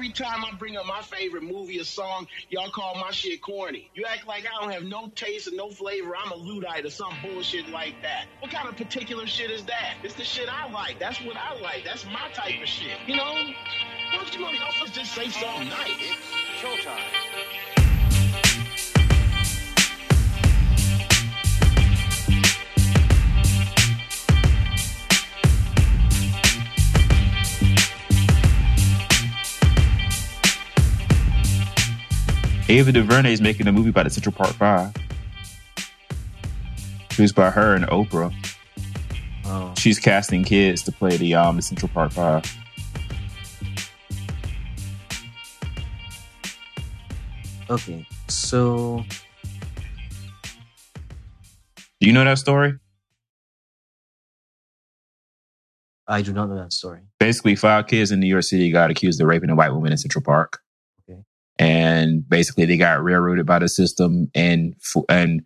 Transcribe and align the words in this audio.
every 0.00 0.12
time 0.12 0.42
I 0.46 0.56
bring 0.56 0.78
up 0.78 0.86
my 0.86 1.02
favorite 1.02 1.42
movie 1.42 1.78
or 1.78 1.84
song, 1.84 2.26
y'all 2.48 2.70
call 2.70 2.94
my 2.94 3.10
shit 3.10 3.42
corny. 3.42 3.90
You 3.92 4.06
act 4.06 4.26
like 4.26 4.46
I 4.46 4.58
don't 4.58 4.72
have 4.72 4.84
no 4.84 5.08
taste 5.08 5.46
and 5.46 5.58
no 5.58 5.68
flavor. 5.68 6.14
I'm 6.16 6.32
a 6.32 6.36
Luddite 6.36 6.86
or 6.86 6.90
some 6.90 7.12
bullshit 7.22 7.68
like 7.68 8.00
that. 8.00 8.24
What 8.38 8.50
kind 8.50 8.66
of 8.66 8.78
particular 8.78 9.26
shit 9.26 9.50
is 9.50 9.66
that? 9.66 9.96
It's 10.02 10.14
the 10.14 10.24
shit 10.24 10.48
I 10.50 10.70
like. 10.72 10.98
That's 10.98 11.20
what 11.20 11.36
I 11.36 11.60
like. 11.60 11.84
That's 11.84 12.06
my 12.06 12.30
type 12.32 12.62
of 12.62 12.66
shit. 12.66 12.96
You 13.06 13.16
know? 13.16 13.34
Why 13.34 14.16
don't 14.16 14.34
you 14.34 14.42
motherfuckers 14.42 14.92
just 14.94 15.12
say 15.14 15.28
something 15.28 15.68
nice? 15.68 15.90
It's 15.90 16.62
showtime. 16.62 17.29
Ava 32.70 32.92
DuVernay 32.92 33.32
is 33.32 33.40
making 33.40 33.66
a 33.66 33.72
movie 33.72 33.90
about 33.90 34.04
the 34.04 34.10
Central 34.10 34.32
Park 34.32 34.52
Five. 34.52 34.94
Produced 37.08 37.34
by 37.34 37.50
her 37.50 37.74
and 37.74 37.84
Oprah. 37.86 38.32
Oh. 39.44 39.74
She's 39.76 39.98
casting 39.98 40.44
kids 40.44 40.84
to 40.84 40.92
play 40.92 41.16
the 41.16 41.34
um 41.34 41.56
the 41.56 41.62
Central 41.62 41.88
Park 41.88 42.12
Five. 42.12 42.44
Okay. 47.68 48.06
So 48.28 49.04
Do 52.00 52.06
you 52.06 52.12
know 52.12 52.24
that 52.24 52.38
story? 52.38 52.78
I 56.06 56.22
do 56.22 56.32
not 56.32 56.48
know 56.48 56.56
that 56.56 56.72
story. 56.72 57.00
Basically, 57.18 57.56
five 57.56 57.88
kids 57.88 58.12
in 58.12 58.20
New 58.20 58.28
York 58.28 58.44
City 58.44 58.70
got 58.70 58.92
accused 58.92 59.20
of 59.20 59.26
raping 59.26 59.50
a 59.50 59.56
white 59.56 59.72
woman 59.72 59.90
in 59.90 59.98
Central 59.98 60.22
Park. 60.22 60.60
And 61.60 62.26
basically, 62.26 62.64
they 62.64 62.78
got 62.78 63.04
railroaded 63.04 63.44
by 63.44 63.58
the 63.58 63.68
system 63.68 64.30
and 64.34 64.74
and 65.08 65.42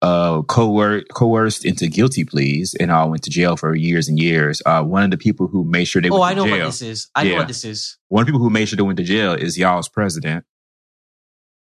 uh 0.00 0.42
coer- 0.42 1.02
coerced 1.12 1.64
into 1.64 1.88
guilty 1.88 2.24
pleas 2.24 2.74
and 2.78 2.92
all 2.92 3.10
went 3.10 3.22
to 3.24 3.30
jail 3.30 3.56
for 3.56 3.74
years 3.74 4.08
and 4.08 4.18
years. 4.18 4.62
Uh, 4.64 4.82
one 4.82 5.02
of 5.02 5.10
the 5.10 5.16
people 5.16 5.48
who 5.48 5.64
made 5.64 5.86
sure 5.86 6.00
they 6.00 6.08
oh, 6.08 6.20
went 6.20 6.24
I 6.24 6.34
to 6.34 6.36
know 6.36 6.46
jail. 6.46 6.58
what 6.58 6.66
this 6.66 6.82
is. 6.82 7.10
I 7.16 7.24
know 7.24 7.36
what 7.36 7.48
this 7.48 7.64
is. 7.64 7.98
One 8.08 8.22
of 8.22 8.26
the 8.26 8.32
people 8.32 8.44
who 8.44 8.50
made 8.50 8.68
sure 8.68 8.76
they 8.76 8.82
went 8.82 8.98
to 8.98 9.04
jail 9.04 9.32
is 9.32 9.58
y'all's 9.58 9.88
president. 9.88 10.44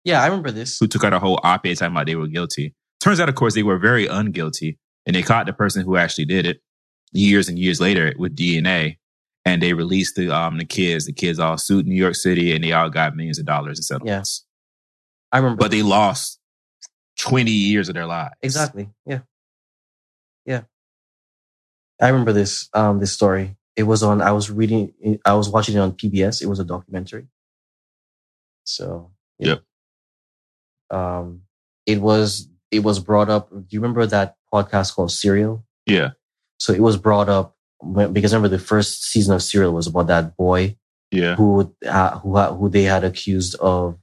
Yeah, 0.03 0.21
I 0.21 0.27
remember 0.27 0.51
this. 0.51 0.79
who 0.79 0.87
took 0.87 1.05
out 1.05 1.15
a 1.15 1.19
whole 1.19 1.41
op-ed 1.43 1.79
talking 1.79 1.95
about 1.95 2.07
they 2.07 2.17
were 2.17 2.27
guilty. 2.27 2.75
Turns 3.01 3.21
out, 3.21 3.29
of 3.29 3.37
course, 3.37 3.55
they 3.55 3.63
were 3.63 3.79
very 3.79 4.07
unguilty, 4.07 4.77
and 5.07 5.15
they 5.15 5.23
caught 5.23 5.47
the 5.47 5.53
person 5.53 5.85
who 5.85 5.97
actually 5.97 6.27
did 6.27 6.47
it 6.47 6.61
years 7.13 7.49
and 7.49 7.59
years 7.59 7.81
later 7.81 8.13
with 8.19 8.37
DNA, 8.37 8.97
and 9.45 9.63
they 9.63 9.73
released 9.73 10.17
the 10.17 10.35
um 10.35 10.59
the 10.59 10.65
kids. 10.65 11.07
The 11.07 11.13
kids 11.13 11.39
all 11.39 11.59
sued 11.59 11.87
New 11.87 11.95
York 11.95 12.15
City, 12.15 12.55
and 12.55 12.65
they 12.65 12.73
all 12.73 12.91
got 12.91 13.17
millions 13.17 13.39
of 13.39 13.47
dollars 13.47 13.79
in 13.79 13.83
settlements. 13.83 14.45
I 15.33 15.39
remember. 15.39 15.61
But 15.61 15.71
they 15.71 15.83
lost 15.83 16.39
twenty 17.19 17.51
years 17.51 17.89
of 17.89 17.95
their 17.95 18.07
lives. 18.07 18.35
Exactly. 18.43 18.89
Yeah. 19.07 19.21
Yeah. 20.47 20.63
I 22.01 22.09
remember 22.09 22.33
this 22.33 22.69
um 22.75 23.01
this 23.01 23.13
story. 23.13 23.57
It 23.77 23.85
was 23.85 24.03
on 24.03 24.23
I 24.23 24.33
was 24.33 24.51
reading 24.51 24.93
I 25.25 25.35
was 25.35 25.49
watching 25.49 25.77
it 25.77 25.81
on 25.81 25.93
PBS. 25.93 26.43
It 26.43 26.47
was 26.47 26.61
a 26.61 26.65
documentary. 26.65 27.27
So 28.65 29.11
yeah. 29.39 29.57
Um 30.91 31.43
it 31.87 32.01
was 32.01 32.49
it 32.71 32.81
was 32.81 32.99
brought 32.99 33.29
up. 33.31 33.51
Do 33.51 33.65
you 33.71 33.81
remember 33.81 34.07
that 34.07 34.37
podcast 34.53 34.95
called 34.95 35.13
Serial? 35.13 35.65
Yeah, 35.87 36.11
So 36.59 36.73
it 36.73 36.81
was 36.81 36.97
brought 36.97 37.29
up 37.29 37.54
because 38.13 38.33
remember 38.33 38.49
the 38.49 38.59
first 38.63 39.05
season 39.05 39.35
of 39.35 39.43
Serial 39.43 39.73
was 39.73 39.87
about 39.87 40.07
that 40.09 40.37
boy 40.37 40.77
yeah, 41.11 41.37
who 41.37 41.75
uh, 41.87 42.19
who 42.19 42.37
ha- 42.37 42.55
who 42.55 42.69
they 42.69 42.83
had 42.85 43.05
accused 43.05 43.55
of 43.57 43.99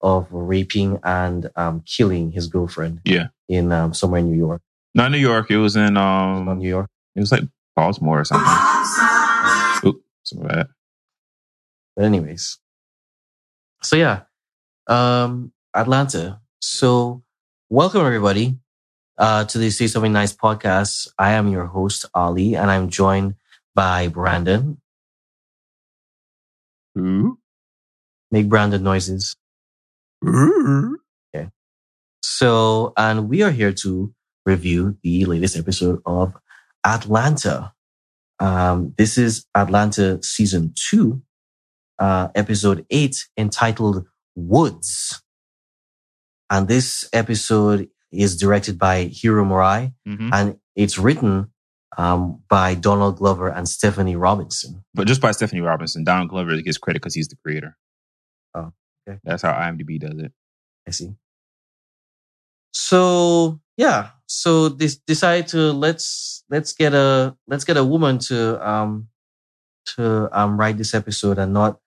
of 0.00 0.26
raping 0.30 0.98
and 1.04 1.50
um, 1.56 1.82
killing 1.86 2.32
his 2.32 2.46
girlfriend. 2.48 3.00
Yeah. 3.04 3.28
in 3.48 3.72
um, 3.72 3.94
somewhere 3.94 4.20
in 4.20 4.30
New 4.30 4.38
York. 4.38 4.62
not 4.94 5.10
New 5.10 5.18
York. 5.18 5.50
It 5.50 5.58
was 5.58 5.76
in 5.76 5.96
um, 5.96 6.58
New 6.58 6.68
York. 6.68 6.88
it 7.14 7.20
was 7.20 7.32
like 7.32 7.44
Baltimore 7.76 8.20
or 8.20 8.24
something. 8.24 9.88
Oop, 9.88 10.02
some 10.22 10.42
of 10.42 10.48
that. 10.48 10.68
But 11.96 12.04
anyways, 12.04 12.58
so 13.82 13.96
yeah, 13.96 14.22
um, 14.86 15.52
Atlanta. 15.74 16.40
So 16.60 17.22
welcome 17.68 18.02
everybody 18.06 18.56
uh, 19.18 19.44
to 19.44 19.58
the 19.58 19.70
Say 19.70 19.86
Something 19.86 20.12
Nice 20.12 20.34
podcast. 20.34 21.08
I 21.18 21.32
am 21.32 21.48
your 21.48 21.66
host 21.66 22.06
Ali, 22.14 22.54
and 22.54 22.70
I'm 22.70 22.88
joined 22.88 23.34
by 23.74 24.08
Brandon. 24.08 24.80
Ooh. 26.98 27.38
Make 28.30 28.48
Brandon 28.48 28.82
noises. 28.82 29.36
Ooh. 30.26 30.98
So, 32.42 32.92
and 32.96 33.28
we 33.28 33.42
are 33.42 33.50
here 33.50 33.72
to 33.72 34.12
review 34.46 34.96
the 35.02 35.24
latest 35.26 35.56
episode 35.56 36.00
of 36.06 36.34
Atlanta. 36.84 37.72
Um, 38.40 38.94
this 38.96 39.18
is 39.18 39.46
Atlanta 39.54 40.20
season 40.22 40.72
two, 40.74 41.22
uh, 41.98 42.28
episode 42.34 42.84
eight, 42.90 43.28
entitled 43.36 44.06
Woods. 44.34 45.22
And 46.50 46.66
this 46.66 47.08
episode 47.12 47.88
is 48.12 48.36
directed 48.36 48.78
by 48.78 49.04
Hiro 49.04 49.44
Murai 49.44 49.92
Mhm. 50.06 50.30
and 50.32 50.58
it's 50.76 50.98
written 50.98 51.48
um, 51.98 52.42
by 52.48 52.74
Donald 52.74 53.16
Glover 53.18 53.48
and 53.48 53.68
Stephanie 53.68 54.16
Robinson. 54.16 54.82
But 54.94 55.06
just 55.06 55.20
by 55.20 55.30
Stephanie 55.32 55.60
Robinson, 55.60 56.04
Donald 56.04 56.30
Glover 56.30 56.58
gets 56.62 56.78
credit 56.78 57.02
because 57.02 57.14
he's 57.14 57.28
the 57.28 57.36
creator. 57.44 57.76
Oh, 58.54 58.72
okay. 59.06 59.18
That's 59.24 59.42
how 59.42 59.52
IMDb 59.52 60.00
does 60.00 60.18
it. 60.18 60.32
I 60.88 60.90
see. 60.92 61.14
So 62.72 63.60
yeah, 63.76 64.10
so 64.26 64.68
this 64.68 64.96
decided 64.96 65.48
to 65.48 65.72
let's 65.72 66.44
let's 66.50 66.72
get 66.72 66.94
a 66.94 67.36
let's 67.46 67.64
get 67.64 67.76
a 67.76 67.84
woman 67.84 68.18
to 68.20 68.66
um 68.66 69.08
to 69.96 70.28
um 70.32 70.58
write 70.58 70.78
this 70.78 70.94
episode 70.94 71.38
and 71.38 71.52
not 71.52 71.78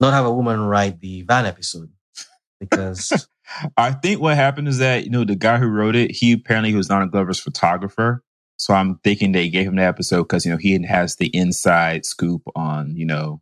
not 0.00 0.12
have 0.12 0.24
a 0.26 0.32
woman 0.32 0.60
write 0.60 1.00
the 1.00 1.22
van 1.22 1.46
episode 1.46 1.90
because 2.60 3.28
I 3.76 3.92
think 3.92 4.20
what 4.20 4.36
happened 4.36 4.68
is 4.68 4.78
that, 4.78 5.04
you 5.04 5.10
know, 5.10 5.24
the 5.24 5.36
guy 5.36 5.58
who 5.58 5.66
wrote 5.66 5.96
it, 5.96 6.10
he 6.10 6.32
apparently 6.32 6.74
was 6.74 6.88
Donald 6.88 7.10
Glover's 7.12 7.40
photographer. 7.40 8.22
So 8.56 8.74
I'm 8.74 8.98
thinking 9.02 9.32
they 9.32 9.48
gave 9.48 9.66
him 9.66 9.76
the 9.76 9.82
episode 9.82 10.22
because, 10.22 10.44
you 10.44 10.52
know, 10.52 10.58
he 10.58 10.80
has 10.86 11.16
the 11.16 11.28
inside 11.28 12.06
scoop 12.06 12.42
on, 12.54 12.96
you 12.96 13.04
know, 13.04 13.40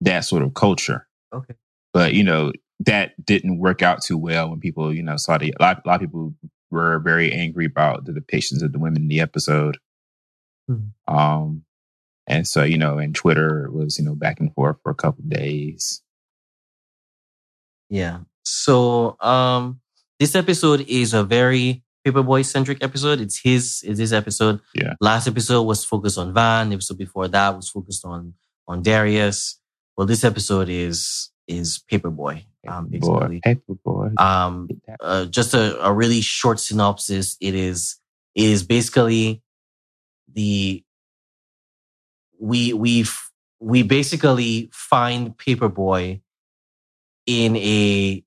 that 0.00 0.20
sort 0.20 0.42
of 0.42 0.54
culture. 0.54 1.06
okay 1.32 1.54
But, 1.92 2.14
you 2.14 2.24
know, 2.24 2.52
that 2.80 3.12
didn't 3.24 3.58
work 3.58 3.82
out 3.82 4.02
too 4.02 4.18
well 4.18 4.50
when 4.50 4.60
people, 4.60 4.94
you 4.94 5.02
know, 5.02 5.16
saw 5.16 5.38
the, 5.38 5.54
a 5.58 5.62
lot, 5.62 5.82
a 5.84 5.88
lot 5.88 5.94
of 5.96 6.00
people 6.02 6.34
were 6.70 6.98
very 6.98 7.32
angry 7.32 7.66
about 7.66 8.04
the 8.04 8.12
depictions 8.12 8.62
of 8.62 8.72
the 8.72 8.78
women 8.78 9.02
in 9.02 9.08
the 9.08 9.20
episode. 9.20 9.78
Mhm. 10.70 10.90
Um, 11.06 11.64
and 12.26 12.46
so, 12.46 12.64
you 12.64 12.76
know, 12.78 12.98
and 12.98 13.14
Twitter 13.14 13.70
was, 13.70 13.98
you 13.98 14.04
know, 14.04 14.14
back 14.14 14.40
and 14.40 14.52
forth 14.54 14.76
for 14.82 14.90
a 14.90 14.94
couple 14.94 15.22
of 15.22 15.30
days. 15.30 16.02
yeah 17.88 18.20
so 18.46 19.16
um 19.20 19.80
this 20.18 20.34
episode 20.34 20.82
is 20.88 21.12
a 21.12 21.24
very 21.24 21.82
paperboy 22.06 22.44
centric 22.44 22.82
episode. 22.82 23.20
It's 23.20 23.38
his 23.38 23.82
it's 23.84 23.98
his 23.98 24.12
episode. 24.12 24.60
Yeah. 24.74 24.94
last 25.00 25.26
episode 25.26 25.62
was 25.62 25.84
focused 25.84 26.16
on 26.18 26.32
van. 26.32 26.68
The 26.68 26.76
episode 26.76 26.98
before 26.98 27.28
that 27.28 27.56
was 27.56 27.68
focused 27.68 28.04
on 28.04 28.34
on 28.68 28.82
darius. 28.82 29.58
Well 29.96 30.06
this 30.06 30.22
episode 30.24 30.68
is 30.68 31.30
is 31.48 31.80
paperboy. 31.90 32.44
Um 32.68 32.86
basically. 32.88 33.10
Boy, 33.10 33.40
paper 33.42 33.74
boy. 33.84 34.10
um 34.18 34.68
uh, 35.00 35.26
just 35.26 35.54
a, 35.54 35.84
a 35.84 35.92
really 35.92 36.20
short 36.20 36.60
synopsis. 36.60 37.36
It 37.40 37.54
is 37.54 37.96
it 38.36 38.44
is 38.44 38.62
basically 38.62 39.42
the 40.32 40.84
we 42.38 42.72
we 42.72 43.04
we 43.60 43.82
basically 43.82 44.68
find 44.72 45.36
Paperboy 45.36 46.20
in 47.26 47.56
a 47.56 48.22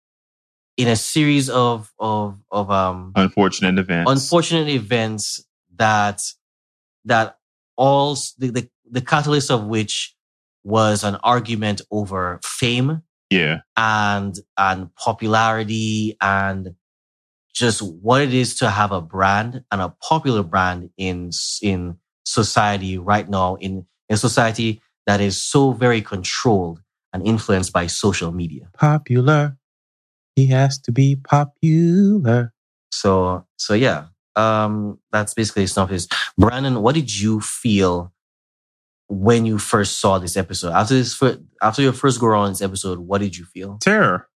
in 0.79 0.87
a 0.87 0.95
series 0.95 1.49
of 1.49 1.91
of 1.99 2.39
of 2.51 2.71
um 2.71 3.11
Unfortunate 3.15 3.77
events. 3.77 4.09
unfortunate 4.09 4.69
events 4.69 5.43
that 5.75 6.21
that 7.03 7.37
all 7.75 8.15
the, 8.37 8.49
the 8.49 8.69
the 8.89 9.01
catalyst 9.01 9.51
of 9.51 9.65
which 9.65 10.15
was 10.63 11.03
an 11.03 11.15
argument 11.15 11.81
over 11.91 12.39
fame 12.43 13.01
yeah. 13.29 13.59
and 13.75 14.39
and 14.57 14.95
popularity 14.95 16.15
and 16.21 16.75
just 17.53 17.81
what 17.81 18.21
it 18.21 18.33
is 18.33 18.55
to 18.55 18.69
have 18.69 18.93
a 18.93 19.01
brand 19.01 19.65
and 19.73 19.81
a 19.81 19.93
popular 20.01 20.43
brand 20.43 20.89
in 20.97 21.31
in 21.61 21.97
society 22.23 22.97
right 22.97 23.27
now 23.27 23.55
in 23.55 23.85
a 24.09 24.15
society 24.15 24.81
that 25.07 25.19
is 25.19 25.35
so 25.35 25.73
very 25.73 26.01
controlled 26.01 26.81
and 27.11 27.27
influenced 27.27 27.73
by 27.73 27.87
social 27.87 28.31
media. 28.31 28.69
Popular. 28.73 29.58
He 30.39 30.47
has 30.47 30.80
to 30.83 30.94
be 30.94 31.18
popular. 31.18 32.53
So 32.94 33.45
so 33.57 33.74
yeah, 33.74 34.06
um, 34.38 34.97
that's 35.12 35.33
basically 35.33 35.68
stuff. 35.68 35.91
Is 35.91 36.07
Brandon, 36.38 36.81
what 36.81 36.95
did 36.95 37.13
you 37.13 37.41
feel 37.41 38.13
when 39.09 39.45
you 39.45 39.57
first 39.57 40.00
saw 40.00 40.18
this 40.18 40.38
episode? 40.38 40.71
After 40.71 40.94
this, 40.94 41.21
after 41.62 41.81
your 41.81 41.91
first 41.91 42.21
go 42.21 42.27
around 42.27 42.51
this 42.51 42.62
episode, 42.62 43.00
what 43.00 43.19
did 43.19 43.36
you 43.36 43.44
feel? 43.44 43.80
Terror. 43.81 44.30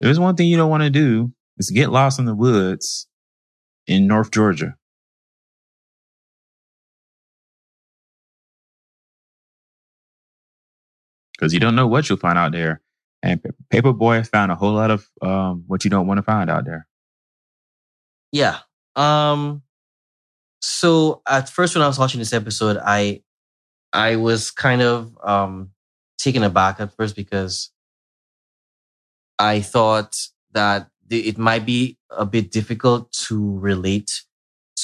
There's 0.00 0.18
one 0.18 0.34
thing 0.34 0.48
you 0.48 0.56
don't 0.56 0.70
want 0.70 0.82
to 0.82 0.88
do 0.88 1.34
is 1.58 1.68
get 1.70 1.90
lost 1.90 2.18
in 2.18 2.24
the 2.24 2.34
woods 2.34 3.08
in 3.86 4.06
North 4.06 4.30
Georgia. 4.30 4.74
Because 11.32 11.52
you 11.52 11.60
don't 11.60 11.76
know 11.76 11.86
what 11.86 12.08
you'll 12.08 12.16
find 12.16 12.38
out 12.38 12.52
there. 12.52 12.80
And 13.22 13.42
Pa- 13.42 13.50
Paperboy 13.72 14.26
found 14.28 14.52
a 14.52 14.54
whole 14.54 14.72
lot 14.72 14.90
of 14.90 15.08
um, 15.22 15.64
what 15.66 15.84
you 15.84 15.90
don't 15.90 16.06
want 16.06 16.18
to 16.18 16.22
find 16.22 16.50
out 16.50 16.64
there. 16.64 16.86
Yeah. 18.32 18.58
Um. 18.94 19.62
So 20.60 21.22
at 21.28 21.48
first, 21.48 21.74
when 21.74 21.82
I 21.82 21.86
was 21.86 21.98
watching 21.98 22.18
this 22.18 22.32
episode, 22.32 22.78
I 22.84 23.22
I 23.92 24.16
was 24.16 24.50
kind 24.50 24.82
of 24.82 25.16
um 25.22 25.70
taken 26.18 26.42
aback 26.42 26.80
at 26.80 26.94
first 26.96 27.14
because 27.16 27.70
I 29.38 29.60
thought 29.60 30.16
that 30.52 30.88
it 31.10 31.38
might 31.38 31.66
be 31.66 31.98
a 32.10 32.24
bit 32.26 32.50
difficult 32.50 33.12
to 33.12 33.58
relate 33.58 34.22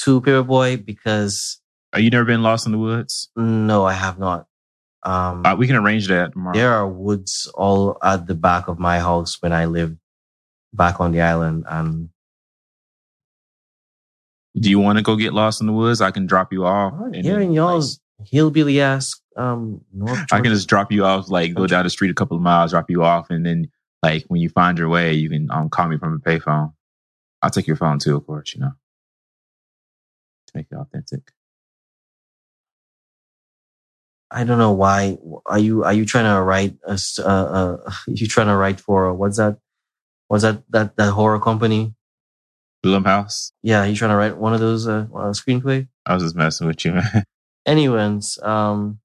to 0.03 0.21
Paperboy 0.21 0.85
because 0.85 1.59
Are 1.91 1.99
you 1.99 2.09
never 2.09 2.25
been 2.25 2.43
lost 2.43 2.65
in 2.65 2.71
the 2.71 2.77
woods? 2.77 3.29
no, 3.35 3.83
I 3.85 3.93
have 3.93 4.19
not. 4.19 4.47
Um, 5.05 5.45
Uh, 5.45 5.55
we 5.55 5.67
can 5.67 5.75
arrange 5.75 6.07
that 6.07 6.31
tomorrow. 6.33 6.55
there 6.55 6.71
are 6.73 6.87
woods 6.87 7.51
all 7.55 7.97
at 8.03 8.25
the 8.27 8.35
back 8.35 8.67
of 8.67 8.79
my 8.79 8.99
house 8.99 9.41
when 9.41 9.51
I 9.53 9.65
lived 9.65 9.97
back 10.73 10.99
on 10.99 11.11
the 11.11 11.21
island, 11.21 11.65
and 11.69 12.09
Do 14.55 14.69
you 14.69 14.79
want 14.79 14.97
to 14.99 15.03
go 15.03 15.15
get 15.15 15.33
lost 15.33 15.61
in 15.61 15.67
the 15.67 15.73
woods? 15.73 15.99
I 15.99 16.11
can 16.11 16.25
drop 16.27 16.53
you 16.53 16.65
off. 16.65 16.93
and 17.01 17.15
here 17.15 17.39
in 17.39 17.53
y'all's 17.53 17.99
hillbilly 18.25 18.79
ass 18.79 19.19
um 19.35 19.81
North 19.91 20.11
like, 20.19 20.31
I 20.33 20.39
can 20.41 20.53
just 20.53 20.69
drop 20.69 20.91
you 20.91 21.03
off, 21.03 21.27
like 21.29 21.53
go 21.55 21.65
down 21.67 21.83
the 21.83 21.89
street 21.89 22.11
a 22.11 22.13
couple 22.13 22.37
of 22.37 22.43
miles, 22.43 22.71
drop 22.71 22.89
you 22.89 23.03
off, 23.03 23.29
and 23.31 23.45
then 23.45 23.67
like 24.03 24.23
when 24.27 24.39
you 24.41 24.49
find 24.49 24.77
your 24.77 24.89
way, 24.89 25.13
you 25.13 25.29
can 25.29 25.49
um 25.51 25.69
call 25.69 25.87
me 25.87 25.97
from 25.97 26.13
a 26.13 26.19
payphone. 26.19 26.71
I'll 27.41 27.49
take 27.49 27.67
your 27.67 27.75
phone 27.75 27.99
too, 27.99 28.15
of 28.15 28.25
course. 28.25 28.53
You 28.53 28.61
know, 28.61 28.71
to 30.47 30.51
make 30.55 30.67
it 30.71 30.75
authentic. 30.75 31.31
I 34.33 34.43
don't 34.43 34.57
know 34.57 34.71
why. 34.71 35.17
Are 35.45 35.59
you 35.59 35.83
are 35.83 35.93
you 35.93 36.05
trying 36.05 36.25
to 36.25 36.41
write 36.41 36.75
A, 36.85 36.99
uh, 37.19 37.23
uh 37.87 37.91
you 38.07 38.27
trying 38.27 38.47
to 38.47 38.55
write 38.55 38.79
for 38.79 39.13
what's 39.13 39.37
that? 39.37 39.57
What's 40.27 40.43
that 40.43 40.63
that 40.71 40.97
that 40.97 41.11
horror 41.11 41.39
company? 41.39 41.93
Blumhouse. 42.83 43.51
Yeah, 43.61 43.85
you 43.85 43.95
trying 43.95 44.11
to 44.11 44.17
write 44.17 44.37
one 44.37 44.53
of 44.53 44.59
those 44.59 44.87
uh, 44.87 45.07
uh 45.13 45.31
screenplay? 45.31 45.87
I 46.05 46.13
was 46.13 46.23
just 46.23 46.35
messing 46.35 46.67
with 46.67 46.83
you, 46.83 46.93
man. 46.93 47.23
Anyways, 47.65 48.37
um, 48.43 48.99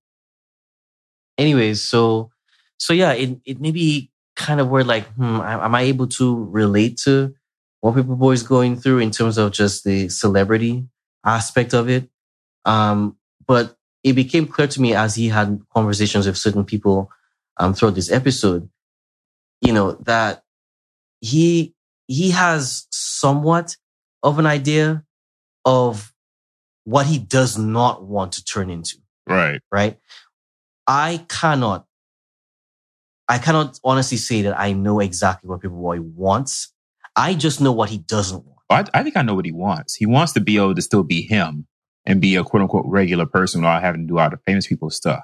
anyways, 1.38 1.80
so 1.80 2.30
so 2.78 2.92
yeah, 2.92 3.12
it 3.12 3.38
it 3.44 3.60
may 3.60 3.70
be 3.70 4.10
kind 4.34 4.60
of 4.60 4.68
where 4.68 4.82
like, 4.82 5.06
hmm, 5.14 5.40
am 5.40 5.60
am 5.60 5.74
I 5.76 5.82
able 5.82 6.08
to 6.18 6.44
relate 6.46 6.98
to 7.04 7.34
what 7.80 7.94
Paper 7.94 8.16
Boy 8.16 8.32
is 8.32 8.42
going 8.42 8.76
through 8.76 8.98
in 8.98 9.12
terms 9.12 9.38
of 9.38 9.52
just 9.52 9.84
the 9.84 10.08
celebrity 10.08 10.88
aspect 11.24 11.72
of 11.72 11.88
it? 11.88 12.08
Um, 12.64 13.16
but 13.46 13.77
it 14.02 14.12
became 14.14 14.46
clear 14.46 14.68
to 14.68 14.80
me 14.80 14.94
as 14.94 15.14
he 15.14 15.28
had 15.28 15.60
conversations 15.74 16.26
with 16.26 16.36
certain 16.36 16.64
people 16.64 17.10
um 17.58 17.74
throughout 17.74 17.94
this 17.94 18.10
episode, 18.10 18.68
you 19.60 19.72
know, 19.72 19.92
that 20.02 20.42
he 21.20 21.74
he 22.06 22.30
has 22.30 22.86
somewhat 22.90 23.76
of 24.22 24.38
an 24.38 24.46
idea 24.46 25.04
of 25.64 26.12
what 26.84 27.06
he 27.06 27.18
does 27.18 27.58
not 27.58 28.04
want 28.04 28.32
to 28.32 28.44
turn 28.44 28.70
into 28.70 28.96
right. 29.28 29.60
right? 29.70 29.98
I 30.86 31.24
cannot, 31.28 31.86
I 33.28 33.38
cannot 33.38 33.78
honestly 33.84 34.16
say 34.16 34.42
that 34.42 34.58
I 34.58 34.72
know 34.72 35.00
exactly 35.00 35.48
what 35.48 35.60
Paperboy 35.60 36.00
wants. 36.00 36.72
I 37.14 37.34
just 37.34 37.60
know 37.60 37.72
what 37.72 37.90
he 37.90 37.98
doesn't 37.98 38.44
want. 38.44 38.58
I, 38.70 38.98
I 38.98 39.02
think 39.02 39.16
I 39.16 39.22
know 39.22 39.34
what 39.34 39.44
he 39.44 39.52
wants. 39.52 39.94
He 39.94 40.06
wants 40.06 40.32
to 40.32 40.40
be 40.40 40.56
able 40.56 40.74
to 40.74 40.82
still 40.82 41.02
be 41.02 41.22
him 41.22 41.66
and 42.08 42.22
be 42.22 42.36
a 42.36 42.42
quote 42.42 42.62
unquote 42.62 42.86
regular 42.86 43.26
person 43.26 43.60
without 43.60 43.82
having 43.82 44.00
to 44.00 44.06
do 44.08 44.18
all 44.18 44.30
the 44.30 44.38
famous 44.46 44.66
people 44.66 44.88
stuff. 44.88 45.20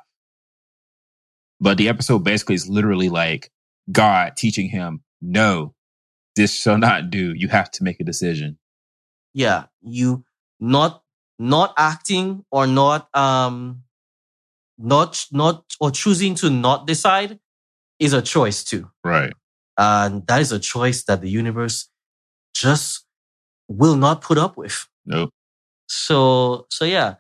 But 1.58 1.78
the 1.78 1.88
episode 1.88 2.20
basically 2.20 2.56
is 2.56 2.68
literally 2.68 3.08
like 3.08 3.50
God 3.90 4.34
teaching 4.36 4.68
him, 4.68 5.02
no, 5.22 5.74
this 6.36 6.54
shall 6.54 6.76
not 6.76 7.10
do. 7.10 7.32
You 7.34 7.48
have 7.48 7.70
to 7.72 7.84
make 7.84 8.00
a 8.00 8.04
decision. 8.04 8.58
Yeah, 9.32 9.64
you 9.80 10.24
not 10.60 11.02
not 11.38 11.72
acting 11.78 12.44
or 12.52 12.66
not 12.66 13.08
um 13.16 13.82
not 14.76 15.26
not 15.32 15.64
or 15.80 15.90
choosing 15.90 16.34
to 16.36 16.50
not 16.50 16.86
decide 16.86 17.38
is 17.98 18.12
a 18.12 18.20
choice 18.20 18.62
too. 18.62 18.90
Right. 19.02 19.32
And 19.78 20.26
that 20.26 20.42
is 20.42 20.52
a 20.52 20.58
choice 20.58 21.04
that 21.04 21.22
the 21.22 21.30
universe 21.30 21.88
just 22.54 23.06
will 23.68 23.96
not 23.96 24.20
put 24.20 24.36
up 24.36 24.58
with. 24.58 24.86
Nope. 25.06 25.30
So 25.88 26.66
so 26.70 26.84
yeah. 26.84 27.14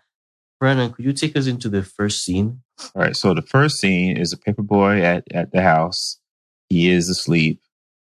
Brandon, 0.60 0.92
could 0.92 1.04
you 1.04 1.12
take 1.12 1.36
us 1.36 1.46
into 1.46 1.68
the 1.68 1.82
first 1.82 2.24
scene? 2.24 2.62
All 2.94 3.02
right. 3.02 3.16
So 3.16 3.34
the 3.34 3.42
first 3.42 3.78
scene 3.80 4.16
is 4.16 4.32
a 4.32 4.38
paper 4.38 4.62
boy 4.62 5.02
at, 5.02 5.24
at 5.32 5.52
the 5.52 5.60
house. 5.60 6.18
He 6.70 6.90
is 6.90 7.08
asleep. 7.10 7.60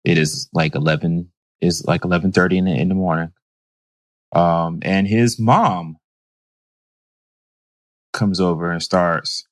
It 0.05 0.17
is 0.17 0.49
like 0.55 0.75
11, 0.75 1.31
is 1.61 1.85
like 1.85 2.05
1130 2.05 2.59
in 2.59 2.65
the, 2.65 2.71
in 2.73 2.89
the 2.89 2.95
morning. 2.95 3.33
Um, 4.33 4.79
and 4.83 5.07
his 5.07 5.39
mom 5.39 5.97
comes 8.13 8.41
over 8.41 8.71
and 8.71 8.83
starts 8.83 9.45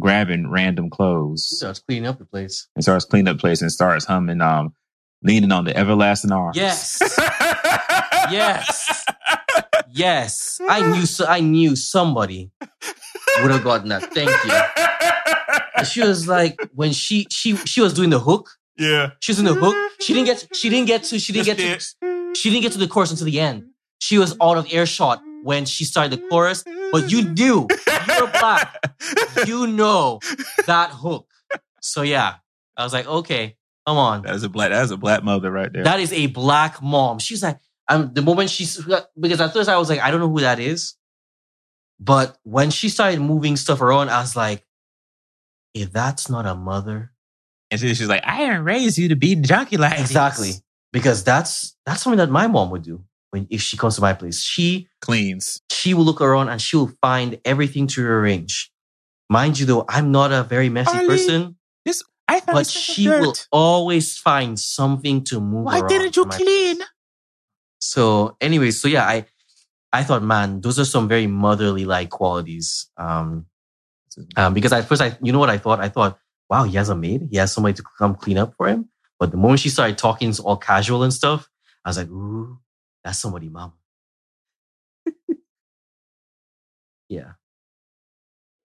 grabbing 0.00 0.50
random 0.50 0.88
clothes 0.88 1.46
Starts 1.58 1.80
cleaning 1.80 2.06
up 2.06 2.18
the 2.18 2.24
place. 2.24 2.68
and 2.74 2.82
starts 2.84 3.04
cleaning 3.04 3.28
up 3.28 3.36
the 3.36 3.40
place 3.40 3.60
and 3.60 3.70
starts 3.72 4.04
humming, 4.06 4.40
um, 4.40 4.72
leaning 5.22 5.52
on 5.52 5.64
the 5.64 5.76
everlasting 5.76 6.32
arms. 6.32 6.56
Yes. 6.56 7.02
Yes. 8.28 9.04
Yes. 9.92 10.60
I 10.68 10.80
knew 10.90 11.06
so 11.06 11.26
I 11.26 11.40
knew 11.40 11.76
somebody 11.76 12.50
would 13.42 13.50
have 13.50 13.64
gotten 13.64 13.88
that. 13.90 14.12
Thank 14.14 14.30
you. 14.44 14.52
She 15.84 16.00
was 16.00 16.26
like 16.26 16.58
when 16.74 16.92
she 16.92 17.26
she 17.30 17.54
she 17.56 17.82
was 17.82 17.92
doing 17.92 18.08
the 18.08 18.18
hook. 18.18 18.48
Yeah. 18.78 19.10
She 19.20 19.32
was 19.32 19.38
doing 19.38 19.54
the 19.54 19.60
hook. 19.60 19.76
She 20.00 20.14
didn't 20.14 20.26
get 20.26 20.48
she 20.54 20.70
didn't 20.70 20.86
get 20.86 21.02
to 21.04 21.18
she 21.18 21.32
didn't 21.34 21.44
get 21.44 21.58
to 21.58 22.34
she 22.34 22.50
didn't 22.50 22.62
get 22.62 22.72
to 22.72 22.78
the 22.78 22.88
chorus 22.88 23.10
until 23.10 23.26
the 23.26 23.38
end. 23.38 23.64
She 23.98 24.16
was 24.16 24.36
out 24.40 24.56
of 24.56 24.72
earshot 24.72 25.20
when 25.42 25.66
she 25.66 25.84
started 25.84 26.18
the 26.18 26.26
chorus, 26.28 26.64
but 26.92 27.10
you 27.12 27.22
knew 27.28 27.68
you're 28.08 28.26
black. 28.28 28.82
You 29.46 29.66
know 29.66 30.18
that 30.66 30.90
hook. 30.90 31.28
So 31.82 32.02
yeah, 32.02 32.36
I 32.76 32.84
was 32.84 32.92
like, 32.94 33.06
okay, 33.06 33.56
come 33.86 33.98
on. 33.98 34.22
That 34.22 34.34
is 34.34 34.42
a 34.42 34.48
black, 34.48 34.70
that 34.70 34.82
is 34.82 34.90
a 34.90 34.96
black 34.96 35.22
mother 35.22 35.50
right 35.50 35.70
there. 35.72 35.84
That 35.84 36.00
is 36.00 36.12
a 36.12 36.26
black 36.26 36.82
mom. 36.82 37.18
She's 37.18 37.42
like, 37.42 37.58
um, 37.88 38.10
the 38.12 38.22
moment 38.22 38.50
she's 38.50 38.84
because 39.18 39.40
at 39.40 39.52
first 39.52 39.68
I 39.68 39.78
was 39.78 39.88
like, 39.88 40.00
I 40.00 40.10
don't 40.10 40.20
know 40.20 40.28
who 40.28 40.40
that 40.40 40.58
is, 40.58 40.96
but 42.00 42.36
when 42.42 42.70
she 42.70 42.88
started 42.88 43.20
moving 43.20 43.56
stuff 43.56 43.80
around, 43.80 44.10
I 44.10 44.20
was 44.20 44.36
like, 44.36 44.64
if 45.74 45.92
that's 45.92 46.28
not 46.28 46.46
a 46.46 46.54
mother, 46.54 47.12
and 47.70 47.80
she- 47.80 47.94
she's 47.94 48.08
like, 48.08 48.22
I 48.24 48.38
didn't 48.38 48.64
raise 48.64 48.98
you 48.98 49.08
to 49.08 49.16
be 49.16 49.36
junkie 49.36 49.76
like 49.76 49.92
this." 49.92 50.10
exactly, 50.10 50.52
because 50.92 51.22
that's 51.24 51.76
that's 51.86 52.02
something 52.02 52.18
that 52.18 52.30
my 52.30 52.46
mom 52.46 52.70
would 52.70 52.82
do 52.82 53.04
when 53.30 53.46
if 53.50 53.60
she 53.62 53.76
comes 53.76 53.96
to 53.96 54.00
my 54.00 54.12
place. 54.12 54.42
She 54.42 54.88
Cleans. 55.00 55.60
she 55.70 55.94
will 55.94 56.04
look 56.04 56.20
around 56.20 56.48
and 56.48 56.60
she 56.60 56.76
will 56.76 56.92
find 57.00 57.38
everything 57.44 57.86
to 57.88 58.02
rearrange. 58.02 58.72
Mind 59.28 59.58
you, 59.58 59.66
though, 59.66 59.84
I'm 59.88 60.12
not 60.12 60.32
a 60.32 60.44
very 60.44 60.68
messy 60.68 60.98
Arlie, 60.98 61.06
person, 61.06 61.56
I 62.28 62.40
found 62.40 62.54
but 62.54 62.58
this 62.58 62.70
she 62.72 63.08
will 63.08 63.34
always 63.52 64.18
find 64.18 64.58
something 64.58 65.22
to 65.24 65.40
move. 65.40 65.64
Why 65.64 65.80
around 65.80 65.88
didn't 65.88 66.16
you 66.16 66.24
clean? 66.24 66.78
So, 67.80 68.36
anyway, 68.40 68.70
so 68.70 68.88
yeah, 68.88 69.04
I 69.04 69.26
I 69.92 70.02
thought, 70.04 70.22
man, 70.22 70.60
those 70.60 70.78
are 70.78 70.84
some 70.84 71.08
very 71.08 71.26
motherly 71.26 71.84
like 71.84 72.10
qualities. 72.10 72.90
Um, 72.96 73.46
um, 74.36 74.54
because 74.54 74.72
at 74.72 74.86
first, 74.86 75.02
I 75.02 75.16
you 75.22 75.32
know 75.32 75.38
what 75.38 75.50
I 75.50 75.58
thought? 75.58 75.80
I 75.80 75.88
thought, 75.88 76.18
wow, 76.50 76.64
he 76.64 76.76
has 76.76 76.88
a 76.88 76.96
maid. 76.96 77.28
He 77.30 77.36
has 77.38 77.52
somebody 77.52 77.74
to 77.74 77.82
come 77.98 78.14
clean 78.14 78.38
up 78.38 78.54
for 78.56 78.68
him. 78.68 78.88
But 79.18 79.30
the 79.30 79.36
moment 79.38 79.60
she 79.60 79.68
started 79.70 79.98
talking 79.98 80.28
it's 80.30 80.40
all 80.40 80.56
casual 80.56 81.02
and 81.02 81.12
stuff, 81.12 81.48
I 81.84 81.88
was 81.90 81.98
like, 81.98 82.08
ooh, 82.08 82.58
that's 83.04 83.18
somebody, 83.18 83.48
mom. 83.48 83.72
yeah. 87.08 87.32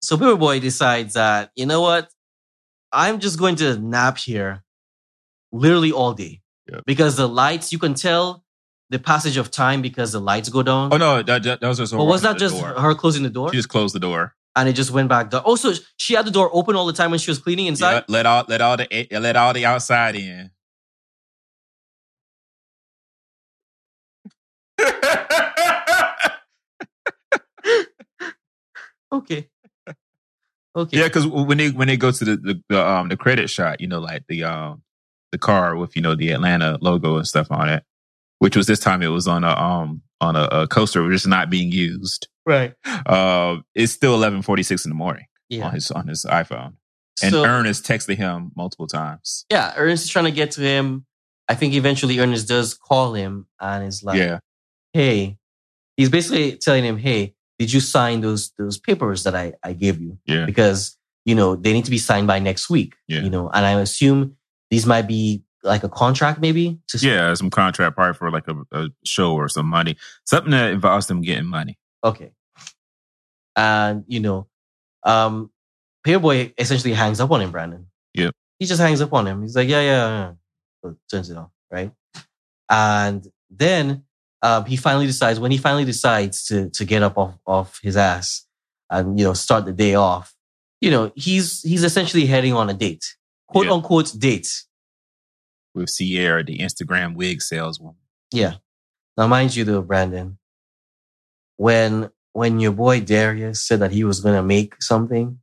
So 0.03 0.17
Paper 0.19 0.37
Boy 0.37 0.61
decides 0.61 1.15
that 1.15 1.51
you 1.57 1.67
know 1.67 1.81
what, 1.81 2.11
I'm 2.93 3.21
just 3.21 3.39
going 3.39 3.57
to 3.57 3.79
nap 3.79 4.19
here, 4.19 4.63
literally 5.53 5.93
all 5.93 6.13
day, 6.15 6.43
Yep. 6.71 6.83
because 6.87 7.17
the 7.17 7.29
lights 7.29 7.73
you 7.73 7.79
can 7.79 7.95
tell 7.95 8.44
the 8.95 8.99
passage 9.01 9.37
of 9.37 9.51
time 9.51 9.83
because 9.83 10.13
the 10.13 10.21
lights 10.21 10.49
go 10.49 10.63
down. 10.63 10.93
Oh 10.93 10.97
no, 10.97 11.21
that, 11.23 11.43
that, 11.43 11.61
that 11.61 11.69
was 11.69 11.79
just. 11.79 11.93
her 11.93 11.99
But 11.99 12.05
was 12.05 12.23
that 12.23 12.39
just 12.39 12.55
door. 12.59 12.69
her 12.81 12.95
closing 12.95 13.25
the 13.25 13.31
door? 13.39 13.51
She 13.51 13.57
just 13.57 13.69
closed 13.69 13.95
the 13.95 14.01
door. 14.01 14.35
and 14.57 14.69
it 14.69 14.75
just 14.75 14.93
went 14.93 15.09
back 15.09 15.31
down. 15.31 15.43
Also, 15.43 15.73
she 15.97 16.15
had 16.15 16.25
the 16.25 16.31
door 16.31 16.49
open 16.53 16.77
all 16.77 16.87
the 16.87 16.93
time 16.93 17.11
when 17.11 17.19
she 17.19 17.31
was 17.31 17.39
cleaning 17.39 17.67
inside. 17.67 17.93
Yeah, 17.95 18.03
let 18.09 18.25
all 18.27 18.45
let 18.49 18.61
all 18.61 18.77
the 18.77 18.87
let 19.11 19.37
all 19.37 19.53
the 19.53 19.67
outside 19.67 20.15
in. 20.17 20.51
Okay. 29.13 29.49
Okay. 30.77 30.99
Yeah, 30.99 31.05
because 31.05 31.27
when 31.27 31.57
they 31.59 31.71
when 31.71 31.87
they 31.87 31.97
go 31.97 32.11
to 32.11 32.25
the, 32.25 32.37
the 32.37 32.63
the 32.69 32.85
um 32.87 33.09
the 33.09 33.17
credit 33.17 33.49
shot, 33.49 33.81
you 33.81 33.87
know, 33.87 34.01
like 34.01 34.25
the 34.29 34.43
um 34.45 34.83
the 35.31 35.39
car 35.39 35.77
with 35.77 35.95
you 35.95 36.03
know 36.03 36.17
the 36.17 36.31
Atlanta 36.31 36.79
logo 36.81 37.17
and 37.17 37.27
stuff 37.27 37.47
on 37.51 37.69
it, 37.69 37.85
which 38.45 38.57
was 38.57 38.67
this 38.67 38.79
time 38.79 39.03
it 39.03 39.09
was 39.09 39.27
on 39.27 39.43
a 39.45 39.49
um 39.51 40.03
on 40.21 40.37
a, 40.37 40.45
a 40.53 40.69
coaster, 40.69 41.03
which 41.03 41.15
is 41.15 41.27
not 41.27 41.51
being 41.51 41.73
used. 41.73 42.29
Right. 42.47 42.75
Uh, 42.85 43.57
it's 43.75 43.93
still 43.93 44.15
eleven 44.15 44.43
forty 44.43 44.63
six 44.63 44.85
in 44.85 44.91
the 44.91 44.95
morning 44.95 45.25
Yeah. 45.49 45.67
on 45.67 45.75
his 45.75 45.91
on 45.91 46.07
his 46.09 46.25
iPhone, 46.29 46.75
and 47.23 47.33
so, 47.33 47.45
Ernest 47.45 47.85
texted 47.85 48.17
him 48.17 48.53
multiple 48.57 48.87
times. 48.87 49.45
yeah, 49.51 49.73
Ernest 49.77 50.05
is 50.05 50.11
trying 50.11 50.27
to 50.27 50.31
get 50.31 50.51
to 50.53 50.61
him. 50.61 51.07
I 51.49 51.55
think 51.55 51.75
eventually 51.75 52.19
Ernest 52.21 52.49
does 52.49 52.75
call 52.75 53.13
him 53.15 53.47
and 53.61 53.85
is 53.87 54.03
like, 54.03 54.19
yeah, 54.19 54.39
hey, 54.93 55.37
he's 55.97 56.09
basically 56.11 56.57
telling 56.57 56.85
him, 56.85 56.97
hey, 56.99 57.35
did 57.59 57.73
you 57.73 57.81
sign 57.81 58.21
those 58.23 58.53
those 58.59 58.79
papers 58.79 59.25
that 59.25 59.35
I, 59.35 59.53
I 59.63 59.73
gave 59.75 60.01
you? 60.01 60.19
yeah, 60.27 60.47
Because, 60.47 60.97
you 61.27 61.35
know, 61.35 61.55
they 61.57 61.73
need 61.75 61.85
to 61.85 61.91
be 61.91 61.99
signed 61.99 62.27
by 62.27 62.39
next 62.39 62.71
week. 62.71 62.95
Yeah. 63.09 63.21
You 63.21 63.31
know, 63.31 63.49
and 63.51 63.65
I 63.67 63.73
assume 63.81 64.37
these 64.71 64.87
might 64.87 65.07
be 65.07 65.43
like 65.65 65.83
a 65.83 65.89
contract 65.89 66.41
maybe 66.41 66.79
to 66.89 66.99
yeah. 66.99 67.35
Some 67.35 67.51
contract 67.51 67.97
probably 67.97 68.15
for 68.15 68.31
like 68.31 68.47
a, 68.49 68.55
a 68.73 68.89
show 69.05 69.35
or 69.35 69.49
some 69.49 69.67
money, 69.67 69.97
something 70.25 70.53
that 70.53 70.73
involves 70.73 71.07
them 71.07 71.23
getting 71.23 71.47
money. 71.47 71.79
Okay. 72.05 72.33
And, 73.57 74.05
you 74.07 74.21
know, 74.21 74.47
um, 75.05 75.51
Paperboy 76.07 76.53
essentially 76.59 76.93
hangs 76.93 77.21
up 77.21 77.31
on 77.31 77.41
him, 77.41 77.51
Brandon. 77.51 77.87
yeah 78.15 78.31
He 78.59 78.67
just 78.67 78.81
hangs 78.81 79.01
up 79.01 79.13
on 79.13 79.27
him. 79.27 79.43
He's 79.43 79.57
like, 79.57 79.69
yeah, 79.69 79.81
yeah, 79.81 80.33
yeah. 80.85 80.91
Turns 81.11 81.31
it 81.31 81.37
off, 81.37 81.51
right? 81.71 81.91
And 82.71 83.27
then 83.51 84.05
um, 84.43 84.65
he 84.67 84.77
finally 84.77 85.07
decides, 85.07 85.41
when 85.41 85.51
he 85.51 85.57
finally 85.59 85.85
decides 85.85 86.45
to 86.47 86.69
to 86.71 86.85
get 86.85 87.03
up 87.03 87.17
off, 87.17 87.39
off 87.47 87.81
his 87.83 87.97
ass 87.97 88.47
and, 88.91 89.19
you 89.19 89.25
know, 89.25 89.33
start 89.33 89.65
the 89.65 89.73
day 89.73 89.95
off, 89.95 90.35
you 90.83 90.91
know, 90.91 91.11
he's 91.15 91.63
he's 91.63 91.85
essentially 91.85 92.27
heading 92.27 92.53
on 92.53 92.69
a 92.69 92.75
date. 92.75 93.05
Quote 93.47 93.67
Yeah. 93.67 93.73
unquote 93.73 94.13
date. 94.19 94.49
With 95.75 95.91
Sierra, 95.91 96.45
the 96.45 96.59
Instagram 96.59 97.15
wig 97.17 97.43
saleswoman. 97.43 97.97
Yeah. 98.33 98.55
Now, 99.17 99.27
mind 99.27 99.55
you, 99.57 99.65
though, 99.65 99.83
Brandon, 99.83 100.39
when 101.57 102.11
when 102.33 102.61
your 102.61 102.73
boy 102.73 103.01
Darius 103.01 103.67
said 103.67 103.81
that 103.81 103.93
he 103.93 104.05
was 104.05 104.21
gonna 104.21 104.43
make 104.43 104.83
something, 104.83 105.39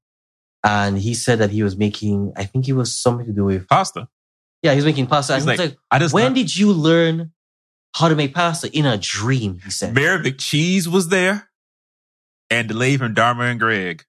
and 0.63 0.97
he 0.97 1.13
said 1.13 1.39
that 1.39 1.49
he 1.49 1.63
was 1.63 1.75
making, 1.77 2.33
I 2.35 2.45
think 2.45 2.67
it 2.67 2.73
was 2.73 2.97
something 2.97 3.25
to 3.25 3.33
do 3.33 3.45
with, 3.45 3.67
Pasta. 3.67 4.07
yeah, 4.61 4.73
he's 4.73 4.85
making 4.85 5.07
pasta. 5.07 5.33
And 5.33 5.41
He's 5.41 5.47
like, 5.47 5.59
like, 5.59 5.77
I 5.89 5.99
just 5.99 6.13
when 6.13 6.33
did 6.33 6.55
you 6.55 6.71
learn 6.73 7.31
how 7.95 8.09
to 8.09 8.15
make 8.15 8.33
pasta 8.33 8.69
in 8.71 8.85
a 8.85 8.97
dream? 8.97 9.59
He 9.63 9.71
said. 9.71 9.93
Mayor 9.95 10.19
McCheese 10.19 10.87
was 10.87 11.07
there, 11.09 11.49
and 12.49 12.69
the 12.69 12.73
lady 12.73 12.97
from 12.97 13.13
Dharma 13.13 13.45
and 13.45 13.59
Greg. 13.59 14.03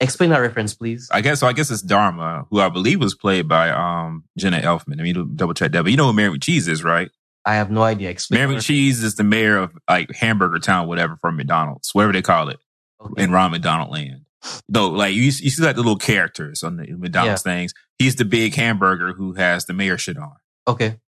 Explain 0.00 0.30
that 0.30 0.38
reference, 0.38 0.74
please. 0.74 1.08
I 1.12 1.20
guess 1.20 1.40
so. 1.40 1.46
I 1.46 1.52
guess 1.52 1.70
it's 1.70 1.82
Dharma, 1.82 2.46
who 2.50 2.60
I 2.60 2.68
believe 2.68 3.00
was 3.00 3.14
played 3.14 3.48
by 3.48 3.70
um 3.70 4.24
Jenna 4.36 4.60
Elfman. 4.60 5.00
I 5.00 5.02
mean, 5.02 5.36
double 5.36 5.54
check 5.54 5.72
that, 5.72 5.82
but 5.82 5.90
you 5.90 5.96
know 5.96 6.06
who 6.06 6.12
Mary 6.12 6.38
Cheese 6.38 6.68
is, 6.68 6.82
right? 6.82 7.10
I 7.46 7.54
have 7.54 7.70
no 7.70 7.82
idea. 7.82 8.10
Explain. 8.10 8.40
Mary 8.40 8.54
that 8.54 8.60
McCheese 8.62 9.02
is 9.02 9.16
the 9.16 9.24
mayor 9.24 9.58
of 9.58 9.72
like 9.88 10.10
Hamburger 10.14 10.58
Town, 10.58 10.88
whatever, 10.88 11.16
from 11.16 11.36
McDonald's, 11.36 11.94
whatever 11.94 12.12
they 12.12 12.22
call 12.22 12.48
it. 12.48 12.58
Okay. 13.00 13.22
in 13.22 13.30
Ron 13.30 13.50
McDonald 13.50 13.90
Land. 13.90 14.22
No, 14.68 14.88
like 14.88 15.14
you, 15.14 15.22
you 15.22 15.30
see 15.30 15.62
like 15.62 15.76
the 15.76 15.82
little 15.82 15.96
characters 15.96 16.62
on 16.62 16.76
the 16.76 16.86
McDonald's 16.92 17.42
things. 17.42 17.72
He's 17.98 18.16
the 18.16 18.24
big 18.24 18.54
hamburger 18.54 19.12
who 19.12 19.34
has 19.34 19.66
the 19.66 19.72
mayor 19.72 19.98
shit 19.98 20.16
on. 20.18 20.32
Okay, 20.66 20.98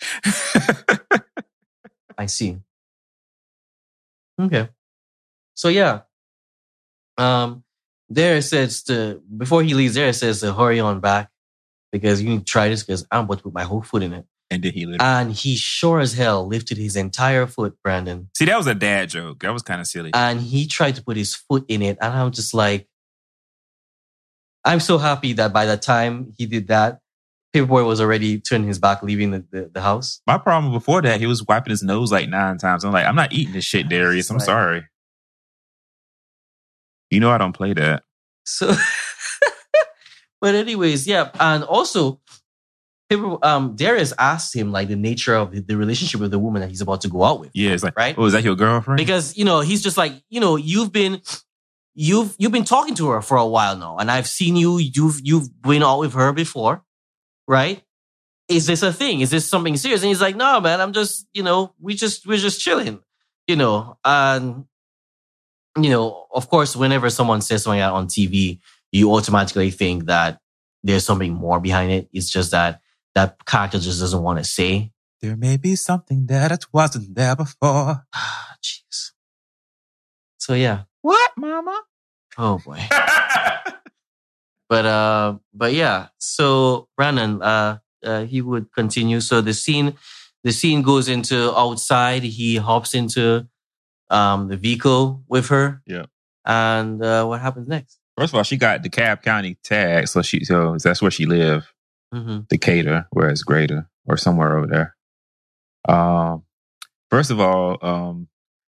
I 2.18 2.26
see. 2.26 2.58
Okay. 4.40 4.68
So 5.54 5.68
yeah. 5.68 6.00
Um 7.18 7.63
there 8.08 8.36
it 8.36 8.42
says 8.42 8.82
to 8.84 9.22
before 9.36 9.62
he 9.62 9.74
leaves 9.74 9.94
there 9.94 10.08
it 10.08 10.14
says 10.14 10.40
to 10.40 10.52
hurry 10.52 10.80
on 10.80 11.00
back 11.00 11.30
because 11.92 12.20
you 12.22 12.28
need 12.28 12.38
to 12.40 12.44
try 12.44 12.68
this 12.68 12.82
because 12.82 13.06
I'm 13.10 13.24
about 13.24 13.38
to 13.38 13.44
put 13.44 13.54
my 13.54 13.64
whole 13.64 13.82
foot 13.82 14.02
in 14.02 14.12
it. 14.12 14.26
and 14.50 14.62
then 14.62 14.72
he 14.72 14.84
literally. 14.86 14.98
And 15.12 15.32
he 15.32 15.56
sure 15.56 16.00
as 16.00 16.12
hell 16.14 16.46
lifted 16.46 16.76
his 16.76 16.96
entire 16.96 17.46
foot, 17.46 17.76
Brandon. 17.82 18.28
see, 18.36 18.44
that 18.46 18.56
was 18.56 18.66
a 18.66 18.74
dad 18.74 19.08
joke. 19.10 19.40
That 19.40 19.52
was 19.52 19.62
kind 19.62 19.80
of 19.80 19.86
silly. 19.86 20.10
And 20.12 20.40
he 20.40 20.66
tried 20.66 20.96
to 20.96 21.02
put 21.02 21.16
his 21.16 21.34
foot 21.34 21.64
in 21.68 21.82
it. 21.82 21.98
And 22.00 22.12
I'm 22.12 22.30
just 22.32 22.52
like, 22.52 22.88
I'm 24.64 24.80
so 24.80 24.98
happy 24.98 25.34
that 25.34 25.52
by 25.52 25.66
the 25.66 25.76
time 25.76 26.32
he 26.36 26.46
did 26.46 26.68
that, 26.68 27.00
Paperboy 27.54 27.86
was 27.86 28.00
already 28.00 28.40
turning 28.40 28.66
his 28.66 28.78
back, 28.80 29.02
leaving 29.02 29.30
the, 29.30 29.44
the, 29.50 29.70
the 29.74 29.80
house. 29.80 30.20
My 30.26 30.38
problem 30.38 30.72
before 30.72 31.02
that, 31.02 31.20
he 31.20 31.26
was 31.26 31.44
wiping 31.46 31.70
his 31.70 31.82
nose 31.84 32.10
like 32.10 32.28
nine 32.28 32.58
times. 32.58 32.82
I'm 32.84 32.92
like, 32.92 33.06
I'm 33.06 33.14
not 33.14 33.32
eating 33.32 33.52
this 33.54 33.64
shit, 33.64 33.88
Darius. 33.88 34.28
I'm 34.30 34.38
Right. 34.38 34.46
sorry. 34.46 34.84
You 37.14 37.20
know 37.20 37.30
I 37.30 37.38
don't 37.38 37.52
play 37.52 37.72
that. 37.74 38.02
So, 38.44 38.74
but 40.40 40.54
anyways, 40.54 41.06
yeah, 41.06 41.30
and 41.40 41.64
also, 41.64 42.20
people, 43.08 43.38
um, 43.42 43.74
Darius 43.76 44.12
asked 44.18 44.54
him 44.54 44.70
like 44.72 44.88
the 44.88 44.96
nature 44.96 45.34
of 45.34 45.66
the 45.66 45.76
relationship 45.76 46.20
with 46.20 46.30
the 46.30 46.38
woman 46.38 46.60
that 46.60 46.68
he's 46.68 46.80
about 46.82 47.00
to 47.02 47.08
go 47.08 47.24
out 47.24 47.40
with, 47.40 47.50
Yeah, 47.54 47.70
it's 47.70 47.82
like, 47.82 47.96
right? 47.96 48.14
oh, 48.18 48.26
is 48.26 48.32
that 48.34 48.44
your 48.44 48.56
girlfriend? 48.56 48.98
Because 48.98 49.36
you 49.36 49.44
know 49.44 49.60
he's 49.60 49.82
just 49.82 49.96
like 49.96 50.12
you 50.28 50.40
know 50.40 50.56
you've 50.56 50.92
been. 50.92 51.22
You've 51.96 52.34
you've 52.38 52.50
been 52.50 52.64
talking 52.64 52.96
to 52.96 53.08
her 53.10 53.22
for 53.22 53.36
a 53.36 53.46
while 53.46 53.76
now, 53.76 53.98
and 53.98 54.10
I've 54.10 54.26
seen 54.26 54.56
you. 54.56 54.78
You've 54.78 55.20
you've 55.22 55.62
been 55.62 55.84
out 55.84 56.00
with 56.00 56.14
her 56.14 56.32
before, 56.32 56.82
right? 57.46 57.80
Is 58.48 58.66
this 58.66 58.82
a 58.82 58.92
thing? 58.92 59.20
Is 59.20 59.30
this 59.30 59.46
something 59.48 59.76
serious? 59.76 60.02
And 60.02 60.08
he's 60.08 60.20
like, 60.20 60.34
no, 60.34 60.60
man. 60.60 60.80
I'm 60.80 60.92
just 60.92 61.28
you 61.32 61.44
know 61.44 61.72
we 61.80 61.94
just 61.94 62.26
we're 62.26 62.36
just 62.36 62.60
chilling, 62.60 62.98
you 63.46 63.54
know. 63.54 63.96
And 64.04 64.64
you 65.80 65.90
know, 65.90 66.26
of 66.32 66.48
course, 66.48 66.76
whenever 66.76 67.10
someone 67.10 67.40
says 67.40 67.62
something 67.64 67.80
out 67.80 67.94
on 67.94 68.06
TV, 68.06 68.60
you 68.92 69.12
automatically 69.12 69.70
think 69.70 70.06
that 70.06 70.38
there's 70.82 71.04
something 71.04 71.32
more 71.32 71.60
behind 71.60 71.90
it. 71.92 72.08
It's 72.12 72.30
just 72.30 72.50
that 72.52 72.80
that 73.14 73.44
character 73.46 73.78
just 73.78 74.00
doesn't 74.00 74.22
want 74.22 74.38
to 74.38 74.44
say. 74.44 74.90
there 75.20 75.36
may 75.36 75.56
be 75.56 75.74
something 75.74 76.26
that 76.26 76.52
it 76.52 76.66
wasn't 76.72 77.14
there 77.14 77.34
before. 77.36 78.04
Ah, 78.14 78.56
Jeez. 78.62 79.12
So 80.38 80.54
yeah. 80.54 80.82
What, 81.02 81.30
mama? 81.36 81.82
Oh 82.38 82.58
boy. 82.64 82.80
But 84.68 84.86
uh, 84.86 85.36
but 85.52 85.74
yeah. 85.74 86.08
So 86.18 86.88
Brandon, 86.96 87.42
uh, 87.42 87.78
uh, 88.04 88.24
he 88.24 88.40
would 88.40 88.72
continue. 88.72 89.20
So 89.20 89.40
the 89.40 89.52
scene, 89.54 89.94
the 90.42 90.52
scene 90.52 90.82
goes 90.82 91.08
into 91.08 91.56
outside. 91.56 92.22
He 92.22 92.56
hops 92.56 92.94
into 92.94 93.46
um 94.10 94.48
the 94.48 94.56
vehicle 94.56 95.22
with 95.28 95.48
her. 95.48 95.82
Yeah. 95.86 96.06
And 96.44 97.02
uh, 97.02 97.24
what 97.26 97.40
happens 97.40 97.68
next? 97.68 97.98
First 98.18 98.32
of 98.32 98.36
all, 98.36 98.42
she 98.44 98.56
got 98.56 98.82
DeKalb 98.82 99.22
County 99.22 99.56
tag, 99.64 100.08
so 100.08 100.22
she 100.22 100.44
so 100.44 100.76
that's 100.82 101.00
where 101.02 101.10
she 101.10 101.26
lived. 101.26 101.66
hmm 102.12 102.40
Decatur, 102.48 103.06
where 103.10 103.28
it's 103.30 103.42
greater, 103.42 103.88
or 104.06 104.16
somewhere 104.16 104.56
over 104.58 104.66
there. 104.66 104.96
Um, 105.88 106.44
first 107.10 107.30
of 107.30 107.40
all, 107.40 107.78
um, 107.84 108.28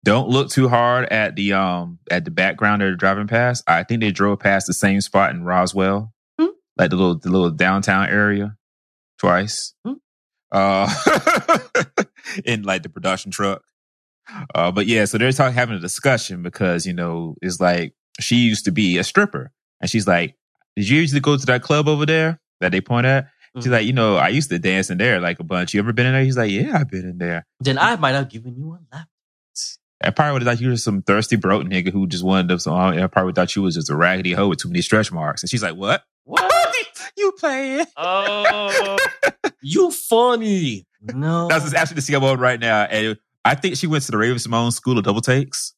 don't 0.04 0.30
look 0.30 0.50
too 0.50 0.70
hard 0.70 1.06
at 1.10 1.36
the 1.36 1.54
um 1.54 2.00
at 2.10 2.24
the 2.26 2.32
background 2.32 2.82
they're 2.82 2.96
driving 2.96 3.28
past. 3.28 3.64
I 3.68 3.84
think 3.84 4.02
they 4.02 4.12
drove 4.12 4.40
past 4.40 4.66
the 4.68 4.74
same 4.74 5.02
spot 5.02 5.32
in 5.32 5.44
Roswell, 5.44 6.14
Hmm. 6.40 6.48
like 6.78 6.90
the 6.90 6.96
little 6.96 7.16
the 7.20 7.30
little 7.30 7.52
downtown 7.52 8.08
area, 8.08 8.56
twice. 9.20 9.74
Hmm. 9.86 9.94
Uh, 10.52 10.88
in 12.46 12.64
like 12.64 12.84
the 12.84 12.90
production 12.90 13.32
truck. 13.32 13.62
Uh, 14.56 14.72
but 14.72 14.86
yeah, 14.88 15.06
so 15.06 15.18
they're 15.18 15.32
talking 15.32 15.54
having 15.54 15.76
a 15.76 15.80
discussion 15.80 16.42
because 16.44 16.86
you 16.86 16.94
know 16.94 17.36
it's 17.42 17.60
like 17.60 17.94
she 18.20 18.36
used 18.38 18.66
to 18.66 18.72
be 18.72 18.98
a 18.98 19.04
stripper, 19.04 19.52
and 19.82 19.90
she's 19.90 20.08
like, 20.08 20.36
"Did 20.76 20.90
you 20.90 21.00
usually 21.00 21.22
go 21.22 21.38
to 21.38 21.46
that 21.48 21.62
club 21.64 21.88
over 21.88 22.06
there 22.06 22.40
that 22.62 22.72
they 22.72 22.82
point 22.82 23.06
at?" 23.06 23.28
She's 23.56 23.68
Mhm. 23.68 23.72
like, 23.72 23.86
"You 23.88 23.94
know, 23.94 24.18
I 24.18 24.28
used 24.30 24.50
to 24.50 24.60
dance 24.60 24.90
in 24.90 24.98
there 24.98 25.20
like 25.20 25.40
a 25.40 25.44
bunch. 25.44 25.74
You 25.74 25.80
ever 25.80 25.94
been 25.94 26.06
in 26.08 26.14
there?" 26.14 26.24
He's 26.24 26.38
like, 26.38 26.52
"Yeah, 26.52 26.78
I've 26.78 26.90
been 26.90 27.08
in 27.10 27.18
there." 27.18 27.46
Then 27.60 27.78
I 27.78 27.96
might 27.96 28.12
have 28.14 28.30
given 28.30 28.56
you 28.56 28.74
a 28.74 28.80
lap. 28.96 29.08
I 30.04 30.12
probably 30.12 30.34
would 30.34 30.42
have 30.44 30.58
thought 30.58 30.62
you 30.62 30.70
were 30.70 30.78
some 30.78 31.02
thirsty 31.02 31.38
broke 31.38 31.66
nigga 31.66 31.92
who 31.92 32.06
just 32.06 32.24
wanted 32.24 32.50
to. 32.50 32.60
So 32.60 32.76
I 32.76 33.08
probably 33.08 33.34
thought 33.34 33.56
you 33.56 33.64
was 33.64 33.74
just 33.74 33.90
a 33.90 33.96
raggedy 33.96 34.34
hoe 34.34 34.50
with 34.50 34.60
too 34.60 34.68
many 34.68 34.82
stretch 34.84 35.12
marks. 35.12 35.42
And 35.42 35.50
she's 35.50 35.64
like, 35.64 35.76
"What? 35.76 36.04
What? 36.26 36.52
you 37.18 37.32
playing?" 37.40 37.86
Oh, 37.98 38.98
you 39.64 39.90
funny. 39.92 40.86
No. 41.02 41.48
That's 41.48 41.74
actually 41.74 42.02
the 42.02 42.16
on 42.16 42.40
right 42.40 42.60
now, 42.60 42.84
and 42.84 43.18
I 43.48 43.56
think 43.56 43.76
she 43.78 43.88
went 43.88 44.04
to 44.06 44.12
the 44.12 44.18
Raven-Symoné 44.18 44.72
School 44.74 44.98
of 44.98 45.04
Double 45.06 45.22
Takes 45.22 45.74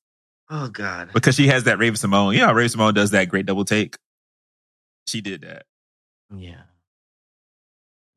oh 0.50 0.68
God. 0.70 1.12
because 1.14 1.36
she 1.36 1.48
has 1.48 1.64
that 1.66 1.78
Raven-Symoné. 1.80 2.34
You 2.36 2.42
know, 2.46 2.54
Raven-Symoné 2.54 2.94
does 2.94 3.12
that 3.12 3.30
great 3.30 3.46
double 3.46 3.66
take. 3.66 3.98
She 5.08 5.22
did 5.22 5.42
that. 5.42 5.66
Yeah. 6.36 6.62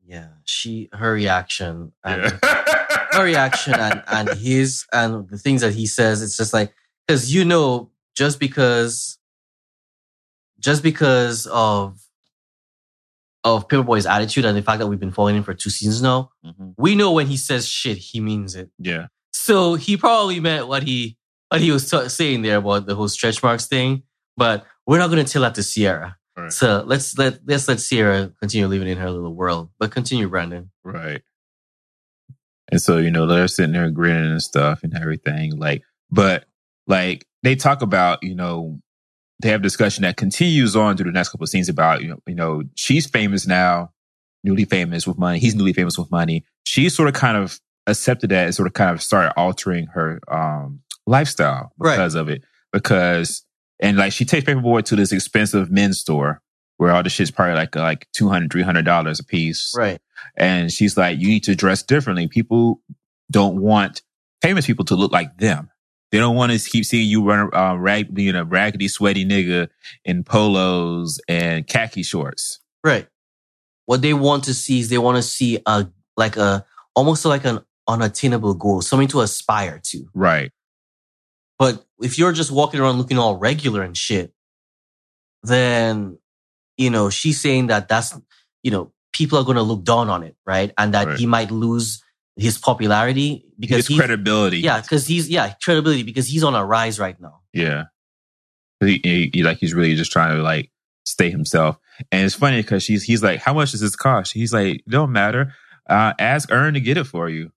Yeah. 0.05 0.27
She 0.43 0.89
her 0.93 1.13
reaction 1.13 1.93
and 2.03 2.21
Yeah. 2.43 2.63
her 3.13 3.23
reaction 3.23 3.73
and, 3.75 4.03
and 4.07 4.29
his 4.37 4.85
and 4.91 5.27
the 5.29 5.37
things 5.37 5.61
that 5.61 5.73
he 5.73 5.85
says, 5.87 6.21
it's 6.21 6.35
just 6.37 6.53
like 6.53 6.73
because 7.07 7.33
you 7.33 7.45
know, 7.45 7.89
just 8.15 8.39
because 8.39 9.17
just 10.59 10.83
because 10.83 11.47
of 11.47 11.99
of 13.43 13.67
Paperboy's 13.67 14.05
attitude 14.05 14.45
and 14.45 14.57
the 14.57 14.61
fact 14.61 14.79
that 14.79 14.87
we've 14.87 14.99
been 14.99 15.11
following 15.11 15.35
him 15.35 15.43
for 15.43 15.53
two 15.53 15.69
seasons 15.69 16.01
now, 16.01 16.31
Mhm. 16.45 16.75
we 16.77 16.95
know 16.95 17.11
when 17.11 17.27
he 17.27 17.35
says 17.37 17.67
shit, 17.67 17.97
he 17.97 18.19
means 18.19 18.55
it. 18.55 18.69
Yeah. 18.79 19.07
So 19.43 19.75
he 19.75 19.97
probably 19.97 20.39
meant 20.39 20.69
what 20.69 20.83
he 20.83 21.17
what 21.49 21.59
he 21.59 21.69
was 21.69 21.91
t- 21.91 22.07
saying 22.07 22.43
there 22.43 22.59
about 22.59 22.85
the 22.85 22.95
whole 22.95 23.09
stretch 23.09 23.43
marks 23.43 23.67
thing. 23.67 24.03
But 24.37 24.65
we're 24.87 24.99
not 24.99 25.09
going 25.09 25.23
to 25.23 25.29
tell 25.29 25.41
that 25.41 25.55
to 25.55 25.63
Sierra. 25.63 26.15
Right. 26.37 26.49
So 26.49 26.81
let's 26.87 27.17
let 27.17 27.39
let's 27.45 27.67
let 27.67 27.81
Sierra 27.81 28.31
continue 28.39 28.67
living 28.67 28.87
in 28.87 28.97
her 28.97 29.11
little 29.11 29.35
world. 29.35 29.69
But 29.79 29.91
continue, 29.91 30.29
Brandon. 30.29 30.71
Right. 30.85 31.23
And 32.71 32.81
so, 32.81 32.99
you 32.99 33.11
know, 33.11 33.27
they're 33.27 33.49
sitting 33.49 33.73
there 33.73 33.89
grinning 33.89 34.31
and 34.31 34.41
stuff 34.41 34.81
and 34.81 34.95
everything. 34.95 35.59
Like, 35.59 35.83
but 36.09 36.45
like 36.87 37.25
they 37.43 37.57
talk 37.57 37.81
about, 37.81 38.23
you 38.23 38.35
know, 38.35 38.79
they 39.41 39.49
have 39.49 39.61
discussion 39.61 40.03
that 40.03 40.15
continues 40.15 40.73
on 40.73 40.95
through 40.95 41.11
the 41.11 41.11
next 41.11 41.29
couple 41.29 41.43
of 41.43 41.49
scenes 41.49 41.67
about, 41.67 42.01
you 42.01 42.07
know, 42.07 42.19
you 42.27 42.35
know, 42.35 42.63
she's 42.75 43.07
famous 43.07 43.45
now, 43.45 43.91
newly 44.45 44.63
famous 44.63 45.05
with 45.05 45.17
money. 45.17 45.39
He's 45.39 45.53
newly 45.53 45.73
famous 45.73 45.97
with 45.97 46.09
money. 46.11 46.45
She's 46.63 46.95
sort 46.95 47.09
of 47.09 47.13
kind 47.13 47.35
of 47.35 47.59
accepted 47.87 48.29
that 48.31 48.45
and 48.45 48.55
sort 48.55 48.67
of 48.67 48.73
kind 48.73 48.91
of 48.91 49.01
started 49.01 49.33
altering 49.37 49.87
her 49.87 50.19
um 50.27 50.81
lifestyle 51.05 51.71
Right. 51.77 51.95
because 51.95 52.15
of 52.15 52.29
it. 52.29 52.43
Because 52.71 53.43
and 53.79 53.97
like 53.97 54.13
she 54.13 54.25
takes 54.25 54.45
Paperboy 54.45 54.83
to 54.85 54.95
this 54.95 55.11
expensive 55.11 55.69
men's 55.69 55.99
store 55.99 56.41
where 56.77 56.91
all 56.91 57.03
the 57.03 57.09
shit's 57.09 57.31
probably 57.31 57.55
like 57.55 57.75
like 57.75 58.07
200 58.13 58.51
300 58.51 58.83
dollars 58.85 59.19
a 59.19 59.23
piece 59.23 59.73
Right. 59.75 59.99
and 60.37 60.71
she's 60.71 60.97
like, 60.97 61.19
you 61.19 61.27
need 61.27 61.43
to 61.43 61.55
dress 61.55 61.83
differently. 61.83 62.27
People 62.27 62.81
don't 63.31 63.59
want 63.61 64.01
famous 64.41 64.65
people 64.65 64.85
to 64.85 64.95
look 64.95 65.11
like 65.11 65.37
them. 65.37 65.69
They 66.11 66.19
don't 66.19 66.35
want 66.35 66.51
to 66.51 66.59
keep 66.69 66.85
seeing 66.85 67.09
you 67.09 67.23
run, 67.23 67.49
uh, 67.55 67.75
rag, 67.75 68.13
being 68.13 68.35
a 68.35 68.43
raggedy, 68.45 68.87
sweaty 68.87 69.25
nigga 69.25 69.69
in 70.05 70.23
polos 70.23 71.19
and 71.27 71.65
khaki 71.67 72.03
shorts. 72.03 72.59
Right. 72.83 73.07
What 73.87 74.01
they 74.03 74.13
want 74.13 74.43
to 74.45 74.53
see 74.53 74.79
is 74.79 74.89
they 74.89 74.99
want 74.99 75.17
to 75.17 75.23
see 75.23 75.59
a 75.65 75.87
like 76.15 76.37
a 76.37 76.65
almost 76.95 77.25
like 77.25 77.45
an 77.45 77.61
unattainable 77.87 78.53
goal, 78.55 78.81
something 78.81 79.07
to 79.09 79.21
aspire 79.21 79.79
to. 79.85 80.05
Right. 80.13 80.51
But 81.59 81.85
if 82.01 82.17
you're 82.17 82.33
just 82.33 82.51
walking 82.51 82.79
around 82.79 82.97
looking 82.97 83.17
all 83.17 83.37
regular 83.37 83.81
and 83.83 83.95
shit, 83.97 84.33
then 85.43 86.17
you 86.77 86.89
know 86.89 87.09
she's 87.09 87.39
saying 87.39 87.67
that 87.67 87.87
that's 87.87 88.17
you 88.63 88.71
know 88.71 88.91
people 89.13 89.37
are 89.37 89.43
going 89.43 89.57
to 89.57 89.61
look 89.63 89.83
down 89.83 90.09
on 90.09 90.23
it, 90.23 90.35
right? 90.45 90.71
And 90.77 90.93
that 90.93 91.07
Right. 91.07 91.19
he 91.19 91.25
might 91.25 91.51
lose 91.51 92.03
his 92.35 92.57
popularity 92.57 93.45
because 93.59 93.87
His 93.87 93.97
credibility. 93.97 94.59
yeah, 94.59 94.81
because 94.81 95.05
he's 95.05 95.29
yeah 95.29 95.53
credibility 95.63 96.03
because 96.03 96.27
he's 96.27 96.43
on 96.43 96.55
a 96.55 96.65
rise 96.65 96.99
right 96.99 97.19
now. 97.21 97.41
Yeah. 97.53 97.83
He, 98.79 98.99
he- 99.03 99.29
he- 99.33 99.43
like 99.43 99.59
he's 99.59 99.73
really 99.73 99.95
just 99.95 100.11
trying 100.11 100.35
to 100.35 100.41
like 100.41 100.71
stay 101.05 101.29
himself. 101.29 101.77
And 102.11 102.25
it's 102.25 102.33
funny 102.35 102.57
because 102.61 102.81
she's 102.83 103.03
he's 103.03 103.21
like, 103.23 103.39
how 103.39 103.53
much 103.53 103.71
does 103.71 103.81
this 103.81 103.95
cost? 103.95 104.33
He's 104.33 104.51
like, 104.53 104.83
don't 104.89 105.11
matter. 105.11 105.53
Uh, 105.87 106.13
ask 106.17 106.51
Earn 106.51 106.73
to 106.73 106.79
get 106.81 106.97
it 106.97 107.03
for 107.05 107.29
you. 107.29 107.51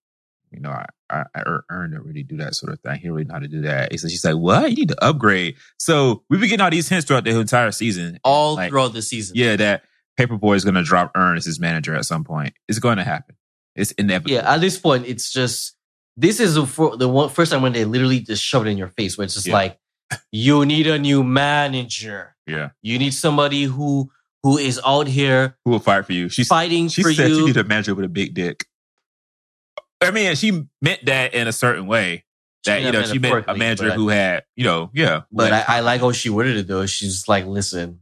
You 0.57 0.63
know, 0.63 0.71
I, 0.71 0.87
I, 1.11 1.25
I 1.35 1.43
Earn 1.71 1.93
don't 1.93 2.05
really 2.05 2.23
do 2.25 2.39
that 2.39 2.55
sort 2.55 2.73
of 2.73 2.81
thing. 2.81 2.99
He 2.99 3.09
really 3.11 3.25
know 3.25 3.35
how 3.35 3.41
to 3.41 3.47
do 3.49 3.61
that. 3.63 3.93
He 3.93 3.99
said, 3.99 4.11
she's 4.11 4.25
like, 4.25 4.37
what? 4.37 4.71
You 4.71 4.77
need 4.77 4.89
to 4.89 5.05
upgrade. 5.05 5.57
So 5.79 6.25
we've 6.31 6.41
been 6.41 6.49
getting 6.49 6.65
all 6.65 6.71
these 6.71 6.89
hints 6.89 7.07
throughout 7.07 7.25
the 7.25 7.39
entire 7.39 7.71
season. 7.71 8.19
All 8.25 8.55
Like, 8.57 8.71
throughout 8.71 8.95
the 8.95 9.03
season. 9.03 9.37
Yeah, 9.37 9.55
that 9.57 9.83
Paperboy 10.19 10.57
is 10.57 10.65
going 10.65 10.75
to 10.77 10.83
drop 10.83 11.13
Earn 11.15 11.37
as 11.37 11.45
his 11.45 11.61
manager 11.61 11.95
at 11.95 12.07
some 12.07 12.25
point. 12.25 12.55
It's 12.69 12.79
going 12.79 12.97
to 12.97 13.05
happen. 13.05 13.37
It's 13.75 13.93
inevitable. 13.93 14.33
Yeah, 14.35 14.55
at 14.55 14.63
this 14.63 14.79
point, 14.79 15.07
it's 15.07 15.31
just 15.31 15.77
this 16.17 16.41
is 16.41 16.55
the 16.55 17.09
one, 17.09 17.29
first 17.29 17.53
time 17.53 17.61
when 17.61 17.75
they 17.75 17.85
literally 17.85 18.21
just 18.21 18.43
shove 18.43 18.67
it 18.67 18.71
in 18.71 18.79
your 18.79 18.89
face, 18.89 19.19
where 19.19 19.27
it's 19.27 19.35
just 19.35 19.47
Yeah. 19.47 19.53
like, 19.53 19.79
you 20.33 20.65
need 20.65 20.87
a 20.87 20.99
new 20.99 21.23
manager. 21.23 22.35
yeah. 22.47 22.71
You 22.83 22.99
need 22.99 23.13
somebody 23.15 23.65
who 23.65 24.11
who 24.43 24.59
is 24.59 24.81
out 24.87 25.09
here 25.09 25.57
Who 25.65 25.73
will 25.73 25.81
fight 25.81 26.07
for 26.07 26.13
you? 26.13 26.29
She's 26.29 26.47
fighting 26.47 26.89
She 26.89 27.03
for 27.03 27.13
said 27.13 27.31
you. 27.31 27.41
she 27.41 27.45
need 27.47 27.57
a 27.57 27.65
manager 27.65 27.95
with 27.97 28.05
a 28.05 28.09
big 28.09 28.33
dick. 28.33 28.65
I 30.01 30.11
mean, 30.11 30.35
she 30.37 30.67
meant 30.83 31.05
that 31.07 31.35
in 31.35 31.49
a 31.49 31.53
certain 31.53 31.87
way. 31.87 32.25
That 32.65 32.83
you 32.83 32.93
know, 32.93 33.03
she 33.13 33.19
meant 33.21 33.33
a 33.49 33.55
manager 33.59 33.85
who 33.97 34.09
had, 34.09 34.45
you 34.57 34.65
know, 34.65 34.91
yeah. 34.93 35.23
But 35.31 35.53
like- 35.53 35.69
I, 35.69 35.77
I 35.77 35.81
like 35.81 36.01
how 36.01 36.13
she 36.13 36.31
worded 36.31 36.57
it 36.57 36.67
though. 36.67 36.85
She's 36.87 37.29
like, 37.29 37.47
listen, 37.47 38.01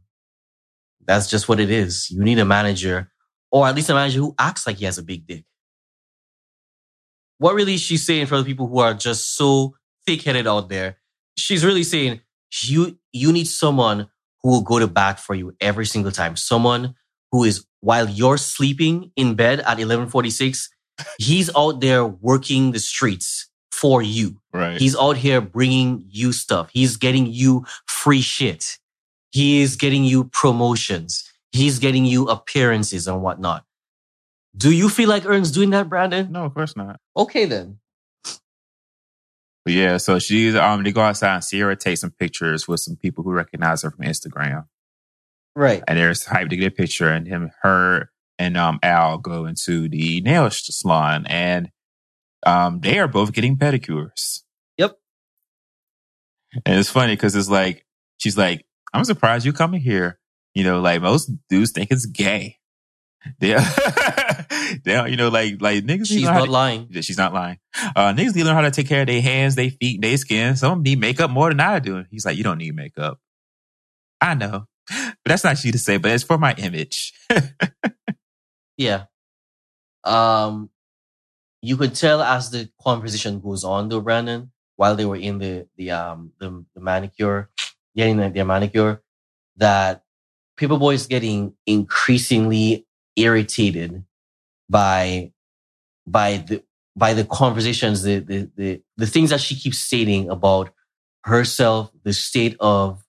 that's 1.05 1.29
just 1.29 1.47
what 1.47 1.59
it 1.59 1.69
is. 1.69 2.09
You 2.09 2.23
need 2.23 2.39
a 2.39 2.45
manager, 2.45 3.11
or 3.51 3.67
at 3.67 3.75
least 3.75 3.89
a 3.89 3.93
manager 3.93 4.19
who 4.19 4.33
acts 4.39 4.65
like 4.65 4.77
he 4.77 4.85
has 4.85 4.97
a 4.97 5.03
big 5.03 5.27
dick. 5.27 5.45
What 7.37 7.53
really 7.53 7.75
is 7.75 7.81
she 7.81 7.97
saying 7.97 8.25
for 8.27 8.37
the 8.37 8.43
people 8.43 8.67
who 8.67 8.79
are 8.79 8.93
just 8.93 9.35
so 9.35 9.75
thick 10.07 10.21
headed 10.23 10.47
out 10.47 10.69
there? 10.69 10.97
She's 11.37 11.65
really 11.65 11.83
saying 11.83 12.21
you 12.63 12.97
you 13.11 13.31
need 13.31 13.47
someone 13.47 14.07
who 14.41 14.49
will 14.49 14.61
go 14.61 14.79
to 14.79 14.87
bat 14.87 15.19
for 15.19 15.35
you 15.35 15.53
every 15.61 15.85
single 15.85 16.11
time. 16.11 16.35
Someone 16.37 16.95
who 17.31 17.43
is 17.43 17.65
while 17.81 18.09
you're 18.09 18.37
sleeping 18.37 19.11
in 19.15 19.35
bed 19.35 19.59
at 19.61 19.79
eleven 19.79 20.07
forty 20.07 20.29
six, 20.29 20.69
he's 21.17 21.49
out 21.55 21.81
there 21.81 22.05
working 22.05 22.71
the 22.71 22.79
streets 22.79 23.49
for 23.71 24.01
you. 24.01 24.39
right. 24.53 24.79
He's 24.79 24.95
out 24.95 25.17
here 25.17 25.41
bringing 25.41 26.05
you 26.09 26.31
stuff. 26.31 26.69
He's 26.71 26.97
getting 26.97 27.25
you 27.27 27.65
free 27.87 28.21
shit. 28.21 28.77
He 29.31 29.61
is 29.61 29.75
getting 29.75 30.05
you 30.05 30.25
promotions. 30.25 31.29
He's 31.51 31.79
getting 31.79 32.05
you 32.05 32.27
appearances 32.27 33.07
and 33.07 33.21
whatnot. 33.21 33.65
Do 34.55 34.71
you 34.71 34.87
feel 34.89 35.09
like 35.09 35.25
Earn's 35.25 35.51
doing 35.51 35.71
that, 35.71 35.89
Brandon? 35.89 36.31
no, 36.31 36.45
of 36.45 36.53
course 36.53 36.77
not. 36.77 36.99
Okay, 37.17 37.45
then. 37.45 37.79
But 39.65 39.73
yeah, 39.73 39.97
so 39.97 40.19
she's 40.19 40.55
um 40.55 40.83
they 40.83 40.91
go 40.91 41.01
outside 41.01 41.35
and 41.35 41.43
Sierra 41.43 41.75
takes 41.75 42.01
some 42.01 42.11
pictures 42.11 42.67
with 42.67 42.79
some 42.79 42.95
people 42.95 43.23
who 43.23 43.31
recognize 43.31 43.81
her 43.81 43.91
from 43.91 44.05
Instagram. 44.05 44.67
Right. 45.55 45.83
And 45.87 45.97
they're 45.97 46.11
hyped 46.11 46.51
to 46.51 46.55
get 46.55 46.67
a 46.67 46.75
picture 46.75 47.09
and 47.09 47.27
him 47.27 47.51
her 47.61 48.11
and 48.37 48.57
um 48.57 48.79
Al 48.83 49.17
go 49.17 49.45
into 49.45 49.87
the 49.87 50.21
nail 50.21 50.49
salon 50.49 51.25
and 51.27 51.69
um 52.45 52.79
they 52.81 52.99
are 52.99 53.07
both 53.07 53.33
getting 53.33 53.57
pedicures. 53.57 54.41
Yep. 54.77 54.97
And 56.65 56.79
it's 56.79 56.89
funny 56.89 57.13
because 57.13 57.35
it's 57.35 57.49
like 57.49 57.85
she's 58.17 58.37
like, 58.37 58.65
I'm 58.93 59.05
surprised 59.05 59.45
you 59.45 59.53
coming 59.53 59.81
here. 59.81 60.19
You 60.53 60.63
know, 60.63 60.79
like 60.79 61.01
most 61.01 61.29
dudes 61.49 61.71
think 61.71 61.91
it's 61.91 62.05
gay. 62.05 62.57
They, 63.39 63.53
they 64.83 65.09
you 65.09 65.17
know, 65.17 65.29
like 65.29 65.61
like 65.61 65.83
niggas. 65.83 66.07
She's 66.07 66.23
not 66.23 66.45
to- 66.45 66.51
lying. 66.51 66.91
She's 67.01 67.17
not 67.17 67.33
lying. 67.33 67.57
Uh, 67.95 68.13
niggas 68.13 68.35
need 68.35 68.41
to 68.41 68.45
learn 68.45 68.55
how 68.55 68.61
to 68.61 68.71
take 68.71 68.87
care 68.87 69.01
of 69.01 69.07
their 69.07 69.21
hands, 69.21 69.55
their 69.55 69.69
feet, 69.69 70.01
their 70.01 70.17
skin. 70.17 70.55
Some 70.55 70.71
of 70.71 70.77
them 70.77 70.83
need 70.83 70.99
makeup 70.99 71.29
more 71.29 71.49
than 71.49 71.59
I 71.59 71.79
do. 71.79 72.05
He's 72.09 72.25
like, 72.25 72.37
you 72.37 72.43
don't 72.43 72.57
need 72.57 72.75
makeup. 72.75 73.19
I 74.21 74.33
know, 74.35 74.65
but 74.89 75.15
that's 75.25 75.43
not 75.43 75.63
you 75.63 75.71
to 75.71 75.79
say. 75.79 75.97
But 75.97 76.11
it's 76.11 76.23
for 76.23 76.37
my 76.37 76.53
image. 76.53 77.13
Yeah. 78.77 79.05
Um, 80.03 80.69
you 81.61 81.77
could 81.77 81.95
tell 81.95 82.21
as 82.21 82.51
the 82.51 82.69
conversation 82.81 83.39
goes 83.39 83.63
on, 83.63 83.89
though, 83.89 84.01
Brandon, 84.01 84.51
while 84.75 84.95
they 84.95 85.05
were 85.05 85.15
in 85.15 85.39
the 85.39 85.67
the 85.77 85.91
um 85.91 86.31
the, 86.39 86.63
the 86.75 86.81
manicure, 86.81 87.49
getting 87.95 88.17
their, 88.17 88.29
their 88.29 88.45
manicure, 88.45 89.01
that 89.57 90.03
Paperboy 90.57 90.93
is 90.93 91.07
getting 91.07 91.53
increasingly 91.65 92.85
irritated 93.15 94.03
by 94.69 95.31
by 96.05 96.37
the 96.37 96.63
by 96.95 97.13
the 97.13 97.25
conversations, 97.25 98.03
the 98.03 98.19
the 98.19 98.49
the, 98.55 98.81
the 98.97 99.07
things 99.07 99.31
that 99.31 99.41
she 99.41 99.55
keeps 99.55 99.79
stating 99.79 100.29
about 100.29 100.71
herself, 101.23 101.91
the 102.03 102.13
state 102.13 102.55
of 102.59 103.03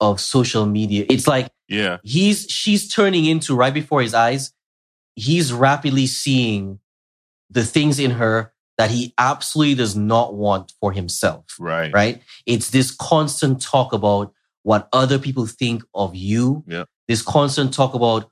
of 0.00 0.20
social 0.20 0.66
media. 0.66 1.06
It's 1.08 1.26
like 1.26 1.48
yeah, 1.68 1.98
he's 2.02 2.46
she's 2.48 2.92
turning 2.92 3.24
into 3.24 3.54
right 3.54 3.72
before 3.74 4.02
his 4.02 4.14
eyes 4.14 4.52
he's 5.26 5.52
rapidly 5.52 6.06
seeing 6.06 6.78
the 7.50 7.64
things 7.64 7.98
in 7.98 8.12
her 8.12 8.52
that 8.78 8.90
he 8.90 9.12
absolutely 9.18 9.74
does 9.74 9.96
not 9.96 10.34
want 10.34 10.72
for 10.80 10.92
himself 10.92 11.44
right, 11.58 11.92
right 11.92 12.22
it's 12.46 12.70
this 12.70 12.90
constant 12.94 13.60
talk 13.60 13.92
about 13.92 14.32
what 14.62 14.88
other 14.92 15.18
people 15.18 15.46
think 15.46 15.82
of 15.94 16.14
you 16.14 16.62
Yeah. 16.66 16.84
this 17.08 17.22
constant 17.22 17.72
talk 17.74 17.94
about 17.94 18.30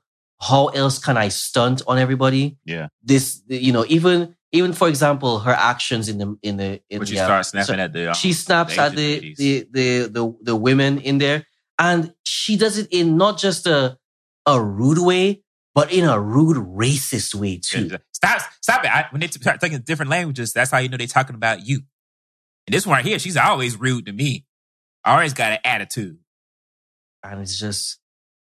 how 0.49 0.67
else 0.67 0.97
can 0.99 1.17
i 1.17 1.27
stunt 1.29 1.81
on 1.87 1.97
everybody 1.97 2.57
Yeah. 2.65 2.87
this 3.03 3.41
you 3.47 3.71
know 3.73 3.85
even 3.89 4.35
even 4.53 4.71
for 4.71 4.87
example 4.87 5.39
her 5.39 5.51
actions 5.73 6.07
in 6.07 6.17
the 6.19 6.37
in 6.41 6.55
the 6.57 6.69
in 6.89 7.01
you 7.01 7.05
the, 7.05 7.19
uh, 7.19 7.43
snapping 7.43 7.65
so- 7.75 7.83
at 7.85 7.91
the. 7.93 8.03
Um, 8.09 8.13
she 8.15 8.31
snaps 8.33 8.75
the 8.75 8.81
at 8.81 8.95
the, 8.95 9.09
the 9.35 9.67
the 9.71 9.87
the 10.15 10.23
the 10.49 10.55
women 10.55 10.99
in 10.99 11.17
there, 11.17 11.39
and 11.77 12.13
she 12.23 12.55
does 12.55 12.77
it 12.77 12.87
in 12.91 13.17
not 13.17 13.37
just 13.37 13.67
a 13.67 13.97
a 14.45 14.55
rude 14.61 14.99
way, 14.99 15.41
but 15.77 15.93
in 15.93 16.05
a 16.05 16.19
rude 16.19 16.57
racist 16.57 17.35
way 17.35 17.59
too. 17.59 17.91
Stop! 18.11 18.41
Stop 18.63 18.83
it! 18.83 18.89
I, 18.89 19.05
when 19.11 19.21
they 19.21 19.27
start 19.27 19.61
talking 19.61 19.77
different 19.81 20.09
languages, 20.09 20.51
that's 20.51 20.71
how 20.71 20.79
you 20.79 20.89
know 20.89 20.97
they're 20.97 21.05
talking 21.05 21.35
about 21.35 21.67
you. 21.67 21.81
And 22.65 22.73
this 22.73 22.87
one 22.87 22.95
right 22.95 23.05
here, 23.05 23.19
she's 23.19 23.37
always 23.37 23.79
rude 23.79 24.07
to 24.07 24.11
me. 24.11 24.47
Always 25.05 25.33
got 25.33 25.51
an 25.51 25.59
attitude. 25.63 26.17
And 27.23 27.41
it's 27.41 27.59
just 27.59 27.99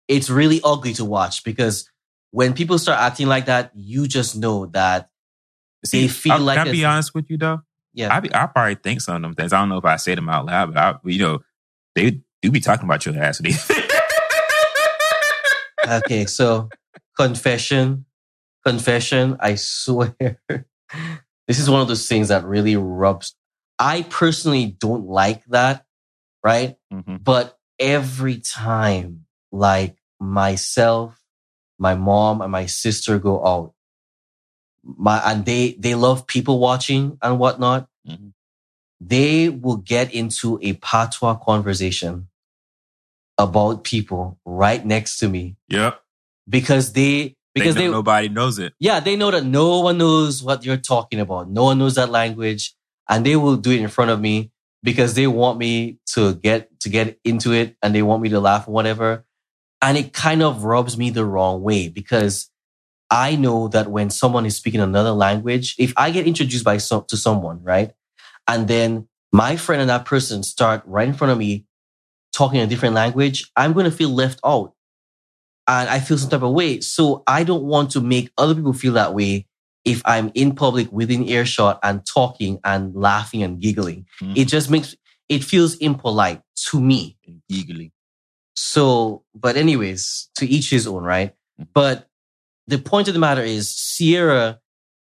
it's 0.09 0.31
really 0.31 0.63
ugly 0.65 0.95
to 0.95 1.05
watch 1.05 1.45
because 1.45 1.91
when 2.31 2.55
people 2.55 2.79
start 2.79 2.99
acting 2.99 3.27
like 3.27 3.45
that, 3.45 3.73
you 3.75 4.09
just 4.09 4.35
know 4.35 4.65
that 4.73 5.11
They 5.93 6.09
feel 6.09 6.33
I, 6.33 6.39
like 6.39 6.57
Can 6.57 6.69
I 6.69 6.73
be 6.73 6.87
honest 6.87 7.15
with 7.15 7.29
you 7.29 7.37
though? 7.37 7.61
yeah, 7.93 8.09
I 8.11 8.21
be, 8.21 8.35
I 8.35 8.47
probably 8.47 8.77
think 8.77 9.03
some 9.03 9.17
of 9.17 9.23
them 9.23 9.35
things. 9.35 9.53
I 9.53 9.61
don't 9.61 9.69
know 9.69 9.77
if 9.77 9.85
I 9.85 9.97
say 9.97 10.15
them 10.15 10.31
out 10.31 10.47
loud, 10.47 10.73
but 10.73 10.83
I, 10.83 10.95
you 11.05 11.19
know, 11.19 11.41
they 11.95 12.23
do 12.41 12.51
be 12.51 12.61
talking 12.61 12.87
about 12.87 13.05
your 13.05 13.23
ass. 13.23 13.43
okay, 15.87 16.25
so 16.25 16.71
confession, 17.19 18.07
confession. 18.65 19.37
I 19.41 19.57
swear, 19.57 20.15
this 21.47 21.59
is 21.59 21.69
one 21.69 21.81
of 21.81 21.89
those 21.89 22.09
things 22.09 22.29
that 22.29 22.45
really 22.45 22.77
rubs. 22.77 23.35
I 23.79 24.03
personally 24.03 24.67
don't 24.67 25.07
like 25.07 25.45
that, 25.47 25.85
right? 26.43 26.77
Mhm. 26.93 27.23
But 27.23 27.59
every 27.79 28.39
time, 28.39 29.27
like 29.53 29.97
myself, 30.21 31.21
my 31.79 31.95
mom 31.95 32.41
and 32.41 32.51
my 32.53 32.67
sister 32.67 33.19
go 33.19 33.45
out, 33.45 33.75
my, 34.83 35.19
and 35.25 35.45
they, 35.45 35.73
they 35.79 35.95
love 35.95 36.27
people 36.27 36.59
watching 36.59 37.19
and 37.23 37.39
whatnot. 37.39 37.89
Mhm. 38.07 38.33
They 39.01 39.49
will 39.49 39.77
get 39.77 40.13
into 40.13 40.59
a 40.63 40.73
patois 40.75 41.37
conversation 41.37 42.29
about 43.39 43.85
people 43.85 44.41
right 44.45 44.85
next 44.85 45.19
to 45.19 45.29
me 45.29 45.57
Yep. 45.69 46.03
Because 46.49 46.93
they, 46.93 47.37
because 47.55 47.75
They 47.75 47.87
they, 47.87 47.91
nobody 47.91 48.29
knows 48.29 48.59
it. 48.59 48.75
yeah, 48.79 49.01
they 49.01 49.17
know 49.17 49.31
that 49.31 49.45
no 49.45 49.81
one 49.81 49.99
knows 49.99 50.43
what 50.43 50.65
you're 50.65 50.77
talking 50.77 51.21
about. 51.21 51.51
No 51.51 51.65
one 51.65 51.79
knows 51.79 51.97
that 51.97 52.11
language 52.11 52.75
and 53.09 53.25
they 53.27 53.37
will 53.37 53.57
do 53.57 53.71
it 53.71 53.81
in 53.81 53.89
front 53.89 54.11
of 54.11 54.21
me 54.21 54.51
because 54.83 55.15
they 55.15 55.27
want 55.27 55.59
me 55.59 55.99
to 56.15 56.35
get, 56.35 56.79
to 56.81 56.89
get 56.89 57.19
into 57.25 57.53
it 57.53 57.77
and 57.83 57.95
they 57.95 58.03
want 58.03 58.23
me 58.23 58.29
to 58.29 58.41
laugh 58.41 58.69
or 58.69 58.73
whatever. 58.73 59.25
And 59.83 59.97
it 59.97 60.13
kind 60.13 60.43
of 60.43 60.65
rubs 60.65 60.97
me 60.97 61.11
the 61.11 61.25
wrong 61.25 61.63
way 61.63 61.89
because 61.89 62.51
I 63.11 63.37
know 63.37 63.69
that 63.69 63.91
when 63.91 64.11
someone 64.11 64.45
is 64.47 64.57
speaking 64.57 64.81
another 64.81 65.13
language, 65.13 65.75
if 65.79 65.93
I 65.97 66.11
get 66.11 66.27
introduced 66.27 66.65
by 66.65 66.77
some, 66.79 67.05
to 67.09 67.17
someone, 67.17 67.63
right? 67.63 67.93
And 68.47 68.69
then 68.69 69.09
my 69.33 69.57
friend 69.57 69.81
and 69.81 69.91
that 69.91 70.05
person 70.05 70.43
start 70.43 70.83
right 70.87 71.09
in 71.09 71.15
front 71.15 71.33
of 71.33 71.39
me 71.39 71.65
talking 72.33 72.61
a 72.61 72.67
different 72.67 72.95
language, 72.95 73.51
I'm 73.57 73.73
going 73.73 73.85
to 73.85 73.91
feel 73.91 74.11
left 74.11 74.41
out 74.45 74.75
and 75.69 75.89
I 75.89 76.01
feel 76.01 76.17
some 76.19 76.31
type 76.31 76.43
of 76.43 76.53
way. 76.53 76.81
So 76.81 77.23
I 77.27 77.45
don't 77.45 77.65
want 77.65 77.91
to 77.93 78.01
make 78.01 78.33
other 78.39 78.55
people 78.55 78.73
feel 78.73 78.95
that 78.95 79.15
way 79.15 79.47
if 79.85 80.03
I'm 80.05 80.33
in 80.35 80.55
public 80.55 80.91
within 80.91 81.29
earshot 81.29 81.79
and 81.83 82.05
talking 82.05 82.59
and 82.65 82.95
laughing 82.97 83.43
and 83.43 83.61
giggling. 83.61 84.07
Mhm. 84.21 84.37
It 84.37 84.47
just 84.49 84.71
makes 84.71 84.97
it 85.29 85.45
feels 85.45 85.75
impolite 85.77 86.41
to 86.71 86.81
me. 86.81 87.17
Eagerly. 87.51 87.93
So, 88.57 89.25
but 89.35 89.57
anyways, 89.57 90.31
to 90.37 90.47
each 90.47 90.71
his 90.71 90.87
own, 90.87 91.05
right? 91.05 91.35
Mhm. 91.61 91.69
But 91.75 92.09
the 92.67 92.79
point 92.79 93.09
of 93.09 93.15
the 93.15 93.21
matter 93.21 93.43
is 93.43 93.69
Sierra 93.75 94.59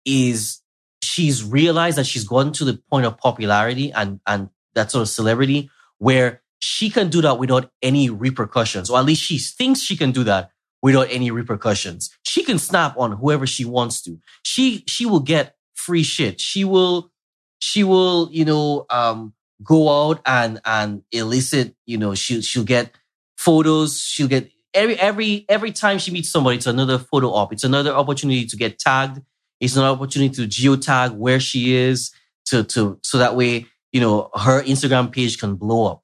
is 0.05 0.61
she's 1.03 1.43
realized 1.43 1.97
that 1.97 2.05
she's 2.07 2.23
gotten 2.23 2.51
to 2.53 2.65
the 2.65 2.77
point 2.89 3.05
of 3.05 3.17
popularity 3.17 3.91
and 3.91 4.19
and 4.25 4.49
that 4.73 4.91
sort 4.91 5.03
of 5.03 5.09
celebrity 5.09 5.69
where 5.99 6.41
she 6.59 6.89
can 6.89 7.09
do 7.09 7.21
that 7.21 7.39
without 7.39 7.71
any 7.81 8.09
repercussions, 8.09 8.89
or 8.89 8.99
at 8.99 9.05
least 9.05 9.23
she 9.23 9.37
thinks 9.37 9.81
she 9.81 9.97
can 9.97 10.11
do 10.11 10.23
that 10.25 10.51
without 10.81 11.07
any 11.09 11.31
repercussions. 11.31 12.09
She 12.23 12.43
can 12.43 12.59
snap 12.59 12.97
on 12.97 13.13
whoever 13.13 13.47
she 13.47 13.65
wants 13.65 14.01
to. 14.03 14.19
She 14.43 14.83
she 14.87 15.05
will 15.05 15.19
get 15.21 15.55
free 15.75 16.03
shit. 16.03 16.39
She 16.39 16.63
will 16.63 17.11
she 17.59 17.83
will 17.83 18.29
you 18.31 18.45
know 18.45 18.85
um 18.89 19.33
go 19.63 19.89
out 19.89 20.21
and 20.25 20.61
and 20.65 21.03
elicit 21.11 21.75
you 21.85 21.97
know 21.97 22.15
she 22.15 22.41
she'll 22.41 22.63
get 22.63 22.91
photos. 23.37 23.99
She'll 23.99 24.27
get 24.27 24.51
every 24.73 24.99
every 24.99 25.45
every 25.49 25.71
time 25.71 25.97
she 25.97 26.11
meets 26.11 26.29
somebody, 26.29 26.57
it's 26.57 26.67
another 26.67 26.99
photo 26.99 27.29
op. 27.29 27.53
It's 27.53 27.63
another 27.63 27.91
opportunity 27.91 28.45
to 28.45 28.57
get 28.57 28.79
tagged. 28.79 29.21
It's 29.59 29.75
an 29.75 29.83
opportunity 29.83 30.33
to 30.35 30.47
geotag 30.47 31.15
where 31.15 31.39
she 31.39 31.75
is 31.75 32.11
to 32.45 32.63
to 32.63 32.99
so 33.03 33.17
that 33.17 33.35
way 33.35 33.65
you 33.91 34.01
know 34.01 34.29
her 34.35 34.63
Instagram 34.63 35.11
page 35.11 35.39
can 35.39 35.55
blow 35.55 35.91
up. 35.91 36.03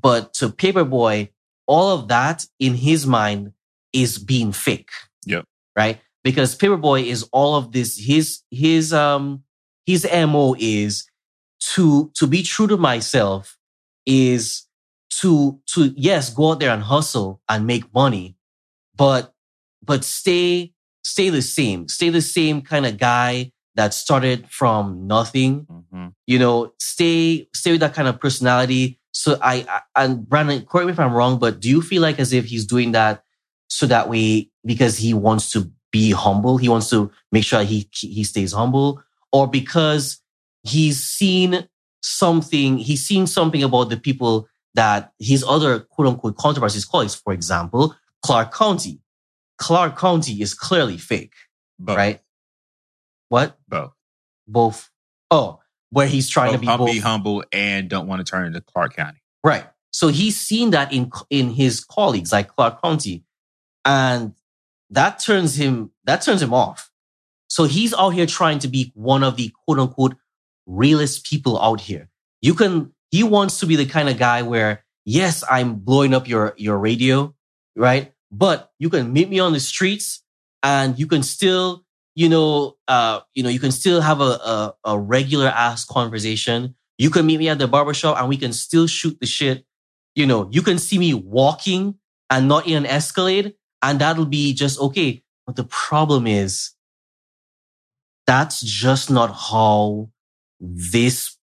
But 0.00 0.34
to 0.34 0.50
Paperboy, 0.50 1.30
all 1.66 1.90
of 1.98 2.08
that 2.08 2.46
in 2.58 2.74
his 2.74 3.06
mind 3.06 3.52
is 3.92 4.18
being 4.18 4.52
fake. 4.52 4.90
Yeah. 5.24 5.42
Right. 5.76 6.00
Because 6.22 6.56
Paperboy 6.56 7.04
is 7.06 7.28
all 7.32 7.56
of 7.56 7.72
this. 7.72 7.98
His 7.98 8.42
his 8.50 8.92
um 8.92 9.44
his 9.86 10.06
mo 10.12 10.54
is 10.58 11.08
to 11.60 12.10
to 12.14 12.26
be 12.26 12.42
true 12.42 12.66
to 12.66 12.76
myself 12.76 13.56
is 14.04 14.64
to 15.10 15.58
to 15.66 15.92
yes 15.96 16.30
go 16.30 16.52
out 16.52 16.60
there 16.60 16.70
and 16.70 16.82
hustle 16.82 17.40
and 17.48 17.66
make 17.66 17.92
money 17.94 18.36
but 18.94 19.32
but 19.82 20.04
stay 20.04 20.72
stay 21.02 21.30
the 21.30 21.42
same 21.42 21.88
stay 21.88 22.10
the 22.10 22.20
same 22.20 22.60
kind 22.60 22.84
of 22.84 22.98
guy 22.98 23.50
that 23.74 23.94
started 23.94 24.48
from 24.48 25.06
nothing 25.06 25.66
hmm 25.92 26.08
you 26.26 26.38
know 26.38 26.72
stay 26.78 27.48
stay 27.54 27.72
with 27.72 27.80
that 27.80 27.94
kind 27.94 28.08
of 28.08 28.20
personality 28.20 28.98
so 29.16 29.38
I, 29.42 29.66
I 29.68 30.04
and 30.04 30.28
brandon 30.28 30.64
correct 30.66 30.86
me 30.86 30.92
if 30.92 31.00
i'm 31.00 31.12
wrong 31.12 31.38
but 31.38 31.60
do 31.60 31.68
you 31.68 31.82
feel 31.82 32.02
like 32.02 32.18
as 32.18 32.32
if 32.32 32.44
he's 32.46 32.66
doing 32.66 32.92
that 32.92 33.22
so 33.68 33.86
that 33.86 34.08
way 34.08 34.50
because 34.64 34.96
he 34.96 35.14
wants 35.14 35.50
to 35.52 35.70
be 35.92 36.10
humble 36.10 36.58
he 36.58 36.68
wants 36.68 36.90
to 36.90 37.10
make 37.32 37.44
sure 37.44 37.62
he 37.62 37.88
he 37.92 38.24
stays 38.24 38.52
humble? 38.52 39.02
Or 39.32 39.46
because 39.46 40.20
he's 40.62 41.02
seen 41.02 41.68
something 42.02 42.78
he's 42.78 43.04
seen 43.04 43.26
something 43.26 43.62
about 43.62 43.90
the 43.90 43.96
people 43.96 44.48
that 44.74 45.12
his 45.18 45.44
other 45.46 45.80
quote 45.80 46.08
unquote 46.08 46.36
controversies 46.36 46.84
colleagues 46.84 47.14
for 47.14 47.32
example 47.32 47.94
clark 48.22 48.54
county. 48.54 49.00
Clark 49.58 49.98
county 49.98 50.42
is 50.42 50.52
clearly 50.54 50.98
fake 50.98 51.34
Both. 51.78 51.96
right? 51.96 52.20
What? 53.28 53.58
Both. 53.68 53.92
both. 54.46 54.90
Oh 55.30 55.60
where 55.96 56.06
he's 56.06 56.28
trying 56.28 56.52
to 56.52 56.58
be 56.58 56.66
hum- 56.66 56.80
both 56.80 56.92
be 56.92 56.98
humble 56.98 57.42
and 57.52 57.88
don't 57.88 58.06
want 58.06 58.20
to 58.20 58.30
turn 58.30 58.44
into 58.44 58.60
Clark 58.60 58.94
County. 58.94 59.22
Right. 59.42 59.64
So 59.92 60.08
he's 60.08 60.38
seen 60.38 60.72
that 60.72 60.92
in 60.92 61.10
in 61.30 61.48
his 61.48 61.82
colleagues 61.82 62.32
like 62.32 62.48
Clark 62.48 62.82
County, 62.82 63.24
and 63.82 64.34
that 64.90 65.20
turns 65.20 65.56
him 65.56 65.92
that 66.04 66.20
turns 66.20 66.42
him 66.42 66.52
off. 66.52 66.90
So 67.48 67.64
he's 67.64 67.94
out 67.94 68.10
here 68.10 68.26
trying 68.26 68.58
to 68.58 68.68
be 68.68 68.92
one 68.94 69.22
of 69.24 69.36
the 69.36 69.50
quote 69.64 69.78
unquote 69.78 70.16
realest 70.66 71.24
people 71.24 71.58
out 71.58 71.80
here. 71.80 72.10
You 72.42 72.52
can 72.52 72.92
he 73.10 73.22
wants 73.22 73.60
to 73.60 73.66
be 73.66 73.76
the 73.76 73.86
kind 73.86 74.10
of 74.10 74.18
guy 74.18 74.42
where 74.42 74.84
yes, 75.06 75.44
I'm 75.50 75.76
blowing 75.76 76.12
up 76.12 76.28
your 76.28 76.52
your 76.58 76.76
radio, 76.76 77.34
right? 77.74 78.12
But 78.30 78.70
you 78.78 78.90
can 78.90 79.14
meet 79.14 79.30
me 79.30 79.38
on 79.38 79.54
the 79.54 79.60
streets 79.60 80.22
and 80.62 80.98
you 80.98 81.06
can 81.06 81.22
still 81.22 81.85
you 82.16 82.28
know 82.28 82.76
uh 82.88 83.20
you 83.34 83.44
know 83.44 83.48
you 83.48 83.60
can 83.60 83.70
still 83.70 84.00
have 84.00 84.20
a 84.20 84.24
a, 84.24 84.74
a 84.84 84.98
regular 84.98 85.46
ass 85.46 85.84
conversation 85.84 86.74
you 86.98 87.10
can 87.10 87.26
meet 87.26 87.38
me 87.38 87.48
at 87.48 87.58
the 87.58 87.68
barbershop 87.68 88.18
and 88.18 88.28
we 88.28 88.36
can 88.36 88.52
still 88.52 88.86
shoot 88.86 89.18
the 89.20 89.26
shit. 89.26 89.64
You 90.14 90.26
know, 90.26 90.48
you 90.50 90.62
can 90.62 90.78
see 90.78 90.98
me 90.98 91.12
walking 91.12 91.96
and 92.30 92.48
not 92.48 92.66
in 92.66 92.76
an 92.76 92.86
Escalade 92.86 93.54
and 93.82 93.98
that'll 94.00 94.24
be 94.24 94.54
just 94.54 94.80
okay. 94.80 95.22
But 95.46 95.56
the 95.56 95.64
problem 95.64 96.26
is 96.26 96.72
that's 98.26 98.60
just 98.60 99.10
not 99.10 99.34
how 99.34 100.10
this, 100.58 101.36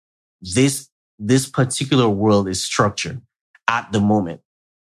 this, 0.40 0.88
this 1.18 1.48
particular 1.48 2.08
world 2.08 2.48
is 2.48 2.64
structured 2.64 3.20
at 3.68 3.90
the 3.92 4.00
moment. 4.00 4.40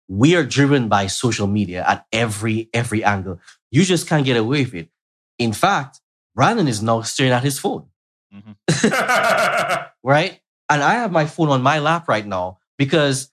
We 0.08 0.36
are 0.36 0.43
driven 0.43 0.89
by 0.89 1.08
social 1.08 1.48
media 1.48 1.84
at 1.88 2.06
every, 2.12 2.69
every 2.74 3.04
angle. 3.04 3.39
You 3.71 3.84
just 3.84 4.08
can't 4.08 4.26
get 4.26 4.38
away 4.38 4.63
with 4.63 4.74
it. 4.74 4.89
In 5.38 5.54
fact, 5.54 6.02
Brandon 6.36 6.67
is 6.67 6.82
now 6.82 7.02
staring 7.02 7.34
at 7.34 7.43
his 7.43 7.60
phone 7.60 7.88
mm-hmm. 8.34 9.86
right? 10.04 10.39
And 10.69 10.82
I 10.82 10.95
have 10.95 11.12
my 11.12 11.26
phone 11.26 11.50
on 11.50 11.62
my 11.62 11.80
lap 11.80 12.08
right 12.08 12.26
now 12.26 12.60
because 12.78 13.32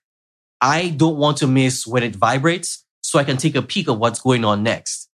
I 0.60 0.90
don't 0.90 1.16
want 1.16 1.38
to 1.38 1.46
miss 1.46 1.86
when 1.86 2.02
it 2.02 2.14
vibrates 2.14 2.84
so 3.02 3.18
I 3.18 3.24
can 3.24 3.36
take 3.36 3.56
a 3.56 3.62
peek 3.62 3.88
of 3.88 3.98
what's 3.98 4.20
going 4.20 4.44
on 4.44 4.62
next. 4.62 5.08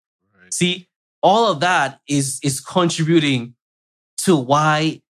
See, 0.51 0.89
all 1.23 1.51
of 1.51 1.61
that 1.61 2.01
is 2.09 2.39
is 2.43 2.61
contributing 2.61 3.55
to 4.19 4.37
why 4.37 5.03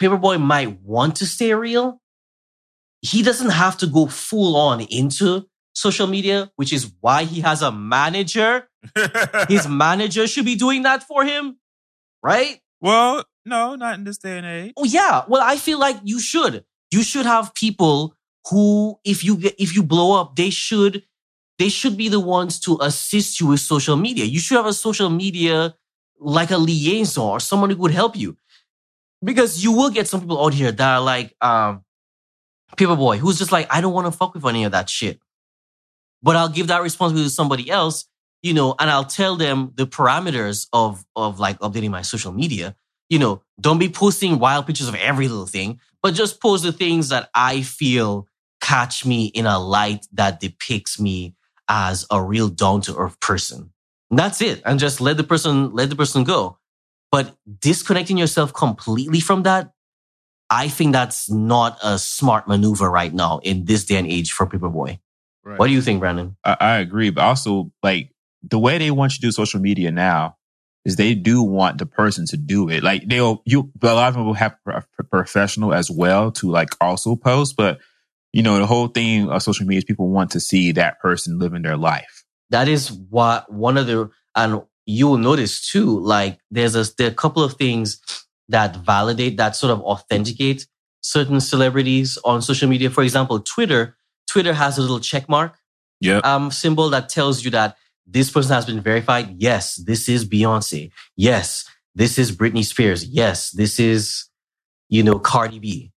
Paperboy 0.00 0.40
might 0.40 0.80
want 0.80 1.16
to 1.16 1.26
stay 1.26 1.54
real. 1.54 2.00
He 3.02 3.22
doesn't 3.22 3.50
have 3.50 3.78
to 3.78 3.86
go 3.86 4.06
full 4.06 4.56
on 4.56 4.80
into 4.80 5.46
social 5.74 6.06
media, 6.06 6.50
which 6.56 6.72
is 6.72 6.92
why 7.00 7.24
he 7.24 7.40
has 7.40 7.62
a 7.62 7.70
manager. 7.72 8.68
His 9.48 9.68
manager 9.84 10.26
should 10.26 10.44
be 10.44 10.56
doing 10.56 10.82
that 10.82 11.02
for 11.02 11.24
him, 11.24 11.56
right? 12.22 12.60
well, 12.80 13.24
no, 13.44 13.74
not 13.76 13.94
in 13.98 14.04
this 14.04 14.18
day 14.18 14.38
and 14.38 14.46
age. 14.46 14.72
Oh 14.76 14.84
yeah. 14.84 15.24
Well, 15.28 15.42
I 15.42 15.56
feel 15.56 15.78
like 15.78 15.96
you 16.04 16.20
should. 16.20 16.64
You 16.90 17.02
should 17.02 17.26
have 17.26 17.54
people 17.54 18.14
who, 18.50 18.98
if 19.04 19.24
you 19.24 19.36
get, 19.36 19.54
if 19.58 19.74
you 19.74 19.82
blow 19.82 20.20
up, 20.20 20.36
they 20.36 20.50
should, 20.50 21.02
they 21.58 21.68
should 21.68 21.96
be 21.96 22.08
the 22.08 22.20
ones 22.20 22.60
to 22.60 22.78
assist 22.80 23.40
you 23.40 23.48
with 23.48 23.60
social 23.60 23.96
media. 23.96 24.24
You 24.24 24.38
should 24.40 24.56
have 24.56 24.66
a 24.66 24.72
social 24.72 25.10
media 25.10 25.74
like 26.18 26.50
a 26.50 26.58
liaison 26.58 27.24
or 27.24 27.40
someone 27.40 27.70
who 27.70 27.76
would 27.76 27.92
help 27.92 28.16
you, 28.16 28.36
because 29.22 29.62
you 29.62 29.72
will 29.72 29.90
get 29.90 30.08
some 30.08 30.20
people 30.20 30.44
out 30.44 30.54
here 30.54 30.72
that 30.72 30.94
are 30.94 31.00
like, 31.00 31.34
um, 31.40 31.84
Paperboy, 32.76 33.18
who's 33.18 33.38
just 33.38 33.52
like, 33.52 33.66
I 33.70 33.80
don't 33.80 33.92
want 33.92 34.06
to 34.06 34.12
fuck 34.16 34.34
with 34.34 34.44
any 34.44 34.64
of 34.64 34.72
that 34.72 34.90
shit, 34.90 35.20
but 36.22 36.36
I'll 36.36 36.48
give 36.48 36.66
that 36.68 36.82
responsibility 36.82 37.28
to 37.28 37.34
somebody 37.34 37.70
else, 37.70 38.06
you 38.46 38.54
know, 38.54 38.74
and 38.78 38.88
I'll 38.90 39.04
tell 39.04 39.36
them 39.36 39.72
the 39.74 39.86
parameters 39.86 40.68
of 40.72 41.04
of 41.14 41.38
like 41.38 41.58
updating 41.60 41.90
my 41.90 42.02
social 42.02 42.32
media 42.32 42.76
you 43.08 43.18
know, 43.18 43.42
don't 43.60 43.78
be 43.78 43.88
posting 43.88 44.38
wild 44.38 44.66
pictures 44.66 44.88
of 44.88 44.94
every 44.96 45.28
little 45.28 45.46
thing, 45.46 45.80
but 46.02 46.14
just 46.14 46.40
post 46.40 46.64
the 46.64 46.72
things 46.72 47.10
that 47.10 47.30
I 47.34 47.62
feel 47.62 48.26
catch 48.60 49.04
me 49.06 49.26
in 49.26 49.46
a 49.46 49.58
light 49.58 50.06
that 50.12 50.40
depicts 50.40 50.98
me 50.98 51.34
as 51.68 52.06
a 52.10 52.22
real 52.22 52.48
down 52.48 52.80
to 52.82 52.96
earth 52.96 53.18
person. 53.20 53.72
And 54.10 54.18
that's 54.18 54.40
it. 54.40 54.62
And 54.64 54.78
just 54.78 55.00
let 55.00 55.16
the 55.16 55.24
person, 55.24 55.72
let 55.72 55.90
the 55.90 55.96
person 55.96 56.24
go. 56.24 56.58
But 57.12 57.36
disconnecting 57.60 58.18
yourself 58.18 58.52
completely 58.52 59.20
from 59.20 59.44
that, 59.44 59.72
I 60.48 60.68
think 60.68 60.92
that's 60.92 61.30
not 61.30 61.78
a 61.82 61.98
smart 61.98 62.46
maneuver 62.46 62.90
right 62.90 63.12
now 63.12 63.38
in 63.42 63.64
this 63.64 63.84
day 63.84 63.96
and 63.96 64.06
age 64.06 64.32
for 64.32 64.46
Paperboy. 64.46 64.98
Right. 65.44 65.58
What 65.58 65.66
do 65.68 65.72
you 65.72 65.82
think, 65.82 66.00
Brandon? 66.00 66.36
I, 66.44 66.56
I 66.58 66.76
agree, 66.78 67.10
but 67.10 67.22
also 67.22 67.72
like 67.82 68.12
the 68.48 68.58
way 68.58 68.78
they 68.78 68.90
want 68.90 69.12
you 69.12 69.16
to 69.16 69.22
do 69.22 69.32
social 69.32 69.60
media 69.60 69.90
now 69.90 70.36
is 70.84 70.96
they 70.96 71.14
do 71.14 71.42
want 71.42 71.78
the 71.78 71.86
person 71.86 72.26
to 72.26 72.36
do 72.36 72.68
it. 72.68 72.82
Like 72.82 73.08
they'll 73.08 73.42
you, 73.44 73.72
a 73.82 73.94
lot 73.94 74.16
of 74.16 74.24
will 74.24 74.34
have 74.34 74.56
a 74.68 74.82
professional 75.10 75.74
as 75.74 75.90
well 75.90 76.30
to 76.32 76.50
like 76.50 76.68
also 76.80 77.16
post, 77.16 77.56
but 77.56 77.80
you 78.32 78.42
know 78.42 78.58
the 78.58 78.66
whole 78.66 78.88
thing 78.88 79.28
of 79.28 79.42
social 79.42 79.66
media 79.66 79.78
is 79.78 79.84
people 79.84 80.08
want 80.08 80.30
to 80.32 80.40
see 80.40 80.72
that 80.72 81.00
person 81.00 81.38
living 81.38 81.62
their 81.62 81.76
life. 81.76 82.24
That 82.50 82.68
is 82.68 82.92
what 82.92 83.52
one 83.52 83.76
of 83.76 83.86
the 83.86 84.10
and 84.36 84.62
you 84.86 85.08
will 85.08 85.18
notice 85.18 85.68
too. 85.68 85.98
Like 85.98 86.38
there's 86.50 86.76
a 86.76 86.84
there 86.96 87.08
are 87.08 87.10
a 87.10 87.14
couple 87.14 87.42
of 87.42 87.54
things 87.54 88.00
that 88.48 88.76
validate 88.76 89.38
that 89.38 89.56
sort 89.56 89.72
of 89.72 89.80
authenticate 89.80 90.68
certain 91.00 91.40
celebrities 91.40 92.16
on 92.24 92.42
social 92.42 92.68
media. 92.68 92.90
For 92.90 93.02
example, 93.02 93.40
Twitter. 93.40 93.96
Twitter 94.28 94.52
has 94.52 94.76
a 94.76 94.80
little 94.80 95.00
check 95.00 95.28
mark 95.28 95.56
Yeah, 96.00 96.18
um, 96.18 96.50
symbol 96.50 96.90
that 96.90 97.08
tells 97.08 97.44
you 97.44 97.50
that 97.52 97.76
this 98.06 98.30
person 98.30 98.52
has 98.54 98.64
been 98.66 98.80
verified. 98.80 99.34
Yes, 99.38 99.76
this 99.76 100.08
is 100.08 100.28
Beyonce. 100.28 100.90
Yes, 101.16 101.64
this 101.94 102.18
is 102.18 102.30
Britney 102.34 102.64
Spears. 102.64 103.04
Yes, 103.04 103.50
this 103.50 103.80
is, 103.80 104.26
you 104.88 105.02
know, 105.02 105.18
Cardi 105.18 105.58
B. 105.58 105.92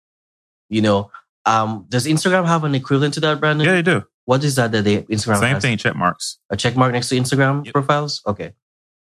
You 0.68 0.82
know, 0.82 1.10
um, 1.44 1.86
does 1.88 2.06
Instagram 2.06 2.46
have 2.46 2.64
an 2.64 2.74
equivalent 2.74 3.14
to 3.14 3.20
that, 3.20 3.40
Brandon? 3.40 3.66
yeah, 3.66 3.74
they 3.74 3.82
do. 3.82 4.02
What 4.24 4.42
is 4.42 4.56
that 4.56 4.72
that 4.72 4.82
they 4.82 5.02
Instagram 5.02 5.38
Same 5.40 5.54
has? 5.54 5.62
thing. 5.62 5.78
Check 5.78 5.94
marks. 5.96 6.38
A 6.50 6.56
check 6.56 6.76
mark 6.76 6.92
next 6.92 7.08
to 7.10 7.16
Instagram 7.16 7.64
Yep. 7.64 7.72
profiles? 7.74 8.22
Okay. 8.26 8.52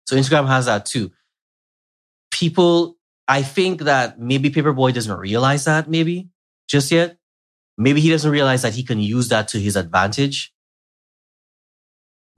So 0.06 0.16
Instagram 0.16 0.46
has 0.48 0.66
that 0.66 0.84
too. 0.86 1.10
People, 2.30 2.96
I 3.26 3.42
think 3.42 3.82
that 3.82 4.20
maybe 4.20 4.50
Paperboy 4.50 4.92
doesn't 4.92 5.16
realize 5.18 5.64
that 5.64 5.88
maybe 5.88 6.28
just 6.68 6.90
yet. 6.92 7.16
Maybe 7.78 8.00
he 8.00 8.10
doesn't 8.10 8.30
realize 8.30 8.62
that 8.62 8.74
he 8.74 8.82
can 8.82 9.00
use 9.00 9.28
that 9.28 9.48
to 9.48 9.58
his 9.60 9.76
advantage. 9.76 10.52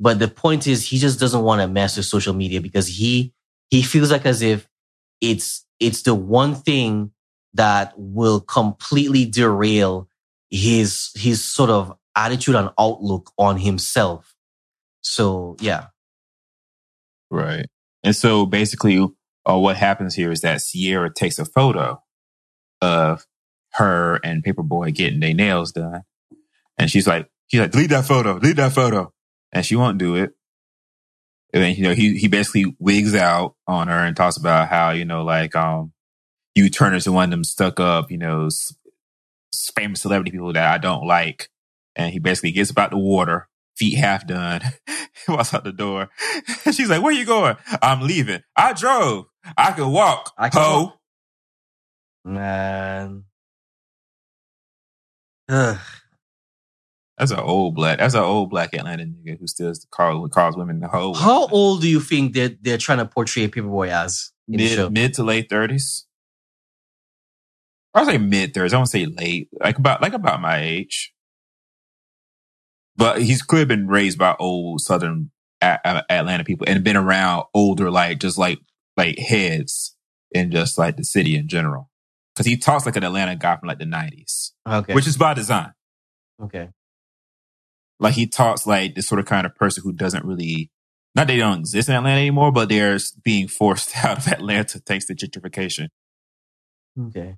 But 0.00 0.18
the 0.18 0.28
point 0.28 0.66
is 0.66 0.86
he 0.86 0.98
just 0.98 1.20
doesn't 1.20 1.42
want 1.42 1.60
to 1.60 1.68
mess 1.68 1.98
with 1.98 2.06
social 2.06 2.32
media 2.32 2.60
because 2.60 2.86
he 2.86 3.34
he 3.68 3.82
feels 3.82 4.10
like 4.10 4.24
as 4.24 4.40
if 4.40 4.66
it's 5.20 5.66
it's 5.78 6.02
the 6.02 6.14
one 6.14 6.54
thing 6.54 7.12
that 7.54 7.92
will 7.96 8.40
completely 8.40 9.26
derail 9.26 10.08
his 10.50 11.10
his 11.14 11.44
sort 11.44 11.68
of 11.68 11.94
attitude 12.16 12.54
and 12.54 12.70
outlook 12.78 13.30
on 13.38 13.58
himself. 13.58 14.34
So 15.02 15.56
yeah. 15.60 15.88
Right. 17.30 17.66
And 18.02 18.16
so 18.16 18.46
basically, 18.46 19.06
uh, 19.48 19.58
what 19.58 19.76
happens 19.76 20.14
here 20.14 20.32
is 20.32 20.40
that 20.40 20.62
Sierra 20.62 21.12
takes 21.12 21.38
a 21.38 21.44
photo 21.44 22.02
of 22.80 23.26
her 23.74 24.18
and 24.24 24.42
Paperboy 24.42 24.94
getting 24.94 25.20
their 25.20 25.34
nails 25.34 25.72
done. 25.72 26.02
And 26.78 26.90
she's 26.90 27.06
like, 27.06 27.28
she's 27.48 27.60
like, 27.60 27.70
delete 27.70 27.90
that 27.90 28.06
photo, 28.06 28.38
delete 28.38 28.56
that 28.56 28.72
photo. 28.72 29.12
And 29.52 29.64
she 29.64 29.76
won't 29.76 29.98
do 29.98 30.14
it. 30.16 30.32
And 31.52 31.62
then, 31.62 31.74
you 31.74 31.82
know, 31.82 31.94
he, 31.94 32.16
he 32.16 32.28
basically 32.28 32.76
wigs 32.78 33.14
out 33.14 33.56
on 33.66 33.88
her 33.88 33.98
and 34.04 34.16
talks 34.16 34.36
about 34.36 34.68
how, 34.68 34.90
you 34.90 35.04
know, 35.04 35.24
like, 35.24 35.56
um, 35.56 35.92
you 36.54 36.68
turn 36.68 36.94
into 36.94 37.12
one 37.12 37.24
of 37.24 37.30
them 37.30 37.44
stuck 37.44 37.80
up, 37.80 38.10
you 38.10 38.18
know, 38.18 38.48
famous 39.74 40.02
celebrity 40.02 40.30
people 40.30 40.52
that 40.52 40.72
I 40.72 40.78
don't 40.78 41.06
like. 41.06 41.48
And 41.96 42.12
he 42.12 42.18
basically 42.18 42.52
gets 42.52 42.70
about 42.70 42.90
the 42.90 42.98
water, 42.98 43.48
feet 43.76 43.96
half 43.96 44.26
done, 44.26 44.62
walks 45.28 45.52
out 45.52 45.64
the 45.64 45.72
door. 45.72 46.08
She's 46.64 46.88
like, 46.88 47.02
where 47.02 47.12
you 47.12 47.24
going? 47.24 47.56
I'm 47.82 48.02
leaving. 48.02 48.42
I 48.56 48.72
drove. 48.72 49.26
I 49.56 49.72
can 49.72 49.90
walk. 49.90 50.32
I 50.38 50.48
can 50.50 50.60
ho. 50.62 50.82
walk. 50.82 50.96
Man. 52.24 53.24
Ugh. 55.48 55.78
That's 57.20 57.33
an 57.33 57.38
old 57.40 57.74
black. 57.74 57.98
That's 57.98 58.14
an 58.14 58.20
old 58.22 58.48
black 58.48 58.72
Atlanta 58.72 59.04
nigga 59.04 59.38
who 59.38 59.46
still 59.46 59.74
calls 59.90 60.30
calls 60.30 60.56
women 60.56 60.80
the 60.80 60.88
hoe. 60.88 61.12
How 61.12 61.48
old 61.48 61.83
do 61.83 61.88
you 61.88 62.00
think 62.00 62.33
they're, 62.33 62.56
they're 62.62 62.78
trying 62.78 62.96
to 62.96 63.04
portray 63.04 63.46
Paperboy 63.46 63.88
as 63.88 64.33
in 64.48 64.56
the 64.56 64.66
show? 64.66 64.85
Mid 64.85 64.92
mid 64.94 65.14
to 65.14 65.22
late 65.24 65.50
thirties. 65.50 66.06
I 67.92 68.06
say 68.06 68.16
mid 68.16 68.54
thirties. 68.54 68.72
I 68.72 68.78
won't 68.78 68.88
say 68.88 69.04
late. 69.04 69.50
Like 69.61 69.76
about 69.76 70.00
like 70.00 70.14
about 70.14 70.40
my 70.40 70.61
age. 70.62 71.12
But 72.96 73.20
he's 73.20 73.42
clearly 73.42 73.66
been 73.66 73.87
raised 73.87 74.16
by 74.18 74.35
old 74.38 74.80
Southern 74.80 75.30
Atlanta 75.61 76.42
people 76.44 76.66
and 76.70 76.83
been 76.83 76.96
around 76.96 77.44
older, 77.52 77.90
like 77.90 78.18
just 78.18 78.38
like 78.38 78.61
like 78.96 79.18
heads 79.18 79.94
in 80.33 80.50
just 80.50 80.78
like 80.78 80.96
the 80.96 81.04
city 81.04 81.37
in 81.37 81.48
general. 81.48 81.90
Because 82.35 82.46
he 82.46 82.56
talks 82.56 82.87
like 82.87 82.96
an 82.96 83.04
Atlanta 83.04 83.37
guy 83.37 83.59
from 83.59 83.68
like 83.68 83.78
the 83.78 83.85
nineties, 83.85 84.54
Okay. 84.66 84.94
which 84.94 85.06
is 85.06 85.18
by 85.18 85.35
design. 85.35 85.74
okay. 86.42 86.70
Like 88.00 88.14
he 88.14 88.26
talks 88.26 88.66
like 88.66 88.94
this 88.94 89.06
sort 89.06 89.20
of 89.20 89.26
kind 89.26 89.46
of 89.46 89.54
person 89.54 89.82
who 89.84 89.92
doesn't 89.92 90.24
really 90.24 90.70
not 91.14 91.26
they 91.26 91.36
don't 91.36 91.60
exist 91.60 91.88
in 91.88 91.94
Atlanta 91.94 92.20
anymore, 92.20 92.52
but 92.52 92.68
they're 92.68 92.98
being 93.22 93.48
forced 93.48 93.96
out 94.04 94.18
of 94.18 94.26
Atlanta 94.28 94.78
thanks 94.80 95.06
to 95.06 95.14
gentrification. 95.14 95.88
Okay. 96.98 97.36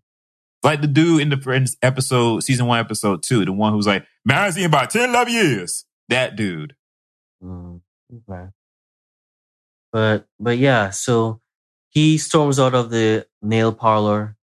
Like 0.62 0.80
the 0.80 0.86
dude 0.86 1.22
in 1.22 1.28
the 1.28 1.36
Friends 1.36 1.76
episode, 1.82 2.44
season 2.44 2.66
one, 2.66 2.78
episode 2.78 3.22
two, 3.22 3.44
the 3.44 3.52
one 3.52 3.72
who's 3.72 3.86
like, 3.86 4.06
man, 4.24 4.38
I 4.38 4.50
seen 4.50 4.64
about 4.64 4.90
10, 4.90 5.10
11 5.10 5.32
years. 5.32 5.84
That 6.08 6.36
dude. 6.36 6.74
Mm, 7.42 7.80
okay. 8.30 8.50
But 9.92 10.26
but 10.38 10.58
yeah, 10.58 10.90
so 10.90 11.40
he 11.90 12.16
storms 12.16 12.58
out 12.58 12.74
of 12.74 12.90
the 12.90 13.26
nail 13.42 13.72
parlor 13.72 14.36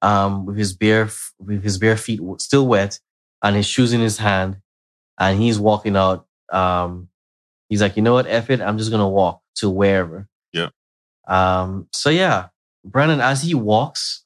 um, 0.00 0.46
with 0.46 0.56
his 0.56 0.72
bare 0.74 1.10
with 1.38 1.62
his 1.62 1.78
bare 1.78 1.96
feet 1.96 2.20
still 2.38 2.66
wet 2.66 3.00
and 3.42 3.56
his 3.56 3.66
shoes 3.66 3.92
in 3.92 4.00
his 4.00 4.18
hand, 4.18 4.58
and 5.18 5.40
he's 5.40 5.58
walking 5.58 5.96
out. 5.96 6.26
Um, 6.52 7.08
he's 7.68 7.80
like, 7.82 7.96
you 7.96 8.02
know 8.02 8.14
what, 8.14 8.26
F 8.26 8.50
it, 8.50 8.60
I'm 8.60 8.78
just 8.78 8.90
gonna 8.90 9.08
walk 9.08 9.42
to 9.56 9.70
wherever. 9.70 10.28
Yeah. 10.52 10.68
Um. 11.26 11.88
So 11.92 12.10
yeah, 12.10 12.48
Brandon, 12.84 13.20
as 13.20 13.42
he 13.42 13.54
walks, 13.54 14.24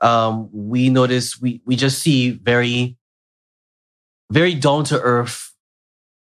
um, 0.00 0.48
we 0.52 0.90
notice 0.90 1.40
we 1.40 1.60
we 1.64 1.76
just 1.76 2.00
see 2.00 2.30
very, 2.30 2.96
very 4.30 4.54
down 4.54 4.84
to 4.84 5.00
earth, 5.00 5.54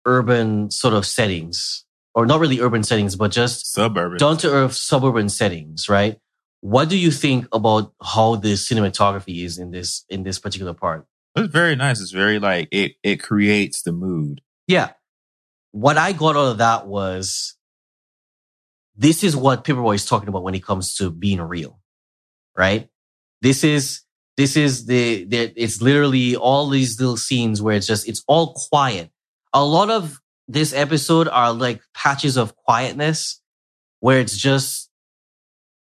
urban 0.06 0.72
sort 0.72 0.93
of 0.93 1.06
settings, 1.06 1.86
or 2.15 2.26
not 2.26 2.39
really 2.39 2.60
urban 2.60 2.84
settings, 2.84 3.15
but 3.15 3.32
just 3.32 3.72
Suburban. 3.72 4.17
down 4.17 4.38
to 4.38 4.52
earth 4.52 4.74
suburban 4.74 5.30
settings, 5.30 5.88
right? 5.89 6.17
What 6.62 6.88
do 6.88 6.98
you 6.98 7.12
think 7.12 7.48
about 7.52 7.93
how 8.02 8.36
the 8.36 8.54
cinematography 8.54 9.43
is 9.43 9.58
in 9.58 9.72
this 9.72 10.06
in 10.10 10.24
this 10.24 10.39
particular 10.39 10.74
part? 10.74 11.06
It's 11.36 11.52
very 11.52 11.76
nice. 11.76 12.00
It's 12.00 12.12
very 12.12 12.39
like 12.39 12.67
it 12.72 12.93
it 13.04 13.17
creates 13.17 13.82
the 13.82 13.91
mood. 13.91 14.41
Yeah. 14.67 14.91
What 15.72 15.98
I 15.98 16.12
got 16.12 16.36
out 16.36 16.52
of 16.52 16.58
that 16.60 16.88
was 16.88 17.56
this 18.96 19.24
is 19.24 19.36
what 19.36 19.63
Paperboy 19.63 19.96
is 19.96 20.06
talking 20.06 20.30
about 20.30 20.43
when 20.43 20.56
it 20.56 20.63
comes 20.63 20.96
to 20.96 21.10
being 21.10 21.41
real, 21.41 21.80
right? 22.56 22.89
This 23.41 23.63
is 23.63 24.02
this 24.38 24.56
is 24.56 24.86
the, 24.86 25.26
the 25.26 25.54
it's 25.56 25.82
literally 25.82 26.36
all 26.36 26.69
these 26.69 27.00
little 27.00 27.17
scenes 27.17 27.62
where 27.62 27.76
it's 27.76 27.88
just 27.88 28.08
it's 28.08 28.24
all 28.28 28.54
quiet. 28.69 29.12
A 29.54 29.63
lot 29.63 29.89
of 29.89 30.19
this 30.48 30.74
episode 30.74 31.28
are 31.28 31.54
like 31.54 31.82
patches 31.93 32.38
of 32.38 32.56
quietness 32.56 33.41
where 34.00 34.19
it's 34.19 34.38
just 34.38 34.89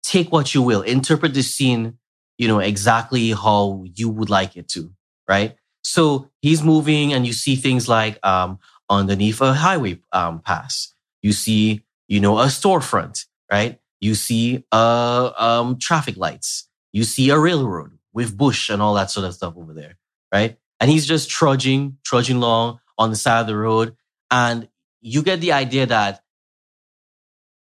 take 0.02 0.30
what 0.32 0.54
you 0.54 0.62
will, 0.62 0.82
interpret 0.82 1.34
the 1.34 1.42
scene, 1.42 1.98
you 2.38 2.48
know, 2.48 2.58
exactly 2.58 3.30
how 3.30 3.84
you 3.94 4.08
would 4.08 4.30
like 4.30 4.56
it 4.56 4.68
to, 4.68 4.92
right? 5.28 5.56
So 5.82 6.30
he's 6.40 6.62
moving 6.62 7.12
and 7.12 7.26
you 7.26 7.32
see 7.32 7.56
things 7.56 7.88
like 7.88 8.18
um 8.24 8.58
underneath 8.88 9.40
a 9.40 9.52
highway 9.52 10.00
um 10.12 10.40
pass. 10.40 10.94
You 11.22 11.32
see, 11.32 11.84
you 12.08 12.20
know, 12.20 12.38
a 12.38 12.46
storefront, 12.46 13.26
right? 13.50 13.80
You 14.00 14.14
see 14.14 14.64
uh 14.72 15.32
um 15.36 15.78
traffic 15.78 16.16
lights. 16.16 16.68
You 16.92 17.04
see 17.04 17.30
a 17.30 17.38
railroad 17.38 17.98
with 18.12 18.36
bush 18.36 18.68
and 18.68 18.82
all 18.82 18.94
that 18.94 19.10
sort 19.10 19.26
of 19.26 19.34
stuff 19.34 19.54
over 19.56 19.72
there, 19.72 19.96
right? 20.32 20.58
And 20.80 20.90
he's 20.90 21.06
just 21.06 21.30
trudging, 21.30 21.98
trudging 22.04 22.36
along 22.36 22.80
on 22.98 23.10
the 23.10 23.16
side 23.16 23.40
of 23.40 23.46
the 23.46 23.56
road. 23.56 23.96
And 24.30 24.68
you 25.00 25.22
get 25.22 25.40
the 25.40 25.52
idea 25.52 25.86
that 25.86 26.22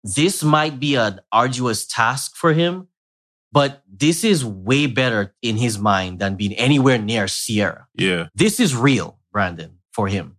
this 0.02 0.42
might 0.42 0.78
be 0.78 0.94
an 0.94 1.20
arduous 1.32 1.86
task 1.86 2.36
for 2.36 2.52
him, 2.52 2.88
but 3.56 3.82
this 3.90 4.22
is 4.22 4.44
way 4.44 4.86
better 4.86 5.34
in 5.40 5.56
his 5.56 5.78
mind 5.78 6.18
than 6.18 6.34
being 6.34 6.52
anywhere 6.52 6.98
near 6.98 7.26
Sierra. 7.26 7.86
Yeah. 7.94 8.26
This 8.34 8.60
is 8.60 8.76
real, 8.76 9.18
Brandon, 9.32 9.78
for 9.94 10.08
him. 10.08 10.36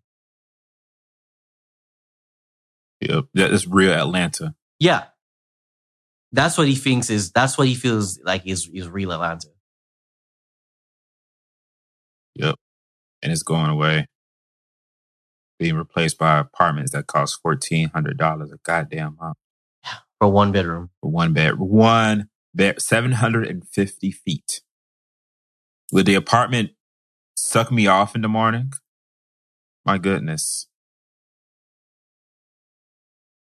Yep. 3.02 3.26
That 3.34 3.54
is 3.54 3.66
real 3.66 3.92
Atlanta. 3.92 4.54
Yeah. 4.80 5.06
That's 6.32 6.60
what 6.60 6.68
he 6.68 6.76
thinks 6.76 7.10
is, 7.10 7.32
that's 7.32 7.58
what 7.58 7.68
he 7.68 7.74
feels 7.74 8.20
like 8.24 8.46
is, 8.46 8.70
is 8.72 8.88
real 8.88 9.12
Atlanta. 9.12 9.48
Yep. 12.36 12.54
And 13.24 13.32
it's 13.32 13.42
going 13.42 13.72
away. 13.72 14.06
Being 15.58 15.74
replaced 15.74 16.20
by 16.20 16.38
apartments 16.38 16.92
that 16.92 17.08
cost 17.08 17.40
fourteen 17.42 17.90
hundred 17.90 18.20
dollars 18.20 18.52
a 18.52 18.58
goddamn 18.62 19.18
month. 19.20 19.38
For 20.20 20.28
one 20.32 20.52
bedroom. 20.52 20.92
for 21.02 21.10
one 21.10 21.34
bed, 21.34 21.58
one 21.58 22.30
bed, 22.58 22.82
750 22.82 24.12
feet. 24.12 24.62
Would 25.94 26.06
the 26.06 26.16
apartment 26.16 26.72
suck 27.36 27.72
me 27.72 27.88
off 27.88 28.16
in 28.16 28.22
the 28.22 28.28
morning? 28.28 28.74
My 29.86 29.98
goodness. 29.98 30.68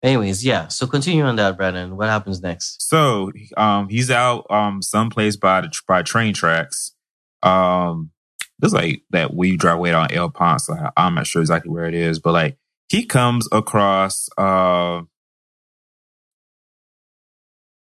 Anyways, 0.01 0.45
yeah. 0.45 0.69
So 0.69 0.87
continue 0.87 1.25
on 1.25 1.35
that, 1.35 1.57
Brandon. 1.57 1.97
What 1.97 2.07
happens 2.07 2.41
next? 2.41 2.87
So 2.87 3.31
um, 3.57 3.89
he's 3.89 4.09
out 4.09 4.49
um, 4.49 4.81
someplace 4.81 5.35
by 5.35 5.61
the 5.61 5.71
by 5.85 6.03
train 6.03 6.33
tracks. 6.33 6.95
Um, 7.43 8.11
it's 8.61 8.73
like 8.73 9.03
that 9.09 9.33
we 9.33 9.57
drive 9.57 9.77
away 9.77 9.93
on 9.93 10.11
El 10.11 10.29
Ponce. 10.29 10.69
I'm 10.95 11.15
not 11.15 11.27
sure 11.27 11.41
exactly 11.41 11.71
where 11.71 11.85
it 11.85 11.93
is, 11.93 12.19
but 12.19 12.31
like 12.31 12.57
he 12.87 13.05
comes 13.05 13.47
across 13.51 14.29
uh, 14.37 15.01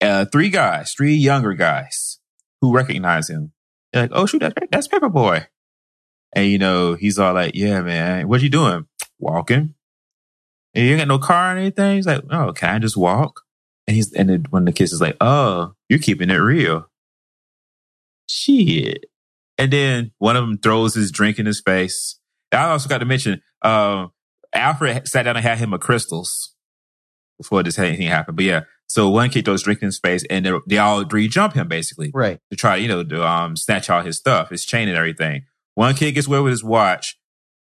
uh, 0.04 0.24
three 0.26 0.50
guys, 0.50 0.92
three 0.92 1.14
younger 1.14 1.54
guys 1.54 2.18
who 2.60 2.74
recognize 2.74 3.28
him. 3.28 3.52
They're 3.92 4.02
like, 4.02 4.10
"Oh 4.12 4.26
shoot, 4.26 4.40
that's 4.40 4.54
that's 4.70 4.88
Paper 4.88 5.08
Boi," 5.08 5.46
and 6.34 6.46
you 6.46 6.58
know 6.58 6.94
he's 6.94 7.18
all 7.18 7.34
like, 7.34 7.54
"Yeah, 7.54 7.80
man, 7.82 8.28
what 8.28 8.42
you 8.42 8.48
doing? 8.48 8.86
Walking." 9.18 9.74
And 10.74 10.84
you 10.84 10.90
ain't 10.90 11.00
got 11.00 11.08
no 11.08 11.18
car 11.18 11.54
or 11.54 11.58
anything. 11.58 11.96
He's 11.96 12.06
like, 12.06 12.22
"Oh, 12.30 12.52
can 12.52 12.74
I 12.74 12.78
just 12.78 12.96
walk?" 12.96 13.42
And 13.86 13.94
he's 13.94 14.12
and 14.12 14.28
then 14.28 14.44
one 14.50 14.62
of 14.62 14.66
the 14.66 14.72
kids 14.72 14.92
is 14.92 15.00
like, 15.00 15.16
"Oh, 15.20 15.74
you're 15.88 15.98
keeping 15.98 16.30
it 16.30 16.36
real." 16.36 16.88
Shit. 18.28 19.04
And 19.58 19.72
then 19.72 20.12
one 20.18 20.36
of 20.36 20.46
them 20.46 20.58
throws 20.58 20.94
his 20.94 21.12
drink 21.12 21.38
in 21.38 21.46
his 21.46 21.60
face. 21.60 22.18
I 22.50 22.70
also 22.70 22.88
got 22.88 22.98
to 22.98 23.04
mention, 23.04 23.42
um, 23.62 24.12
Alfred 24.52 25.06
sat 25.08 25.24
down 25.24 25.36
and 25.36 25.44
had 25.44 25.58
him 25.58 25.72
a 25.72 25.78
Krystal's 25.78 26.54
before 27.38 27.62
this 27.62 27.78
anything 27.78 28.06
happened. 28.06 28.36
But 28.36 28.44
yeah, 28.44 28.60
so 28.94 29.08
one 29.10 29.28
kid 29.28 29.44
throws 29.44 29.64
drink 29.64 29.82
in 29.82 29.86
his 29.86 29.98
face, 29.98 30.22
and 30.30 30.46
they, 30.46 30.52
they 30.68 30.78
all 30.78 31.02
three 31.04 31.26
jump 31.26 31.54
him 31.54 31.66
basically 31.66 32.12
Right. 32.14 32.38
to 32.50 32.56
try, 32.56 32.76
you 32.76 32.86
know, 32.86 33.02
to 33.02 33.26
um 33.26 33.56
snatch 33.56 33.90
all 33.90 34.02
his 34.02 34.16
stuff, 34.18 34.50
his 34.50 34.64
chain 34.64 34.88
and 34.88 34.96
everything. 34.96 35.42
One 35.74 35.94
kid 35.96 36.12
gets 36.12 36.28
away 36.28 36.38
with 36.38 36.52
his 36.52 36.62
watch. 36.62 37.18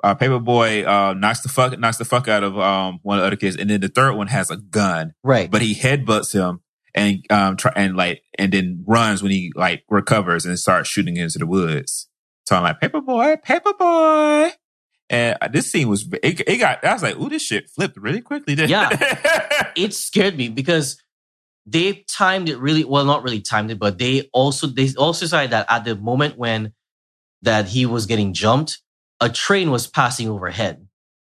Uh, 0.02 0.14
Paper 0.14 0.38
Boi 0.38 0.84
uh, 0.86 1.12
knocks 1.12 1.40
the 1.40 1.48
fuck 1.50 1.78
knocks 1.78 1.98
the 1.98 2.06
fuck 2.06 2.28
out 2.28 2.42
of 2.44 2.58
um 2.58 3.00
one 3.02 3.18
of 3.18 3.22
the 3.22 3.26
other 3.26 3.36
kids, 3.36 3.56
and 3.56 3.68
then 3.68 3.80
the 3.82 3.88
third 3.88 4.14
one 4.14 4.28
has 4.28 4.50
a 4.50 4.56
gun, 4.56 5.12
Right. 5.22 5.50
but 5.50 5.60
he 5.60 5.74
headbutts 5.74 6.32
him 6.32 6.60
and 6.94 7.22
um 7.30 7.56
try 7.58 7.72
and 7.76 7.94
like 7.96 8.22
and 8.38 8.50
then 8.52 8.82
runs 8.86 9.22
when 9.22 9.30
he 9.30 9.52
like 9.54 9.84
recovers 9.90 10.46
and 10.46 10.58
starts 10.58 10.88
shooting 10.88 11.16
into 11.18 11.38
the 11.38 11.46
woods. 11.46 12.08
So 12.46 12.56
I'm 12.56 12.62
like, 12.62 12.80
Paper 12.80 13.02
Boi, 13.02 13.36
Paper 13.36 13.74
Boi. 13.78 14.50
And 15.10 15.36
uh, 15.40 15.48
this 15.48 15.70
scene 15.72 15.88
was 15.88 16.08
it, 16.22 16.40
it 16.46 16.56
got 16.58 16.82
I 16.84 16.92
was 16.94 17.02
like, 17.02 17.16
ooh, 17.18 17.28
this 17.28 17.42
shit 17.42 17.68
flipped 17.68 17.96
really 17.98 18.20
quickly. 18.22 18.54
Yeah. 18.58 18.88
it? 18.92 19.66
it 19.76 19.94
scared 19.94 20.36
me 20.36 20.48
because 20.48 21.02
they 21.70 22.04
timed 22.11 22.48
it 22.48 22.59
really 22.59 22.85
well 22.85 23.04
not 23.04 23.22
really 23.22 23.40
timed 23.40 23.70
it 23.70 23.78
but 23.78 23.98
they 23.98 24.28
also 24.33 24.66
they 24.66 24.88
also 24.96 25.24
decided 25.24 25.50
that 25.50 25.66
at 25.68 25.85
the 25.85 25.94
moment 25.96 26.37
when 26.38 26.72
that 27.42 27.68
he 27.68 27.87
was 27.87 28.07
getting 28.07 28.33
jumped 28.33 28.81
a 29.20 29.28
train 29.28 29.70
was 29.70 29.87
passing 29.87 30.28
overhead 30.28 30.87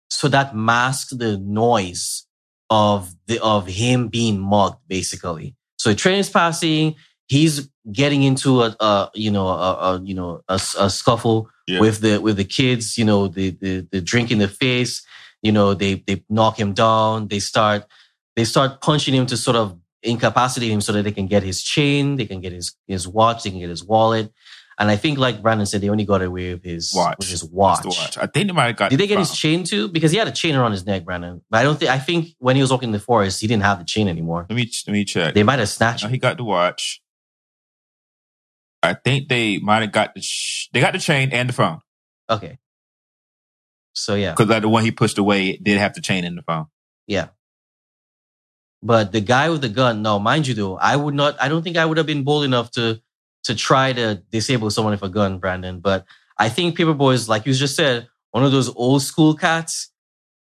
so 0.09 0.29
that 0.29 0.55
masked 0.55 1.19
the 1.19 1.37
noise 1.39 2.27
of 2.69 3.15
the 3.27 3.39
of 3.43 3.67
him 3.67 4.09
being 4.09 4.39
mugged 4.41 4.79
basically 4.89 5.55
so 5.77 5.91
the 5.91 5.97
train 5.97 6.19
is 6.19 6.31
passing 6.31 6.95
he's 7.29 7.69
getting 7.93 8.23
into 8.23 8.63
a, 8.63 8.77
a 8.81 9.11
you 9.15 9.31
know 9.31 9.49
a, 9.49 9.73
a 9.75 10.01
you 10.05 10.15
know 10.15 10.43
a, 10.49 10.55
a 10.79 10.89
scuffle 10.91 11.49
Yeah. 11.67 11.81
with 11.81 12.01
the 12.01 12.19
with 12.19 12.37
the 12.37 12.45
kids 12.45 12.97
you 12.99 13.05
know 13.05 13.29
the, 13.29 13.51
the 13.51 13.87
the 13.93 14.01
drink 14.01 14.31
in 14.31 14.39
the 14.39 14.49
face 14.49 15.03
you 15.43 15.53
know 15.53 15.75
they 15.75 15.95
they 16.07 16.25
knock 16.29 16.59
him 16.59 16.73
down 16.75 17.29
they 17.29 17.41
start 17.41 17.87
they 18.37 18.45
start 18.45 18.81
punching 18.81 19.15
him 19.15 19.27
to 19.27 19.37
sort 19.37 19.57
of 19.57 19.77
incapacitate 20.03 20.71
him 20.71 20.81
so 20.81 20.93
that 20.93 21.03
they 21.03 21.13
can 21.13 21.27
get 21.27 21.43
his 21.43 21.63
chain, 21.63 22.17
they 22.17 22.27
can 22.27 22.41
get 22.41 22.53
his 22.53 22.75
his 22.87 23.07
watch, 23.07 23.43
they 23.43 23.51
can 23.51 23.61
get 23.61 23.69
his 23.69 23.85
wallet. 23.85 24.33
And 24.79 24.91
I 24.91 24.97
think, 24.97 25.19
like 25.19 25.43
Brandon 25.43 25.67
said, 25.67 25.83
they 25.83 25.91
only 25.91 26.07
got 26.07 26.23
away 26.23 26.55
with 26.55 26.65
his 26.65 26.95
Watch. 26.95 27.19
With 27.19 27.29
his 27.29 27.45
watch. 27.45 27.85
watch. 27.85 28.17
I 28.17 28.25
think 28.27 28.47
they 28.47 28.53
might 28.55 28.69
have 28.69 28.77
got. 28.77 28.91
Did 28.91 28.99
they 28.99 29.07
get 29.07 29.19
his 29.19 29.37
chain 29.37 29.63
too? 29.63 29.89
Because 29.89 30.11
he 30.11 30.17
had 30.17 30.27
a 30.27 30.33
chain 30.33 30.57
around 30.57 30.73
his 30.73 30.87
neck, 30.87 31.05
Brandon. 31.05 31.43
But 31.51 31.59
I 31.59 31.63
don't 31.65 31.79
think. 31.79 31.91
I 31.91 31.99
think 31.99 32.29
when 32.39 32.57
he 32.57 32.63
was 32.63 32.71
walking 32.71 32.89
in 32.89 32.93
the 32.93 32.99
forest, 32.99 33.43
he 33.43 33.47
didn't 33.47 33.65
have 33.65 33.79
the 33.79 33.85
chain 33.85 34.09
anymore. 34.09 34.47
Let 34.49 34.57
me 34.57 34.71
let 34.87 34.93
me 34.95 35.05
check. 35.05 35.35
They 35.35 35.43
might 35.43 35.59
have 35.59 35.69
snatched 35.69 36.05
No, 36.05 36.09
he 36.09 36.17
got 36.17 36.39
the 36.39 36.45
watch. 36.45 37.03
I 38.83 38.95
think 38.95 39.29
they 39.29 39.59
might 39.59 39.83
have 39.83 39.93
got 39.93 40.15
the 40.15 40.23
sh- 40.23 40.71
they 40.73 40.81
got 40.81 40.95
the 40.95 40.99
chain 40.99 41.29
and 41.33 41.51
the 41.51 41.53
phone 41.53 41.81
Okay. 42.31 42.59
So 43.93 44.15
yeah, 44.15 44.31
because 44.33 44.49
like 44.49 44.63
the 44.63 44.69
one 44.71 44.85
he 44.85 44.93
pushed 44.93 45.19
away 45.19 45.59
did 45.59 45.77
have 45.77 45.93
the 45.93 46.01
chain 46.01 46.25
and 46.25 46.39
the 46.39 46.43
phone. 46.43 46.67
yeah. 47.07 47.29
But 48.83 49.13
the 49.13 49.21
guy 49.21 49.51
with 49.51 49.61
the 49.61 49.69
gun, 49.69 50.03
no, 50.03 50.19
mind 50.19 50.47
you, 50.47 50.55
though, 50.55 50.77
I 50.79 50.97
would 50.97 51.15
not. 51.15 51.37
I 51.41 51.49
don't 51.49 51.63
think 51.63 51.77
I 51.77 51.85
would 51.85 51.99
have 51.99 52.07
been 52.07 52.25
bold 52.25 52.45
enough 52.45 52.71
to 52.73 53.01
to 53.45 53.55
try 53.55 53.93
to 53.93 54.23
disable 54.31 54.71
someone 54.71 54.93
with 54.93 55.03
a 55.03 55.09
gun, 55.09 55.39
Brandon. 55.39 55.81
But 55.81 56.07
I 56.39 56.49
think 56.49 56.77
Paper 56.77 56.95
Boi 56.95 57.13
is, 57.13 57.29
like 57.29 57.47
you 57.47 57.53
just 57.53 57.77
said, 57.77 58.09
one 58.31 58.45
of 58.45 58.53
those 58.53 58.75
old 58.75 59.03
school 59.03 59.35
cats 59.35 59.91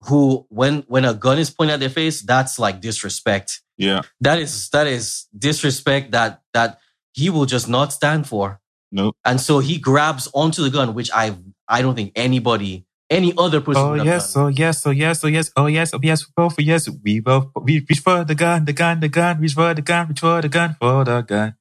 who, 0.03 0.47
when 0.49 0.85
when 0.89 1.05
a 1.05 1.15
gun 1.15 1.39
is 1.39 1.51
pointed 1.51 1.75
at 1.75 1.81
their 1.81 1.91
face, 1.91 2.23
that's 2.23 2.59
like 2.59 2.81
disrespect. 2.81 3.63
Yeah. 3.77 4.03
That 4.21 4.39
is 4.39 4.69
that 4.71 4.87
is 4.87 5.27
disrespect 5.37 6.13
that 6.13 6.43
that 6.53 6.79
he 7.13 7.31
will 7.31 7.47
just 7.47 7.69
not 7.69 7.93
stand 7.93 8.27
for. 8.27 8.61
Nope. 8.93 9.17
And 9.25 9.41
so 9.41 9.61
he 9.61 9.79
grabs 9.79 10.29
onto 10.35 10.63
the 10.63 10.71
gun, 10.71 10.95
which 10.95 11.11
I 11.15 11.37
I 11.69 11.83
don't 11.83 11.95
think 11.95 12.13
anybody, 12.15 12.87
any 13.11 13.35
other 13.37 13.61
person. 13.61 13.83
Oh 13.83 13.95
yes, 13.95 14.37
oh 14.37 14.47
yes, 14.49 14.87
oh 14.87 14.91
yes, 14.91 15.25
oh 15.25 15.29
yes, 15.29 15.51
oh 15.57 15.67
yes, 15.67 15.93
oh 15.93 16.01
yes, 16.03 16.27
we 16.27 16.33
both, 16.37 16.59
yes, 16.59 16.89
we 17.03 17.21
both, 17.21 17.51
we 17.57 17.85
reach 17.89 18.01
for 18.01 18.25
the 18.25 18.35
gun, 18.35 18.65
the 18.65 18.73
gun, 18.73 19.01
the 19.01 19.09
gun, 19.09 19.41
reach 19.41 19.53
for 19.55 19.75
the 19.75 19.83
gun, 19.83 20.09
reach 20.09 20.21
for 20.21 20.41
the 20.41 20.49
gun, 20.49 20.77
for 20.81 21.05
the 21.05 21.21
gun. 21.23 21.57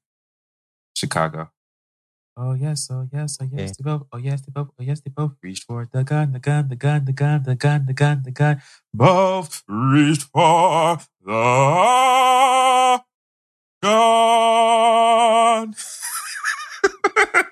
Chicago. 0.95 1.49
Oh 2.38 2.53
yes, 2.53 2.88
oh 2.91 3.05
yes, 3.12 3.38
oh 3.41 3.49
yes, 3.51 3.75
they 3.75 3.83
both, 3.83 4.03
oh 4.13 4.17
yes, 4.17 4.41
they 4.41 4.51
both, 4.51 4.69
oh 4.79 4.83
yes, 4.83 5.01
they 5.01 5.09
both 5.09 5.31
reached 5.43 5.65
for 5.65 5.85
the 5.91 6.03
gun, 6.03 6.31
the 6.31 6.39
gun, 6.39 6.69
the 6.69 6.75
gun, 6.77 7.03
the 7.03 7.12
gun, 7.12 7.43
the 7.43 7.55
gun, 7.55 7.85
the 7.85 7.93
gun, 7.93 8.21
the 8.23 8.31
gun. 8.31 8.62
Both 8.93 9.63
reached 9.67 10.23
for 10.31 10.99
the 11.25 13.01
gun. 13.81 15.73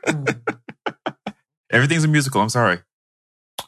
Hmm. 0.08 0.24
Everything's 1.70 2.06
a 2.06 2.08
musical. 2.08 2.40
I'm 2.42 2.50
sorry. 2.50 2.80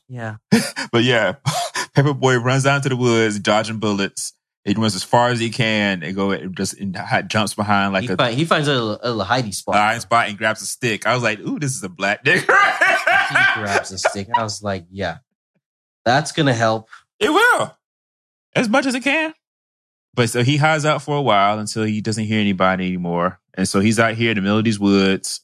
Yeah. 0.10 0.38
But 0.92 1.04
yeah, 1.04 1.34
Paper 1.94 2.16
Boi 2.16 2.38
runs 2.38 2.64
down 2.64 2.82
to 2.82 2.90
the 2.90 2.96
woods, 2.96 3.38
dodging 3.38 3.78
bullets. 3.78 4.34
He 4.66 4.74
runs 4.74 4.96
as 4.96 5.04
far 5.04 5.30
as 5.30 5.40
he 5.40 5.52
can 5.52 6.02
and 6.02 6.16
go 6.16 6.32
and 6.32 6.58
just 6.58 6.80
and 6.80 6.98
jumps 7.28 7.54
behind 7.54 7.94
like 7.94 8.06
he, 8.06 8.14
a 8.14 8.18
find, 8.18 8.36
he 8.36 8.44
finds 8.44 8.68
a 8.68 8.74
little, 8.74 9.00
a 9.04 9.12
little 9.12 9.24
hidey 9.24 9.54
spot. 9.54 9.74
blind 9.74 10.02
spot 10.02 10.30
and 10.30 10.38
grabs 10.38 10.64
a 10.64 10.66
stick. 10.66 11.06
I 11.06 11.14
was 11.14 11.22
like, 11.22 11.40
"Ooh, 11.40 11.60
this 11.60 11.76
is 11.76 11.84
a 11.84 11.90
black 11.90 12.24
nigga." 12.24 12.42
he 12.42 13.62
grabs 13.62 13.92
a 13.92 13.98
stick. 13.98 14.28
I 14.36 14.44
was 14.44 14.64
like, 14.64 14.86
yeah, 14.92 15.18
that's 16.06 16.32
gonna 16.32 16.54
help. 16.54 16.90
it 17.20 17.30
will, 17.30 17.78
as 18.56 18.68
much 18.68 18.86
as 18.86 18.96
it 18.96 19.04
can. 19.04 19.34
But 20.16 20.30
so 20.30 20.44
he 20.44 20.58
hides 20.58 20.86
out 20.86 21.04
for 21.04 21.18
a 21.18 21.22
while 21.22 21.60
until 21.60 21.84
he 21.84 22.02
doesn't 22.02 22.26
hear 22.26 22.42
anybody 22.42 22.88
anymore, 22.88 23.40
and 23.54 23.68
so 23.68 23.80
he's 23.80 24.00
out 24.00 24.16
here 24.16 24.32
in 24.32 24.36
the 24.36 24.42
middle 24.42 24.58
of 24.58 24.66
these 24.66 24.80
woods, 24.80 25.42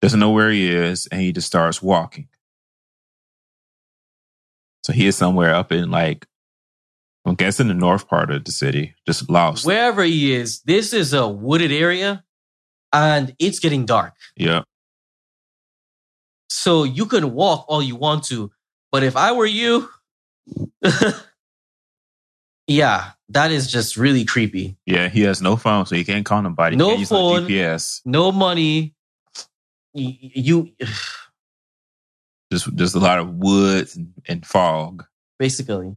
doesn't 0.00 0.20
know 0.20 0.30
where 0.30 0.50
he 0.50 0.70
is, 0.70 1.06
and 1.08 1.20
he 1.20 1.32
just 1.32 1.48
starts 1.48 1.82
walking. 1.82 2.28
So 4.86 4.92
he 4.92 5.08
is 5.08 5.16
somewhere 5.16 5.52
up 5.52 5.72
in 5.72 5.90
like, 5.90 6.28
I 7.26 7.34
guess 7.34 7.58
in 7.58 7.66
the 7.66 7.74
north 7.74 8.06
part 8.06 8.30
of 8.30 8.44
the 8.44 8.52
city, 8.52 8.94
just 9.04 9.28
lost. 9.28 9.66
Wherever 9.66 10.04
he 10.04 10.32
is, 10.32 10.60
this 10.60 10.92
is 10.92 11.12
a 11.12 11.26
wooded 11.26 11.72
area, 11.72 12.22
and 12.92 13.34
it's 13.40 13.58
getting 13.58 13.84
dark. 13.84 14.14
Yeah. 14.36 14.62
So 16.50 16.84
you 16.84 17.06
can 17.06 17.34
walk 17.34 17.64
all 17.66 17.82
you 17.82 17.96
want 17.96 18.22
to, 18.26 18.52
but 18.92 19.02
if 19.02 19.16
I 19.16 19.32
were 19.32 19.44
you, 19.44 19.88
yeah, 22.68 23.10
that 23.30 23.50
is 23.50 23.68
just 23.68 23.96
really 23.96 24.24
creepy. 24.24 24.76
Yeah, 24.86 25.08
he 25.08 25.22
has 25.22 25.42
no 25.42 25.56
phone, 25.56 25.84
so 25.86 25.96
he 25.96 26.04
can't 26.04 26.24
call 26.24 26.42
nobody. 26.42 26.76
No 26.76 26.96
phone. 27.04 27.48
GPS. 27.48 28.02
No 28.04 28.30
money. 28.30 28.94
Y- 29.94 30.16
You 30.20 30.70
Just 32.52 32.74
just 32.76 32.94
a 32.94 33.00
lot 33.00 33.18
of 33.18 33.28
woods 33.34 33.96
and, 33.96 34.12
and 34.28 34.46
fog. 34.46 35.04
basically, 35.38 35.96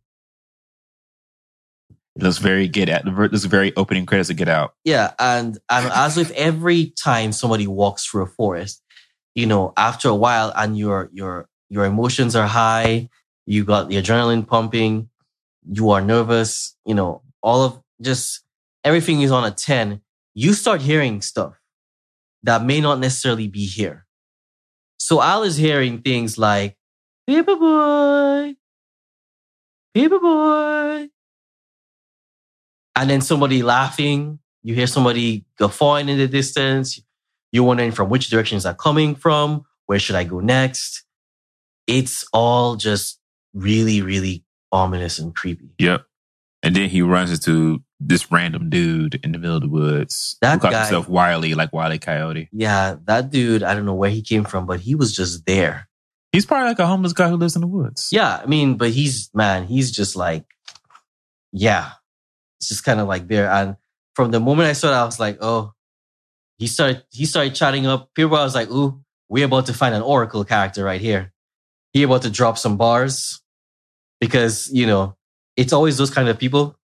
It 2.15 2.23
looks 2.23 2.39
very 2.39 2.67
get 2.67 2.89
out. 2.89 3.03
This 3.31 3.45
very 3.45 3.75
opening 3.75 4.05
credits 4.05 4.29
to 4.29 4.33
get 4.33 4.49
out. 4.49 4.73
yeah, 4.83 5.13
and 5.19 5.57
and 5.69 5.91
as 5.93 6.17
with 6.17 6.31
every 6.31 6.91
time 6.91 7.31
somebody 7.31 7.67
walks 7.67 8.05
through 8.05 8.23
a 8.23 8.27
forest, 8.27 8.81
you 9.35 9.45
know, 9.45 9.73
after 9.77 10.09
a 10.09 10.15
while, 10.15 10.51
and 10.55 10.77
your 10.77 11.09
your 11.13 11.47
your 11.69 11.85
emotions 11.85 12.35
are 12.35 12.47
high, 12.47 13.09
you 13.45 13.63
got 13.63 13.89
the 13.89 13.95
adrenaline 13.97 14.47
pumping, 14.47 15.09
you 15.71 15.91
are 15.91 16.01
nervous, 16.01 16.75
you 16.85 16.95
know, 16.95 17.21
all 17.43 17.63
of 17.63 17.79
just 18.01 18.41
everything 18.83 19.21
is 19.21 19.31
on 19.31 19.45
a 19.45 19.51
ten. 19.51 20.01
You 20.33 20.53
start 20.53 20.81
hearing 20.81 21.21
stuff 21.21 21.59
that 22.43 22.63
may 22.63 22.81
not 22.81 22.99
necessarily 22.99 23.47
be 23.47 23.65
here. 23.65 24.05
So 25.09 25.23
Al 25.23 25.41
is 25.41 25.57
hearing 25.57 26.03
things 26.03 26.37
like 26.37 26.77
"Paper 27.25 27.55
Boi, 27.55 28.53
Paper 29.95 30.19
Boi," 30.19 31.09
and 32.95 33.09
then 33.09 33.21
somebody 33.21 33.63
laughing. 33.63 34.37
You 34.61 34.75
hear 34.75 34.85
somebody 34.85 35.45
guffawing 35.57 36.09
in 36.09 36.19
the 36.19 36.27
distance. 36.27 37.01
You're 37.51 37.63
wondering 37.63 37.91
from 37.91 38.09
which 38.09 38.29
direction 38.29 38.57
is 38.57 38.65
that 38.65 38.77
coming 38.77 39.15
from? 39.15 39.65
Where 39.87 39.97
should 39.97 40.15
I 40.15 40.25
go 40.25 40.41
next? 40.41 41.03
It's 41.87 42.23
all 42.31 42.75
just 42.75 43.19
really, 43.55 44.03
really 44.03 44.43
ominous 44.71 45.17
and 45.17 45.35
creepy. 45.35 45.71
Yep. 45.79 46.05
And 46.61 46.75
then 46.75 46.87
he 46.87 47.01
runs 47.01 47.31
into 47.31 47.81
this 47.99 48.31
random 48.31 48.69
dude 48.69 49.19
in 49.23 49.31
the 49.31 49.37
middle 49.37 49.57
of 49.57 49.61
the 49.61 49.69
woods. 49.69 50.37
That 50.41 50.53
who 50.53 50.59
calls 50.59 50.73
guy- 50.73 50.79
himself 50.81 51.09
Wiley, 51.09 51.53
like 51.53 51.73
Wiley 51.73 51.99
Coyote. 51.99 52.49
Yeah, 52.51 52.95
that 53.05 53.29
dude, 53.29 53.63
I 53.63 53.73
don't 53.73 53.85
know 53.85 53.93
where 53.93 54.09
he 54.09 54.21
came 54.21 54.45
from, 54.45 54.65
but 54.65 54.79
he 54.79 54.95
was 54.95 55.15
just 55.15 55.45
there. 55.45 55.87
He's 56.31 56.45
probably 56.45 56.67
like 56.67 56.79
a 56.79 56.87
homeless 56.87 57.13
guy 57.13 57.27
who 57.27 57.37
lives 57.37 57.55
in 57.55 57.61
the 57.61 57.67
woods. 57.67 58.09
Yeah, 58.11 58.39
I 58.41 58.45
mean, 58.45 58.77
but 58.77 58.91
he's 58.91 59.29
man, 59.33 59.65
he's 59.65 59.91
just 59.91 60.15
like, 60.15 60.45
yeah, 61.51 61.91
it's 62.59 62.69
just 62.69 62.83
kind 62.83 62.99
of 62.99 63.07
like 63.07 63.27
there. 63.27 63.49
And 63.49 63.75
from 64.15 64.31
the 64.31 64.39
moment 64.39 64.69
I 64.69 64.73
saw 64.73 64.89
it, 64.89 64.95
I 64.95 65.05
was 65.05 65.19
like, 65.19 65.39
oh, 65.41 65.73
he 66.57 66.67
started 66.67 67.03
he 67.11 67.25
started 67.25 67.55
chatting 67.55 67.87
up. 67.87 68.13
People, 68.13 68.37
I 68.37 68.43
was 68.43 68.55
like, 68.55 68.69
ooh, 68.69 69.01
we're 69.27 69.45
about 69.45 69.65
to 69.67 69.73
find 69.73 69.95
an 69.95 70.01
Oracle 70.01 70.43
character 70.45 70.83
right 70.83 71.01
here. 71.01 71.33
He 71.93 72.03
about 72.03 72.21
to 72.21 72.29
drop 72.29 72.57
some 72.57 72.77
bars 72.77 73.41
because 74.19 74.69
you 74.71 74.85
know 74.85 75.15
it's 75.57 75.73
always 75.73 75.97
those 75.97 76.11
kind 76.11 76.29
of 76.29 76.37
people. 76.37 76.78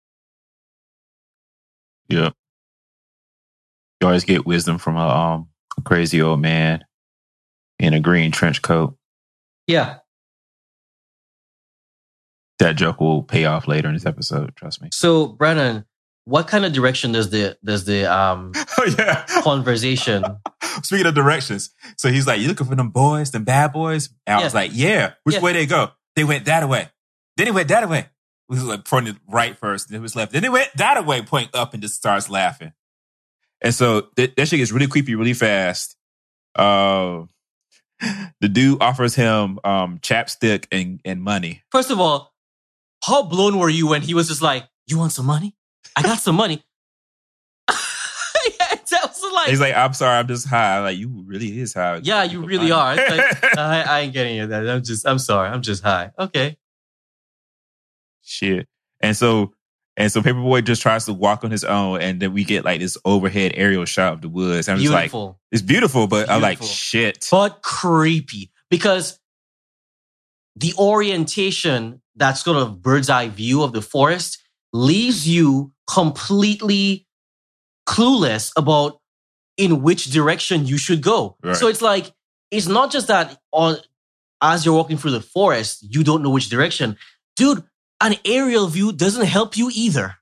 Yeah. 2.08 2.30
You 4.00 4.06
always 4.08 4.24
get 4.24 4.44
wisdom 4.46 4.78
from 4.78 4.96
a, 4.96 5.06
um, 5.08 5.48
crazy 5.84 6.20
old 6.22 6.40
man 6.40 6.84
in 7.78 7.94
a 7.94 8.00
green 8.00 8.30
trench 8.32 8.62
coat. 8.62 8.96
Yeah. 9.66 9.98
That 12.60 12.76
joke 12.76 13.00
will 13.00 13.22
pay 13.22 13.44
off 13.46 13.66
later 13.66 13.88
in 13.88 13.94
this 13.94 14.06
episode. 14.06 14.54
Trust 14.56 14.80
me. 14.82 14.88
So, 14.92 15.26
Brandon, 15.26 15.84
what 16.24 16.46
kind 16.46 16.64
of 16.64 16.72
direction 16.72 17.12
does 17.12 17.30
the 17.30 17.58
does 17.64 17.84
the 17.84 18.10
um 18.10 18.52
Oh 18.78 18.94
yeah. 18.98 19.24
conversation? 19.42 20.24
Speaking 20.82 21.06
of 21.06 21.14
directions, 21.14 21.70
so 21.98 22.08
he's 22.10 22.26
like, 22.26 22.40
"You 22.40 22.48
looking 22.48 22.66
for 22.66 22.74
them 22.74 22.90
boys, 22.90 23.30
them 23.32 23.44
bad 23.44 23.72
boys?" 23.72 24.08
And 24.26 24.40
I 24.40 24.44
was 24.44 24.54
like, 24.54 24.70
"Yeah." 24.74 25.12
Which 25.24 25.36
Yeah. 25.36 25.40
way 25.42 25.52
they 25.52 25.66
go? 25.66 25.90
They 26.16 26.24
went 26.24 26.44
that 26.46 26.68
way. 26.68 26.88
Then 27.36 27.46
he 27.48 27.52
went 27.52 27.68
that 27.68 27.88
way. 27.88 28.06
Was 28.48 28.62
like 28.62 28.84
pointing 28.84 29.18
right 29.26 29.56
first, 29.56 29.88
then 29.88 29.98
it 29.98 30.02
was 30.02 30.14
left. 30.14 30.32
Then 30.32 30.42
he 30.42 30.48
went 30.50 30.68
that 30.76 31.06
way, 31.06 31.22
point 31.22 31.54
up, 31.54 31.72
and 31.72 31.82
just 31.82 31.94
starts 31.94 32.28
laughing. 32.28 32.72
And 33.62 33.74
so 33.74 34.08
that, 34.16 34.36
that 34.36 34.48
shit 34.48 34.58
gets 34.58 34.70
really 34.70 34.86
creepy 34.86 35.14
really 35.14 35.32
fast. 35.32 35.96
Uh, 36.54 37.22
the 38.40 38.48
dude 38.48 38.82
offers 38.82 39.14
him 39.14 39.58
um, 39.64 39.98
chapstick 39.98 40.66
and, 40.70 41.00
and 41.04 41.22
money. 41.22 41.62
First 41.72 41.90
of 41.90 41.98
all, 41.98 42.34
how 43.04 43.22
blown 43.22 43.58
were 43.58 43.70
you 43.70 43.86
when 43.86 44.02
he 44.02 44.14
was 44.14 44.28
just 44.28 44.42
like, 44.42 44.64
"You 44.86 44.98
want 44.98 45.12
some 45.12 45.26
money? 45.26 45.54
I 45.96 46.02
got 46.02 46.18
some 46.18 46.36
money." 46.36 46.62
yeah, 47.70 48.74
that 48.90 49.08
was 49.08 49.32
like, 49.32 49.48
He's 49.48 49.60
like, 49.60 49.74
"I'm 49.74 49.92
sorry, 49.92 50.18
I'm 50.18 50.28
just 50.28 50.46
high." 50.48 50.78
I'm 50.78 50.84
like, 50.84 50.98
you 50.98 51.24
really 51.26 51.60
is 51.60 51.74
high. 51.74 52.00
yeah, 52.02 52.22
you 52.24 52.44
really 52.44 52.70
are. 52.70 52.96
Like, 52.96 53.44
I, 53.58 53.82
I 53.82 54.00
ain't 54.00 54.12
getting 54.12 54.36
you 54.36 54.46
that. 54.46 54.68
I'm 54.68 54.82
just, 54.82 55.06
I'm 55.06 55.18
sorry, 55.18 55.48
I'm 55.48 55.62
just 55.62 55.82
high. 55.82 56.12
Okay, 56.18 56.56
shit. 58.24 58.68
And 59.00 59.16
so 59.16 59.52
and 59.96 60.10
so 60.10 60.22
Paper 60.22 60.40
Boi 60.40 60.60
just 60.60 60.82
tries 60.82 61.04
to 61.04 61.12
walk 61.12 61.44
on 61.44 61.50
his 61.50 61.62
own, 61.62 62.00
and 62.00 62.20
then 62.20 62.32
we 62.32 62.44
get 62.44 62.64
like 62.64 62.80
this 62.80 62.98
overhead 63.04 63.52
aerial 63.54 63.84
shot 63.84 64.14
of 64.14 64.22
the 64.22 64.28
woods. 64.28 64.68
I'm 64.68 64.78
just 64.78 64.92
like, 64.92 65.12
it's 65.52 65.62
beautiful, 65.62 66.06
but 66.08 66.28
I'm 66.28 66.42
like, 66.42 66.60
shit. 66.62 67.28
but 67.30 67.62
creepy 67.62 68.50
because 68.70 69.20
the 70.56 70.74
orientation, 70.78 72.02
that 72.16 72.32
sort 72.32 72.56
of 72.56 72.82
bird's 72.82 73.08
eye 73.08 73.28
view 73.28 73.62
of 73.62 73.72
the 73.72 73.82
forest, 73.82 74.38
leaves 74.72 75.28
you 75.28 75.72
completely 75.88 77.06
clueless 77.88 78.52
about 78.56 79.00
in 79.56 79.82
which 79.82 80.06
direction 80.06 80.66
you 80.66 80.76
should 80.76 81.02
go. 81.02 81.36
Right. 81.42 81.54
So 81.54 81.68
it's 81.68 81.82
like 81.82 82.12
it's 82.50 82.66
not 82.66 82.90
just 82.90 83.06
that 83.08 83.38
on 83.52 83.76
as 84.42 84.64
you're 84.64 84.74
walking 84.74 84.96
through 84.96 85.12
the 85.12 85.20
forest, 85.20 85.86
you 85.88 86.02
don't 86.02 86.22
know 86.22 86.30
which 86.30 86.48
direction. 86.48 86.96
Dude, 87.36 87.62
an 88.00 88.14
aerial 88.24 88.66
view 88.66 88.92
doesn't 88.92 89.26
help 89.26 89.56
you 89.56 89.70
either. 89.74 90.16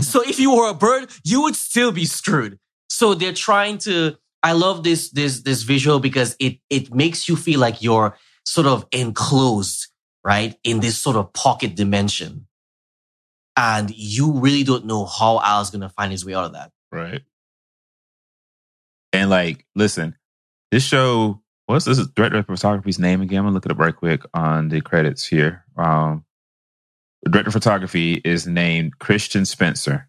so 0.00 0.22
if 0.22 0.38
you 0.38 0.54
were 0.54 0.68
a 0.68 0.74
bird, 0.74 1.10
you 1.24 1.42
would 1.42 1.56
still 1.56 1.92
be 1.92 2.04
screwed. 2.04 2.58
So 2.88 3.14
they're 3.14 3.32
trying 3.32 3.78
to 3.78 4.16
I 4.42 4.52
love 4.52 4.84
this 4.84 5.10
this 5.10 5.42
this 5.42 5.62
visual 5.62 6.00
because 6.00 6.36
it 6.38 6.58
it 6.70 6.94
makes 6.94 7.28
you 7.28 7.36
feel 7.36 7.60
like 7.60 7.82
you're 7.82 8.16
sort 8.44 8.66
of 8.66 8.86
enclosed, 8.92 9.88
right? 10.24 10.56
In 10.64 10.80
this 10.80 10.98
sort 10.98 11.16
of 11.16 11.32
pocket 11.32 11.74
dimension. 11.74 12.46
And 13.56 13.90
you 13.90 14.32
really 14.32 14.62
don't 14.62 14.86
know 14.86 15.04
how 15.04 15.40
Al's 15.40 15.70
gonna 15.70 15.88
find 15.88 16.12
his 16.12 16.24
way 16.24 16.34
out 16.34 16.44
of 16.44 16.52
that. 16.52 16.70
Right. 16.92 17.22
And 19.12 19.30
like, 19.30 19.66
listen, 19.74 20.16
this 20.70 20.84
show, 20.84 21.42
what's 21.66 21.84
this 21.84 22.06
director 22.08 22.38
of 22.38 22.46
photography's 22.46 22.98
name 22.98 23.20
again? 23.20 23.40
I'm 23.40 23.44
gonna 23.46 23.54
look 23.54 23.66
at 23.66 23.72
it 23.72 23.74
up 23.74 23.80
right 23.80 23.96
quick 23.96 24.22
on 24.32 24.68
the 24.68 24.80
credits 24.80 25.26
here. 25.26 25.64
Um, 25.76 26.24
the 27.22 27.30
director 27.30 27.48
of 27.48 27.54
photography 27.54 28.20
is 28.24 28.46
named 28.46 28.98
Christian 28.98 29.44
Spencer. 29.44 30.08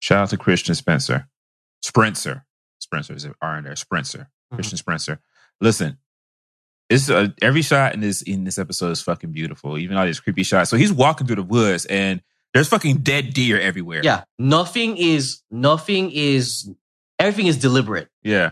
Shout 0.00 0.22
out 0.22 0.30
to 0.30 0.36
Christian 0.36 0.74
Spencer. 0.74 1.28
Sprincer. 1.82 2.44
Spencer 2.80 3.14
is 3.14 3.24
an 3.24 3.34
R 3.40 3.58
in 3.58 3.64
there. 3.64 3.76
Sprincer. 3.76 4.28
Christian 4.52 4.76
Spencer. 4.78 5.20
Listen, 5.60 5.98
it's 6.90 7.08
uh, 7.08 7.28
every 7.40 7.62
shot 7.62 7.94
in 7.94 8.00
this 8.00 8.22
in 8.22 8.44
this 8.44 8.58
episode 8.58 8.90
is 8.90 9.00
fucking 9.00 9.32
beautiful. 9.32 9.78
Even 9.78 9.96
all 9.96 10.04
these 10.04 10.20
creepy 10.20 10.42
shots. 10.42 10.70
So 10.70 10.76
he's 10.76 10.92
walking 10.92 11.26
through 11.26 11.36
the 11.36 11.42
woods 11.42 11.86
and 11.86 12.20
there's 12.52 12.68
fucking 12.68 12.98
dead 12.98 13.32
deer 13.32 13.58
everywhere. 13.58 14.02
Yeah. 14.02 14.24
Nothing 14.38 14.96
is 14.98 15.40
nothing 15.50 16.10
is 16.12 16.70
everything 17.18 17.46
is 17.46 17.56
deliberate. 17.56 18.08
Yeah. 18.22 18.50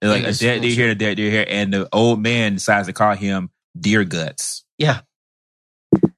And 0.00 0.10
like 0.10 0.24
And 0.24 0.34
a 0.34 0.38
dead 0.38 0.62
deer 0.62 0.70
here, 0.74 0.90
a 0.90 0.94
dead 0.94 1.16
deer 1.16 1.30
here, 1.30 1.46
and 1.48 1.72
the 1.72 1.88
old 1.92 2.20
man 2.20 2.54
decides 2.54 2.86
to 2.86 2.92
call 2.92 3.14
him 3.16 3.50
deer 3.78 4.04
guts. 4.04 4.64
Yeah. 4.78 5.00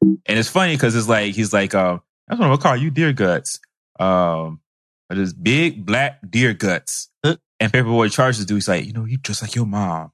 And 0.02 0.38
it's 0.38 0.48
funny 0.48 0.74
because 0.74 0.94
it's 0.96 1.08
like 1.08 1.34
he's 1.34 1.52
like, 1.52 1.74
um, 1.74 2.00
that's 2.28 2.38
what 2.38 2.46
I'm 2.46 2.50
gonna 2.52 2.62
call 2.62 2.76
you 2.76 2.90
deer 2.90 3.12
guts. 3.12 3.60
Um 3.98 4.60
but 5.08 5.16
this 5.18 5.32
big 5.32 5.84
black 5.84 6.18
deer 6.28 6.54
guts. 6.54 7.08
Huh? 7.24 7.36
And 7.60 7.72
Paper 7.72 7.88
Boi 7.88 8.08
charges 8.08 8.40
the 8.40 8.46
dude, 8.46 8.56
he's 8.56 8.68
like, 8.68 8.84
you 8.86 8.92
know, 8.92 9.04
you 9.04 9.18
just 9.18 9.42
like 9.42 9.54
your 9.54 9.66
mom. 9.66 10.10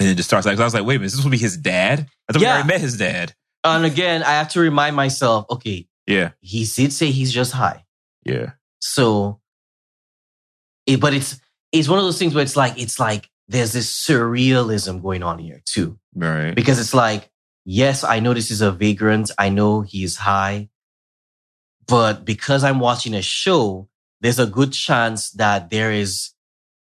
And 0.00 0.08
it 0.08 0.14
just 0.16 0.28
starts 0.28 0.46
like 0.46 0.58
I 0.58 0.64
was 0.64 0.74
like, 0.74 0.84
wait 0.84 0.96
a 0.96 0.98
minute, 0.98 1.06
is 1.06 1.16
this 1.16 1.24
will 1.24 1.30
be 1.30 1.38
his 1.38 1.56
dad? 1.56 2.08
I 2.28 2.32
thought 2.32 2.40
we 2.40 2.46
Yeah. 2.46 2.54
already 2.54 2.68
met 2.68 2.80
his 2.80 2.96
dad. 2.96 3.34
And 3.64 3.84
again, 3.84 4.22
I 4.22 4.32
have 4.32 4.50
to 4.50 4.60
remind 4.60 4.94
myself, 4.96 5.46
okay, 5.50 5.86
Yeah. 6.06 6.30
he 6.40 6.64
did 6.66 6.92
say 6.92 7.10
he's 7.10 7.32
just 7.32 7.52
high. 7.52 7.84
Yeah. 8.24 8.52
So 8.80 9.40
it, 10.86 11.00
but 11.00 11.14
it's 11.14 11.40
it's 11.72 11.88
one 11.88 11.98
of 11.98 12.04
those 12.04 12.18
things 12.18 12.34
where 12.34 12.42
it's 12.42 12.56
like 12.56 12.78
it's 12.80 12.98
like 13.00 13.28
there's 13.48 13.72
this 13.72 13.92
surrealism 13.92 15.02
going 15.02 15.22
on 15.22 15.38
here 15.38 15.60
too. 15.66 15.98
Right. 16.14 16.54
because 16.54 16.78
it's 16.78 16.94
like, 16.94 17.28
yes, 17.64 18.04
I 18.04 18.20
know 18.20 18.34
this 18.34 18.50
is 18.50 18.60
a 18.60 18.72
vagrant. 18.72 19.30
I 19.38 19.48
know 19.48 19.82
he's 19.82 20.16
high, 20.16 20.68
but 21.86 22.24
because 22.24 22.64
I'm 22.64 22.80
watching 22.80 23.14
a 23.14 23.22
show, 23.22 23.88
there's 24.20 24.38
a 24.38 24.46
good 24.46 24.72
chance 24.72 25.30
that 25.32 25.70
there 25.70 25.92
is, 25.92 26.30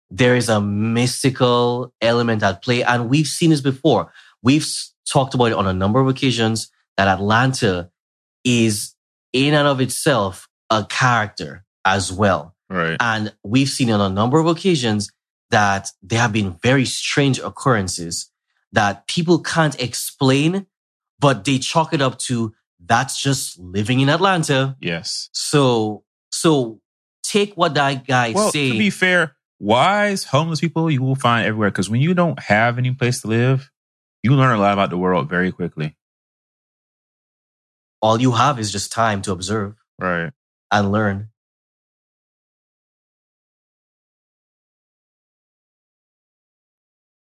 there 0.09 0.35
is 0.35 0.49
a 0.49 0.61
mystical 0.61 1.93
element 2.01 2.43
at 2.43 2.61
play. 2.61 2.83
And 2.83 3.09
we've 3.09 3.27
seen 3.27 3.49
this 3.49 3.61
before. 3.61 4.11
We've 4.41 4.67
talked 5.09 5.33
about 5.33 5.51
it 5.51 5.53
on 5.53 5.67
a 5.67 5.73
number 5.73 5.99
of 5.99 6.07
occasions 6.07 6.71
that 6.97 7.07
Atlanta 7.07 7.89
is 8.43 8.93
in 9.33 9.53
and 9.53 9.67
of 9.67 9.81
itself 9.81 10.47
a 10.69 10.85
character 10.85 11.65
as 11.83 12.11
well. 12.11 12.55
Right. 12.69 12.97
And 12.99 13.33
we've 13.43 13.69
seen 13.69 13.91
on 13.91 14.01
a 14.01 14.13
number 14.13 14.39
of 14.39 14.47
occasions 14.47 15.11
that 15.51 15.89
there 16.01 16.19
have 16.19 16.33
been 16.33 16.57
very 16.63 16.85
strange 16.85 17.39
occurrences 17.39 18.31
that 18.75 19.07
people 19.07 19.39
can't 19.39 19.79
explain, 19.81 20.67
but 21.19 21.43
they 21.45 21.57
chalk 21.59 21.93
it 21.93 22.01
up 22.01 22.19
to 22.19 22.53
that's 22.85 23.19
just 23.19 23.57
living 23.57 23.99
in 24.01 24.09
Atlanta. 24.09 24.75
Yes. 24.79 25.29
So, 25.33 26.03
so 26.31 26.79
take 27.23 27.55
what 27.55 27.73
that 27.75 28.05
guy 28.05 28.31
Well, 28.33 28.51
say. 28.51 28.69
to 28.71 28.77
be 28.77 28.89
fair, 28.89 29.35
wise 29.59 30.25
homeless 30.25 30.59
people 30.59 30.91
you 30.91 31.01
will 31.01 31.15
find 31.15 31.47
everywhere 31.47 31.71
because 31.71 31.89
when 31.89 32.01
you 32.01 32.13
don't 32.13 32.39
have 32.39 32.77
any 32.77 32.91
place 32.93 33.21
to 33.21 33.27
live, 33.27 33.71
you 34.23 34.33
learn 34.35 34.55
a 34.57 34.61
lot 34.61 34.73
about 34.73 34.89
the 34.89 34.97
world 34.97 35.29
very 35.29 35.51
quickly. 35.51 35.95
all 38.01 38.21
you 38.21 38.33
have 38.33 38.59
is 38.59 38.71
just 38.71 38.91
time 38.91 39.19
to 39.23 39.31
observe 39.31 39.73
Right. 39.97 40.31
and 40.71 40.91
learn. 40.91 41.29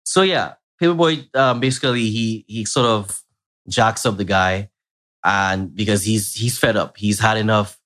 So 0.05 0.21
yeah, 0.21 0.53
Paper 0.83 0.95
Boi 0.95 1.25
um, 1.33 1.61
basically 1.61 2.09
he 2.09 2.43
he 2.45 2.65
sort 2.65 2.85
of 2.85 3.23
jacks 3.69 4.05
up 4.05 4.17
the 4.17 4.25
guy, 4.25 4.69
and 5.23 5.73
because 5.73 6.03
he's 6.03 6.33
he's 6.33 6.59
fed 6.59 6.75
up, 6.75 6.97
he's 6.97 7.21
had 7.21 7.37
enough. 7.37 7.79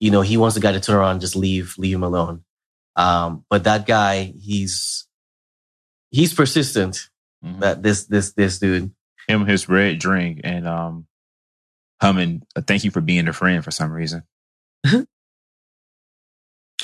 You 0.00 0.10
know, 0.10 0.22
he 0.22 0.36
wants 0.36 0.56
the 0.56 0.60
guy 0.60 0.72
to 0.72 0.80
turn 0.80 0.96
around, 0.96 1.12
and 1.12 1.20
just 1.20 1.36
leave, 1.36 1.76
leave 1.78 1.94
him 1.94 2.02
alone. 2.02 2.42
Um, 2.96 3.44
but 3.48 3.62
that 3.62 3.86
guy, 3.86 4.34
he's 4.40 5.06
he's 6.10 6.34
persistent. 6.34 7.08
Mhm. 7.44 7.60
That 7.60 7.84
this 7.84 8.06
this 8.06 8.32
this 8.32 8.58
dude. 8.58 8.90
Him, 9.28 9.46
his 9.46 9.68
red 9.68 10.00
drink, 10.00 10.40
and 10.42 10.66
um, 10.66 11.06
humming. 12.00 12.42
Thank 12.66 12.82
you 12.82 12.90
for 12.90 13.00
being 13.00 13.28
a 13.28 13.32
friend 13.32 13.62
for 13.62 13.70
some 13.70 13.92
reason. 13.92 14.24
I 14.84 15.06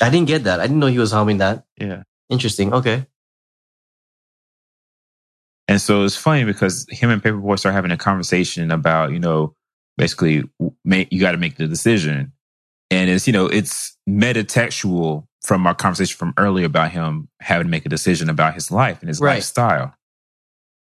didn't 0.09 0.27
get 0.27 0.45
that. 0.45 0.61
I 0.61 0.67
didn't 0.67 0.79
know 0.79 0.87
he 0.87 0.99
was 0.99 1.11
humming 1.11 1.39
that. 1.39 1.65
Yeah. 1.77 2.03
Interesting. 2.29 2.73
Okay. 2.73 3.05
And 5.69 5.79
so 5.79 6.03
it's 6.03 6.15
funny 6.15 6.45
because 6.45 6.87
him 6.89 7.11
and 7.11 7.21
Paper 7.21 7.37
Boi 7.37 7.55
start 7.55 7.75
having 7.75 7.91
a 7.91 7.97
conversation 7.97 8.71
about, 8.71 9.11
you 9.11 9.19
know, 9.19 9.53
basically 9.97 10.43
make, 10.83 11.13
you 11.13 11.21
got 11.21 11.33
to 11.33 11.37
make 11.37 11.57
the 11.57 11.67
decision. 11.67 12.33
And 12.89 13.07
it's, 13.07 13.27
you 13.27 13.33
know, 13.33 13.45
it's 13.45 13.95
metatextual 14.09 15.27
from 15.43 15.67
our 15.67 15.75
conversation 15.75 16.17
from 16.17 16.33
earlier 16.39 16.65
about 16.65 16.89
him 16.89 17.29
having 17.39 17.67
to 17.67 17.69
make 17.69 17.85
a 17.85 17.89
decision 17.89 18.31
about 18.31 18.55
his 18.55 18.71
life 18.71 19.01
and 19.01 19.09
his 19.09 19.21
Right. 19.21 19.35
lifestyle. 19.35 19.93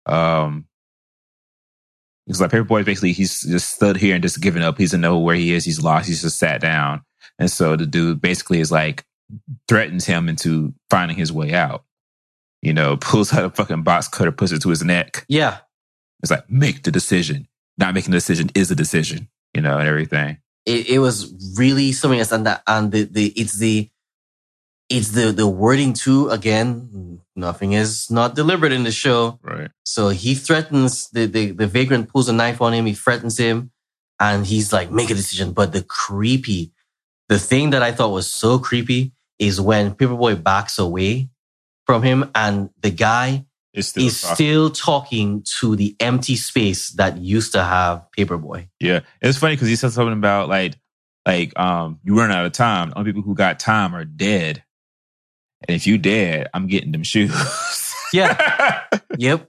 Um, 0.06 0.68
because 2.26 2.40
like 2.40 2.52
Paper 2.52 2.64
Boi, 2.64 2.84
basically, 2.84 3.12
he's 3.12 3.42
just 3.42 3.74
stood 3.74 3.98
here 3.98 4.16
and 4.16 4.24
just 4.24 4.40
given 4.40 4.62
up. 4.62 4.78
He 4.78 4.86
doesn't 4.86 5.02
know 5.02 5.20
where 5.20 5.36
he 5.36 5.52
is. 5.52 5.66
He's 5.66 5.82
lost. 5.82 6.08
He's 6.08 6.22
just 6.22 6.40
sat 6.40 6.62
down. 6.62 7.02
And 7.38 7.52
so 7.52 7.76
the 7.76 7.86
dude 7.86 8.22
basically 8.22 8.62
is 8.62 8.72
like 8.72 9.04
threatens 9.68 10.06
him 10.06 10.30
into 10.30 10.74
finding 10.90 11.18
his 11.18 11.34
way 11.34 11.54
out. 11.54 11.84
You 12.62 12.74
know, 12.74 12.98
pulls 12.98 13.34
out 13.34 13.44
a 13.44 13.50
fucking 13.50 13.84
box 13.84 14.08
cutter, 14.08 14.32
puts 14.32 14.52
it 14.52 14.62
to 14.62 14.70
his 14.70 14.84
neck. 14.84 15.26
Yeah. 15.28 15.60
It's 16.22 16.32
like, 16.32 16.50
make 16.50 16.84
the 16.84 16.92
decision. 16.92 17.48
Not 17.78 17.94
making 17.94 18.12
the 18.12 18.18
decision 18.18 18.52
is 18.54 18.70
a 18.70 18.76
decision, 18.76 19.28
you 19.56 19.62
know, 19.62 19.78
and 19.80 19.88
everything. 19.88 20.38
It, 20.66 20.90
it 20.90 21.00
was 21.00 21.56
really 21.58 21.92
something 21.92 22.20
else, 22.20 22.32
and 22.32 22.46
that 22.46 22.62
and 22.68 22.92
the, 22.92 23.04
the 23.04 23.28
it's 23.30 23.58
the 23.58 23.90
it's 24.90 25.10
the 25.10 25.32
the 25.32 25.48
wording 25.48 25.94
too. 25.94 26.30
Again, 26.30 27.22
nothing 27.36 27.74
is 27.74 28.12
not 28.12 28.36
deliberate 28.36 28.72
in 28.72 28.84
the 28.84 28.92
show. 28.92 29.40
Right. 29.42 29.72
So 29.84 30.10
he 30.10 30.36
threatens 30.36 31.10
the, 31.10 31.26
the 31.26 31.52
the 31.52 31.66
vagrant 31.66 32.10
pulls 32.10 32.30
a 32.30 32.34
knife 32.34 32.62
on 32.62 32.74
him. 32.74 32.86
He 32.86 32.94
threatens 32.94 33.40
him, 33.40 33.72
and 34.20 34.46
he's 34.46 34.72
like, 34.72 34.92
"Make 34.92 35.10
a 35.10 35.16
decision." 35.16 35.54
But 35.54 35.74
the 35.74 35.82
creepy, 35.82 36.74
the 37.30 37.40
thing 37.40 37.72
that 37.72 37.82
I 37.82 37.92
thought 37.92 38.12
was 38.12 38.32
so 38.32 38.60
creepy 38.60 39.14
is 39.40 39.60
when 39.60 39.96
Paper 39.96 40.16
Boi 40.16 40.36
backs 40.36 40.78
away 40.78 41.30
from 41.92 42.04
him, 42.04 42.32
and 42.34 42.70
the 42.82 42.90
guy 42.90 43.46
It's 43.74 43.90
still, 43.90 44.06
is 44.06 44.18
still 44.18 44.70
talking 44.70 45.44
to 45.60 45.76
the 45.76 45.94
empty 46.00 46.38
space 46.38 46.92
that 46.92 47.18
used 47.18 47.52
to 47.52 47.62
have 47.64 48.10
Paper 48.14 48.38
Boi. 48.38 48.70
yeah. 48.80 49.02
It's 49.22 49.38
funny 49.38 49.56
because 49.56 49.68
he 49.68 49.76
said 49.76 49.92
something 49.92 50.14
about 50.14 50.48
like, 50.48 50.76
like, 51.26 51.58
um, 51.60 52.00
you 52.04 52.18
run 52.18 52.32
out 52.32 52.46
of 52.46 52.54
time. 52.54 52.92
The 52.92 52.98
only 52.98 53.12
people 53.12 53.24
who 53.24 53.36
got 53.36 53.60
time 53.60 53.94
are 53.94 54.06
dead. 54.06 54.64
And 55.68 55.76
if 55.76 55.86
you 55.86 55.98
dead, 55.98 56.48
I'm 56.54 56.68
getting 56.68 56.92
them 56.94 57.04
shoes. 57.04 57.34
Yeah. 58.14 58.84
Yep. 59.18 59.48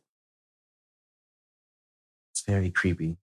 It's 2.32 2.42
very 2.46 2.70
creepy. 2.70 3.16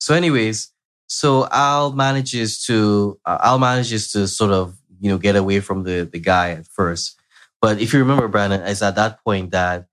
So, 0.00 0.14
anyways, 0.14 0.72
so 1.08 1.48
Al 1.50 1.92
manages 1.92 2.64
to 2.66 3.18
uh, 3.24 3.38
Al 3.42 3.58
manages 3.58 4.12
to 4.12 4.26
sort 4.28 4.52
of 4.52 4.76
you 5.00 5.10
know 5.10 5.18
get 5.18 5.36
away 5.36 5.60
from 5.60 5.82
the 5.84 6.08
the 6.10 6.18
guy 6.20 6.50
at 6.50 6.66
first, 6.66 7.17
but 7.60 7.80
if 7.80 7.92
you 7.92 7.98
remember, 8.00 8.28
Brandon, 8.28 8.60
it's 8.62 8.82
at 8.82 8.94
that 8.96 9.22
point 9.24 9.50
that 9.52 9.86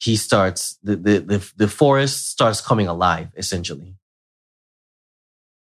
he 0.00 0.16
starts 0.16 0.78
the 0.82 0.96
the 0.96 1.18
the, 1.20 1.52
the 1.56 1.68
forest 1.68 2.28
starts 2.30 2.60
coming 2.60 2.86
alive 2.88 3.28
essentially 3.36 3.94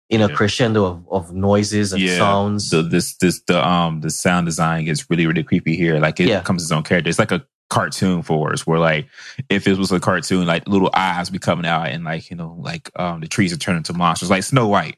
in 0.10 0.22
a 0.22 0.28
Yeah. 0.28 0.36
crescendo 0.36 0.86
of, 0.86 1.08
of 1.10 1.34
noises 1.34 1.92
and 1.94 2.02
Yeah. 2.02 2.18
sounds. 2.20 2.70
so 2.70 2.82
this, 2.84 3.16
this, 3.18 3.42
the, 3.48 3.66
um, 3.68 4.02
the 4.02 4.12
sound 4.12 4.46
design 4.46 4.86
gets 4.86 5.10
really, 5.10 5.26
really 5.26 5.42
creepy 5.44 5.76
here. 5.76 5.98
Like 6.00 6.20
it 6.20 6.28
Yeah. 6.28 6.40
becomes 6.42 6.62
its 6.62 6.72
own 6.72 6.84
character. 6.84 7.10
It's 7.10 7.18
like 7.18 7.32
a 7.32 7.44
cartoon 7.72 8.22
for 8.22 8.54
us 8.54 8.68
where 8.68 8.78
like, 8.78 9.08
if 9.50 9.68
it 9.68 9.78
was 9.80 9.92
a 9.92 10.00
cartoon, 10.00 10.46
like 10.46 10.68
little 10.68 10.92
eyes 10.94 11.32
be 11.32 11.40
coming 11.40 11.66
out 11.66 11.88
and 11.88 12.04
like, 12.04 12.30
you 12.30 12.36
know, 12.36 12.56
like, 12.60 12.92
um, 12.98 13.22
the 13.22 13.28
trees 13.28 13.52
are 13.52 13.58
turning 13.58 13.78
into 13.78 13.94
monsters, 13.94 14.30
like 14.30 14.44
Snow 14.44 14.68
White. 14.68 14.98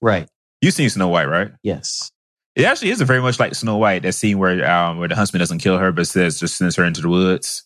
right? 0.00 0.28
You've 0.62 0.74
seen 0.74 0.88
Snow 0.88 1.08
White, 1.08 1.28
right? 1.28 1.50
Yes. 1.64 2.11
It 2.54 2.64
actually 2.64 2.90
is 2.90 3.00
very 3.00 3.22
much 3.22 3.40
like 3.40 3.54
Snow 3.54 3.78
White. 3.78 4.02
That 4.02 4.12
scene 4.12 4.38
where 4.38 4.70
um 4.70 4.98
where 4.98 5.08
the 5.08 5.16
huntsman 5.16 5.40
doesn't 5.40 5.58
kill 5.58 5.78
her, 5.78 5.92
but 5.92 6.06
says 6.06 6.40
just 6.40 6.56
sends 6.56 6.76
her 6.76 6.84
into 6.84 7.00
the 7.00 7.08
woods. 7.08 7.64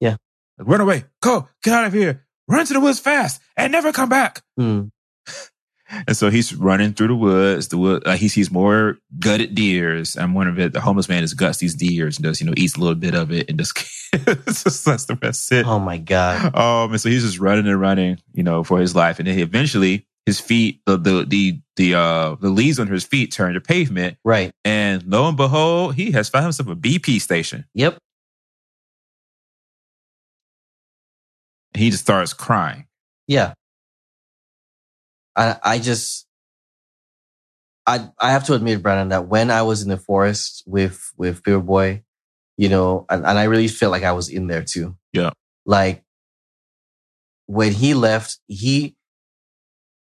Yeah. 0.00 0.16
Like, 0.58 0.68
run 0.68 0.80
away, 0.80 1.04
go, 1.22 1.48
get 1.62 1.74
out 1.74 1.84
of 1.84 1.92
here, 1.92 2.26
run 2.48 2.66
to 2.66 2.72
the 2.72 2.80
woods 2.80 2.98
fast, 2.98 3.40
and 3.56 3.72
never 3.72 3.92
come 3.92 4.08
back. 4.08 4.42
Hmm. 4.56 4.84
And 6.08 6.16
so 6.16 6.30
he's 6.30 6.52
running 6.52 6.94
through 6.94 7.06
the 7.06 7.14
woods. 7.14 7.68
The 7.68 7.78
wood, 7.78 8.04
like 8.04 8.18
he 8.18 8.26
sees 8.26 8.50
more 8.50 8.98
gutted 9.20 9.54
deers, 9.54 10.16
and 10.16 10.34
one 10.34 10.48
of 10.48 10.58
it, 10.58 10.72
the 10.72 10.80
homeless 10.80 11.08
man, 11.08 11.22
just 11.22 11.36
guts 11.36 11.58
these 11.58 11.76
deers 11.76 12.16
and 12.16 12.24
does 12.24 12.40
you 12.40 12.46
know 12.46 12.54
eats 12.56 12.76
a 12.76 12.80
little 12.80 12.96
bit 12.96 13.14
of 13.14 13.30
it 13.30 13.48
and 13.48 13.56
just, 13.56 13.76
just 14.46 14.84
that's 14.84 15.04
the 15.04 15.14
best 15.14 15.50
it. 15.52 15.64
Oh 15.64 15.78
my 15.78 15.98
god. 15.98 16.56
Um, 16.56 16.90
and 16.90 17.00
so 17.00 17.08
he's 17.08 17.22
just 17.22 17.38
running 17.38 17.68
and 17.68 17.80
running, 17.80 18.18
you 18.32 18.42
know, 18.42 18.64
for 18.64 18.80
his 18.80 18.96
life. 18.96 19.20
And 19.20 19.28
then 19.28 19.36
he 19.36 19.42
eventually 19.42 20.08
his 20.26 20.40
feet, 20.40 20.80
the, 20.86 20.96
the, 20.96 21.24
the, 21.24 21.60
the, 21.76 21.94
uh, 21.94 22.36
the 22.40 22.50
leaves 22.50 22.78
on 22.78 22.88
his 22.88 23.04
feet 23.04 23.32
turn 23.32 23.54
to 23.54 23.60
pavement. 23.60 24.18
Right. 24.24 24.52
And 24.64 25.04
lo 25.06 25.26
and 25.28 25.36
behold, 25.36 25.94
he 25.94 26.10
has 26.10 26.28
found 26.28 26.44
himself 26.44 26.68
a 26.68 26.76
BP 26.76 27.20
station. 27.20 27.64
Yep. 27.74 27.98
He 31.74 31.90
just 31.90 32.02
starts 32.02 32.32
crying. 32.32 32.86
Yeah. 33.28 33.52
I 35.36 35.56
I 35.62 35.78
just 35.78 36.26
I 37.86 38.08
I 38.18 38.30
have 38.30 38.44
to 38.46 38.54
admit, 38.54 38.82
Brandon, 38.82 39.10
that 39.10 39.28
when 39.28 39.50
I 39.50 39.62
was 39.62 39.82
in 39.82 39.90
the 39.90 39.98
forest 39.98 40.62
with 40.66 41.12
with 41.16 41.42
Beer 41.42 41.60
Boy, 41.60 42.02
you 42.56 42.68
know, 42.68 43.04
and, 43.10 43.24
and 43.26 43.38
I 43.38 43.44
really 43.44 43.68
felt 43.68 43.92
like 43.92 44.02
I 44.02 44.12
was 44.12 44.28
in 44.28 44.46
there 44.46 44.64
too. 44.64 44.96
Yeah. 45.12 45.30
Like 45.66 46.02
when 47.46 47.72
he 47.72 47.94
left, 47.94 48.38
he 48.48 48.95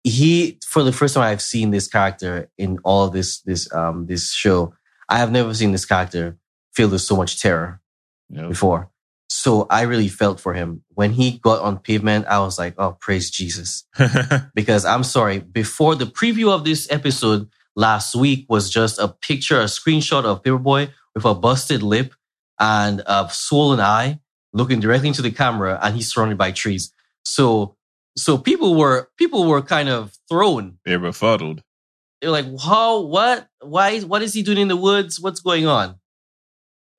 he 0.03 0.59
for 0.65 0.83
the 0.83 0.91
first 0.91 1.13
time 1.13 1.23
I've 1.23 1.41
seen 1.41 1.71
this 1.71 1.87
character 1.87 2.49
in 2.57 2.79
all 2.83 3.05
of 3.05 3.13
this 3.13 3.41
this 3.41 3.71
um 3.73 4.05
this 4.07 4.33
show. 4.33 4.73
I 5.09 5.17
have 5.17 5.31
never 5.31 5.53
seen 5.53 5.71
this 5.71 5.85
character 5.85 6.37
filled 6.73 6.93
with 6.93 7.01
so 7.01 7.17
much 7.17 7.41
terror 7.41 7.81
know? 8.29 8.47
before. 8.47 8.89
So 9.29 9.65
I 9.69 9.83
really 9.83 10.07
felt 10.07 10.39
for 10.39 10.53
him. 10.53 10.83
When 10.89 11.11
he 11.11 11.39
got 11.39 11.61
on 11.61 11.79
pavement, 11.79 12.27
I 12.27 12.39
was 12.39 12.59
like, 12.59 12.75
oh, 12.77 12.97
praise 12.99 13.29
Jesus. 13.29 13.85
Because 14.55 14.83
I'm 14.85 15.03
sorry, 15.03 15.39
before 15.39 15.95
the 15.95 16.05
preview 16.05 16.51
of 16.51 16.65
this 16.65 16.91
episode 16.91 17.49
last 17.75 18.15
week 18.15 18.45
was 18.49 18.69
just 18.69 18.99
a 18.99 19.07
picture, 19.07 19.61
a 19.61 19.65
screenshot 19.65 20.25
of 20.25 20.43
Paper 20.43 20.57
Boi 20.57 20.89
with 21.15 21.25
a 21.25 21.33
busted 21.33 21.81
lip 21.81 22.13
and 22.59 23.01
a 23.05 23.29
swollen 23.31 23.79
eye 23.79 24.19
looking 24.53 24.79
directly 24.79 25.07
into 25.07 25.21
the 25.21 25.31
camera 25.31 25.79
and 25.81 25.95
he's 25.95 26.11
surrounded 26.11 26.37
by 26.37 26.51
trees. 26.51 26.91
So 27.23 27.77
so 28.17 28.37
people 28.37 28.75
were 28.75 29.09
people 29.17 29.47
were 29.47 29.61
kind 29.61 29.89
of 29.89 30.17
thrown. 30.29 30.77
They're 30.85 30.99
befuddled. 30.99 31.63
They're 32.21 32.29
like, 32.29 32.45
how, 32.61 33.01
what, 33.01 33.47
why, 33.61 33.99
what 34.01 34.21
is 34.21 34.33
he 34.33 34.43
doing 34.43 34.59
in 34.59 34.67
the 34.67 34.75
woods? 34.75 35.19
What's 35.19 35.39
going 35.39 35.65
on? 35.65 35.95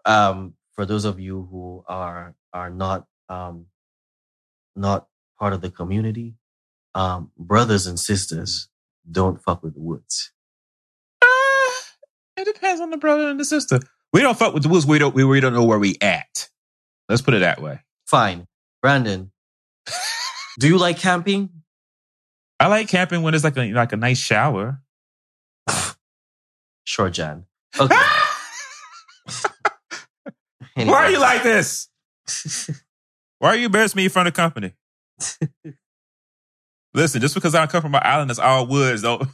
Um, 0.04 0.54
for 0.72 0.84
those 0.84 1.04
of 1.04 1.20
you 1.20 1.46
who 1.48 1.84
are 1.86 2.34
are 2.52 2.70
not 2.70 3.06
um 3.28 3.66
not 4.74 5.06
part 5.38 5.52
of 5.52 5.60
the 5.60 5.70
community, 5.70 6.34
um, 6.94 7.30
brothers 7.38 7.86
and 7.86 8.00
sisters 8.00 8.68
don't 9.10 9.40
fuck 9.40 9.62
with 9.62 9.74
the 9.74 9.80
woods. 9.80 10.32
Ah, 11.22 11.72
it 12.36 12.44
depends 12.46 12.80
on 12.80 12.90
the 12.90 12.96
brother 12.96 13.28
and 13.28 13.38
the 13.38 13.44
sister. 13.44 13.78
We 14.12 14.20
don't 14.20 14.36
fuck 14.36 14.54
with 14.54 14.64
the 14.64 14.68
woods. 14.68 14.86
We 14.86 14.98
don't, 14.98 15.14
we, 15.14 15.24
we 15.24 15.40
don't 15.40 15.54
know 15.54 15.64
where 15.64 15.78
we 15.78 15.96
at. 16.00 16.48
Let's 17.08 17.22
put 17.22 17.34
it 17.34 17.40
that 17.40 17.62
way. 17.62 17.80
Fine, 18.06 18.46
Brandon. 18.82 19.30
Do 20.58 20.68
you 20.68 20.78
like 20.78 20.98
camping? 20.98 21.50
I 22.60 22.68
like 22.68 22.88
camping 22.88 23.22
when 23.22 23.34
it's 23.34 23.44
like 23.44 23.56
a, 23.56 23.72
like 23.72 23.92
a 23.92 23.96
nice 23.96 24.18
shower. 24.18 24.80
Sure, 26.84 27.10
Jan. 27.10 27.44
Okay. 27.78 27.94
Why 30.74 31.04
are 31.04 31.10
you 31.10 31.20
like 31.20 31.44
this? 31.44 31.88
Why 33.38 33.50
are 33.50 33.56
you 33.56 33.66
embarrassing 33.66 33.96
me 33.96 34.04
in 34.04 34.10
front 34.10 34.26
of 34.26 34.34
company? 34.34 34.72
Listen, 36.94 37.20
just 37.20 37.34
because 37.34 37.54
I 37.54 37.66
come 37.68 37.82
from 37.82 37.94
an 37.94 38.00
island 38.04 38.30
that's 38.30 38.40
all 38.40 38.66
woods, 38.66 39.02
don't. 39.02 39.28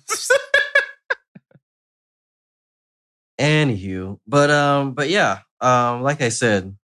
Anywho, 3.40 4.18
but 4.26 4.50
um, 4.50 4.92
but 4.94 5.08
yeah, 5.08 5.38
um, 5.60 6.02
like 6.02 6.20
I 6.20 6.28
said, 6.28 6.76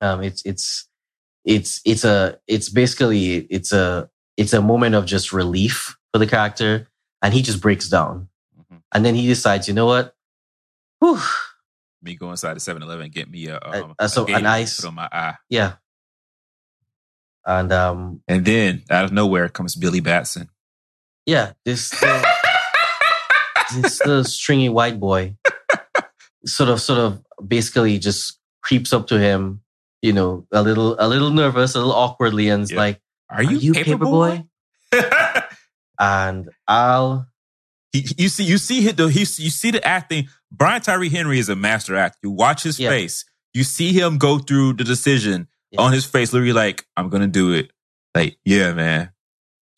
um, 0.00 0.22
it's 0.22 0.42
it's 0.46 0.88
it's 1.44 1.80
it's 1.84 2.04
a 2.04 2.38
it's 2.48 2.68
basically 2.68 3.36
it's 3.50 3.72
a 3.72 4.08
it's 4.36 4.52
a 4.52 4.60
moment 4.62 4.94
of 4.94 5.06
just 5.06 5.32
relief 5.32 5.96
for 6.12 6.18
the 6.18 6.26
character, 6.26 6.88
and 7.22 7.34
he 7.34 7.42
just 7.42 7.60
breaks 7.60 7.88
down, 7.88 8.28
Mhm. 8.58 8.82
and 8.92 9.04
then 9.04 9.14
he 9.14 9.26
decides, 9.26 9.68
you 9.68 9.74
know 9.74 9.86
what, 9.86 10.14
Whew, 11.00 11.18
me 12.02 12.14
go 12.16 12.30
inside 12.30 12.54
the 12.54 12.60
7-Eleven 12.60 13.04
and 13.06 13.12
get 13.14 13.30
me 13.30 13.46
a, 13.48 13.58
um, 13.62 13.94
uh, 13.98 14.08
so 14.08 14.26
a 14.28 14.32
an 14.34 14.46
ice- 14.46 14.84
on 14.84 14.94
my 14.94 15.08
eye, 15.12 15.34
yeah, 15.50 15.74
and 17.46 17.72
um, 17.72 18.22
and 18.28 18.44
then 18.44 18.82
out 18.90 19.04
of 19.04 19.12
nowhere 19.12 19.48
comes 19.48 19.74
Billy 19.76 20.00
Batson. 20.00 20.48
yeah, 21.26 21.52
this 21.64 21.92
uh, 22.02 22.22
this 23.76 24.00
little 24.04 24.24
stringy 24.38 24.68
white 24.68 24.98
boy, 25.00 25.36
sort 26.46 26.70
of 26.70 26.80
sort 26.80 26.98
of 26.98 27.22
basically 27.46 27.98
just 27.98 28.38
creeps 28.62 28.92
up 28.92 29.06
to 29.08 29.18
him, 29.18 29.60
you 30.04 30.12
know, 30.12 30.46
a 30.52 30.60
little 30.62 30.96
a 31.00 31.08
little 31.08 31.30
nervous, 31.30 31.74
a 31.74 31.78
little 31.78 31.94
awkwardly, 31.94 32.48
and 32.50 32.68
Yeah. 32.70 32.76
like. 32.76 33.00
Are 33.30 33.42
you, 33.42 33.56
Are 33.56 33.60
you 33.60 33.72
Paper 33.72 34.04
Boi? 34.04 34.44
And 35.98 36.48
he, 37.92 38.04
you 38.18 38.28
see, 38.28 38.44
you 38.44 38.58
see, 38.58 38.90
the, 38.90 39.06
he, 39.08 39.20
you 39.20 39.50
see 39.50 39.70
the 39.70 39.84
acting 39.86 40.28
Brian 40.52 40.82
Tyree 40.82 41.08
Henry 41.08 41.38
is 41.38 41.48
a 41.48 41.56
master 41.56 41.96
actor. 41.96 42.18
You 42.22 42.30
watch 42.32 42.62
his 42.64 42.78
Yeah. 42.78 42.90
face. 42.90 43.24
You 43.54 43.62
see 43.64 43.92
him 43.92 44.18
go 44.18 44.38
through 44.38 44.74
the 44.74 44.84
decision 44.84 45.48
Yeah. 45.70 45.80
on 45.82 45.92
his 45.92 46.04
face, 46.04 46.32
literally 46.32 46.52
like, 46.52 46.86
I'm 46.96 47.08
gonna 47.08 47.28
do 47.28 47.52
it. 47.52 47.70
Like, 48.14 48.36
yeah, 48.44 48.72
man. 48.74 49.10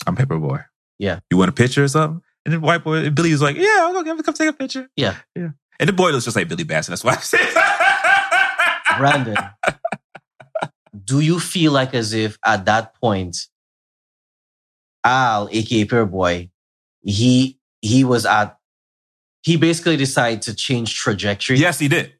I'm 0.07 0.17
Paper 0.17 0.39
Boi. 0.39 0.61
Yeah. 0.99 1.21
You 1.31 1.37
want 1.37 1.51
a 1.51 1.53
picture 1.53 1.85
or 1.85 1.89
something? 1.89 2.23
And 2.45 2.53
then 2.55 2.61
white 2.63 2.83
boy, 2.85 3.05
and 3.05 3.15
Billy 3.15 3.31
was 3.33 3.43
like, 3.43 3.57
Yeah, 3.57 3.85
I'm 3.87 3.93
gonna 3.95 4.23
come 4.23 4.35
take 4.35 4.49
a 4.49 4.53
picture. 4.55 4.89
Yeah. 4.97 5.17
Yeah. 5.37 5.51
And 5.79 5.89
the 5.89 5.93
boy 5.93 6.11
looks 6.11 6.25
just 6.25 6.37
like 6.37 6.49
Billy 6.49 6.65
Bass, 6.65 6.89
and 6.89 6.93
that's 6.93 7.05
why 7.05 7.13
I 7.13 7.17
said 7.19 7.41
Brandon, 8.99 9.37
do 11.05 11.21
you 11.21 11.39
feel 11.41 11.73
like 11.73 11.95
as 11.95 12.13
if 12.13 12.39
at 12.45 12.65
that 12.67 12.95
point, 13.01 13.37
Al, 15.05 15.49
aka 15.51 15.85
Paper 15.85 16.07
Boi, 16.07 16.51
he 17.03 17.59
he 17.81 18.05
was 18.05 18.27
at 18.27 18.59
he 19.43 19.57
basically 19.57 19.97
decided 19.97 20.43
to 20.43 20.55
change 20.55 20.95
trajectory. 20.97 21.59
Yes, 21.59 21.79
he 21.79 21.89
did. 21.89 22.15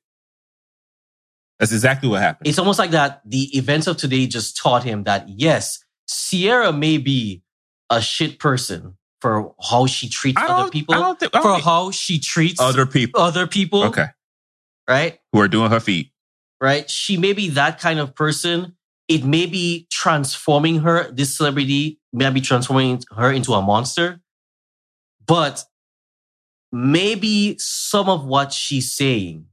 That's 1.59 1.73
exactly 1.73 2.09
what 2.09 2.21
happened. 2.21 2.47
It's 2.49 2.59
almost 2.59 2.79
like 2.79 2.91
that 2.91 3.23
the 3.25 3.57
events 3.57 3.87
of 3.87 3.97
today 3.97 4.27
just 4.27 4.57
taught 4.57 4.85
him 4.85 5.05
that 5.05 5.29
yes, 5.29 5.83
Sierra 6.07 6.73
may 6.73 6.99
be 6.99 7.43
a 7.91 8.01
shit 8.01 8.39
person 8.39 8.97
for 9.21 9.55
how 9.61 9.87
she 9.87 10.09
treats 10.09 10.41
other 10.41 10.71
people, 10.71 11.15
think 11.15 11.33
for 11.33 11.59
how 11.59 11.91
she 11.91 12.19
treats 12.19 12.61
other 12.61 12.85
people. 12.87 13.21
other 13.21 13.47
people, 13.47 13.85
Okay. 13.85 14.07
right? 14.89 15.19
Who 15.33 15.41
are 15.41 15.49
doing 15.49 15.71
her 15.71 15.81
feet. 15.81 16.13
Right? 16.61 16.89
She 16.91 17.17
may 17.17 17.33
be 17.33 17.49
that 17.51 17.81
kind 17.81 17.99
of 17.99 18.15
person. 18.15 18.77
It 19.09 19.25
may 19.25 19.47
be 19.47 19.87
transforming 19.91 20.81
her, 20.81 21.11
this 21.13 21.37
celebrity 21.37 22.01
may 22.13 22.31
be 22.31 22.41
transforming 22.41 23.03
her 23.17 23.31
into 23.31 23.53
a 23.53 23.63
monster. 23.63 24.21
But 25.27 25.65
maybe 26.73 27.57
some 27.59 28.09
of 28.09 28.25
what 28.25 28.53
she's 28.53 28.93
saying 28.93 29.47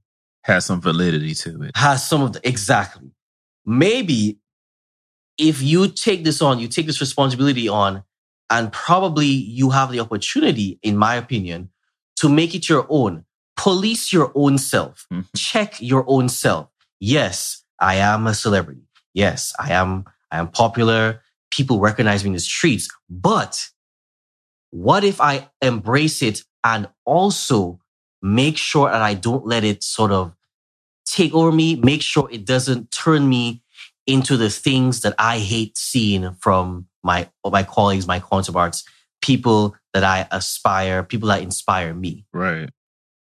Has 0.44 0.66
some 0.66 0.82
validity 0.82 1.34
to 1.36 1.64
it. 1.64 1.72
has 1.76 2.08
some 2.08 2.22
of 2.22 2.34
the, 2.34 2.48
exactly. 2.48 3.12
Maybe 3.66 4.40
if 5.38 5.62
you 5.62 5.88
take 5.88 6.24
this 6.24 6.42
on, 6.42 6.60
you 6.60 6.68
take 6.68 6.86
this 6.86 7.00
responsibility 7.02 7.68
on, 7.70 8.04
and 8.50 8.72
probably 8.72 9.26
you 9.28 9.70
have 9.72 9.92
the 9.92 10.00
opportunity, 10.00 10.80
in 10.84 10.98
my 10.98 11.16
opinion, 11.16 11.70
to 12.18 12.30
make 12.30 12.54
it 12.54 12.70
your 12.70 12.86
own. 12.90 13.26
Police 13.56 14.12
your 14.12 14.32
own 14.36 14.58
self. 14.58 15.06
Mhm. 15.12 15.26
Check 15.36 15.78
your 15.80 16.04
own 16.08 16.28
self. 16.30 16.68
Yes, 17.06 17.66
I 17.82 17.96
am 17.96 18.28
a 18.28 18.34
celebrity. 18.34 18.88
Yes, 19.14 19.54
I 19.60 19.74
am, 19.74 20.06
I 20.32 20.40
am 20.40 20.48
popular. 20.48 21.20
People 21.52 21.82
recognize 21.82 22.24
me 22.24 22.30
in 22.30 22.34
the 22.34 22.40
streets. 22.40 22.88
But 23.10 23.68
what 24.70 25.04
if 25.04 25.20
I 25.20 25.50
embrace 25.62 26.22
it 26.22 26.44
and 26.64 26.88
also 27.04 27.82
make 28.22 28.58
sure 28.58 28.90
that 28.90 29.02
I 29.02 29.16
don't 29.16 29.46
let 29.46 29.66
it 29.66 29.84
sort 29.84 30.14
of 30.14 30.34
take 31.06 31.34
over 31.34 31.52
me, 31.52 31.76
make 31.76 32.02
sure 32.02 32.30
it 32.32 32.46
doesn't 32.46 32.92
turn 32.92 33.28
me 33.28 33.62
into 34.08 34.38
the 34.38 34.50
things 34.50 35.02
that 35.02 35.14
I 35.20 35.40
hate 35.40 35.78
seeing 35.78 36.34
from 36.36 36.88
my 37.04 37.30
my 37.46 37.64
colleagues, 37.64 38.08
my 38.08 38.22
counterparts, 38.22 38.86
people 39.22 39.76
that 39.94 40.06
I 40.06 40.26
aspire, 40.32 41.04
people 41.04 41.28
that 41.28 41.42
inspire 41.42 41.94
me. 41.94 42.26
Right. 42.32 42.70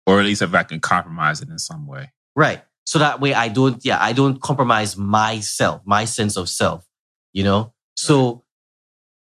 Or 0.05 0.19
at 0.19 0.25
least 0.25 0.41
if 0.41 0.53
I 0.53 0.63
can 0.63 0.81
compromise 0.81 1.41
it 1.41 1.47
in 1.47 1.59
some 1.59 1.87
way. 1.87 2.11
Right. 2.35 2.61
So 2.89 2.97
that 2.97 3.21
way 3.21 3.35
I 3.35 3.49
don't, 3.49 3.85
yeah, 3.85 3.99
I 4.01 4.13
don't 4.13 4.41
compromise 4.41 4.97
myself, 4.97 5.83
my 5.85 6.05
sense 6.05 6.35
of 6.35 6.49
self, 6.49 6.83
you 7.33 7.43
know? 7.43 7.71
So 7.95 8.45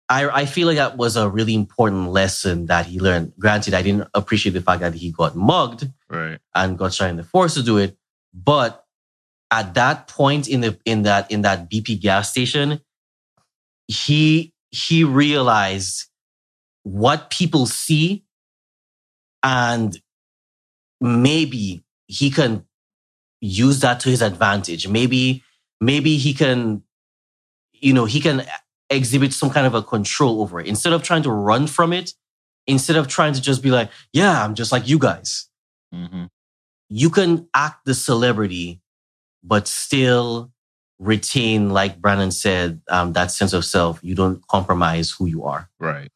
I, 0.09 0.27
I 0.27 0.45
feel 0.47 0.65
like 0.65 0.77
that 0.77 0.97
was 0.97 1.15
a 1.15 1.29
really 1.29 1.53
important 1.53 2.09
lesson 2.09 2.65
that 2.65 2.87
he 2.87 2.99
learned. 2.99 3.33
Granted, 3.37 3.75
I 3.75 3.83
didn't 3.83 4.07
appreciate 4.15 4.53
the 4.53 4.61
fact 4.61 4.81
that 4.81 4.95
he 4.95 5.11
got 5.11 5.35
mugged 5.35 5.87
Right. 6.09 6.39
and 6.55 6.79
got 6.79 6.95
shot 6.95 7.11
in 7.11 7.17
the 7.17 7.23
force 7.23 7.53
to 7.53 7.61
do 7.61 7.77
it. 7.77 7.95
But 8.33 8.83
at 9.51 9.75
that 9.75 10.07
point 10.07 10.47
in 10.47 10.61
the 10.61 10.79
in 10.83 11.03
that 11.03 11.29
in 11.29 11.43
that 11.43 11.69
BP 11.69 12.01
gas 12.01 12.31
station, 12.31 12.81
he 13.85 14.51
he 14.71 15.03
realized 15.03 16.07
what 16.81 17.29
people 17.29 17.67
see 17.67 18.25
and 19.43 19.95
maybe 20.99 21.83
he 22.07 22.31
can 22.31 22.65
use 23.41 23.79
that 23.81 23.99
to 24.01 24.09
his 24.09 24.21
advantage. 24.21 24.87
Maybe 24.87 25.43
maybe 25.81 26.17
he 26.17 26.33
can 26.33 26.83
you 27.73 27.93
know, 27.93 28.05
he 28.05 28.19
can 28.19 28.45
exhibit 28.89 29.31
some 29.33 29.49
kind 29.49 29.65
of 29.65 29.73
a 29.73 29.81
control 29.81 30.41
over 30.41 30.59
it 30.59 30.67
instead 30.67 30.91
of 30.91 31.01
trying 31.03 31.23
to 31.23 31.31
run 31.31 31.65
from 31.67 31.93
it, 31.93 32.13
instead 32.67 32.95
of 32.97 33.07
trying 33.07 33.31
to 33.33 33.41
just 33.41 33.61
be 33.63 33.71
like, 33.71 33.89
yeah, 34.11 34.43
I'm 34.43 34.55
just 34.55 34.71
like 34.71 34.87
you 34.87 34.99
guys 34.99 35.47
hmm 35.93 36.25
you 36.91 37.09
can 37.11 37.47
act 37.53 37.85
the 37.85 37.93
celebrity, 37.93 38.81
but 39.43 39.67
still 39.67 40.51
retain, 40.97 41.69
like 41.69 42.01
Brandon 42.01 42.31
said, 42.31 42.81
um, 42.89 43.13
that 43.13 43.31
sense 43.31 43.53
of 43.53 43.63
self. 43.63 43.99
You 44.03 44.15
don't 44.15 44.45
compromise 44.47 45.11
who 45.11 45.27
you 45.27 45.43
are. 45.45 45.69
Right. 45.79 46.11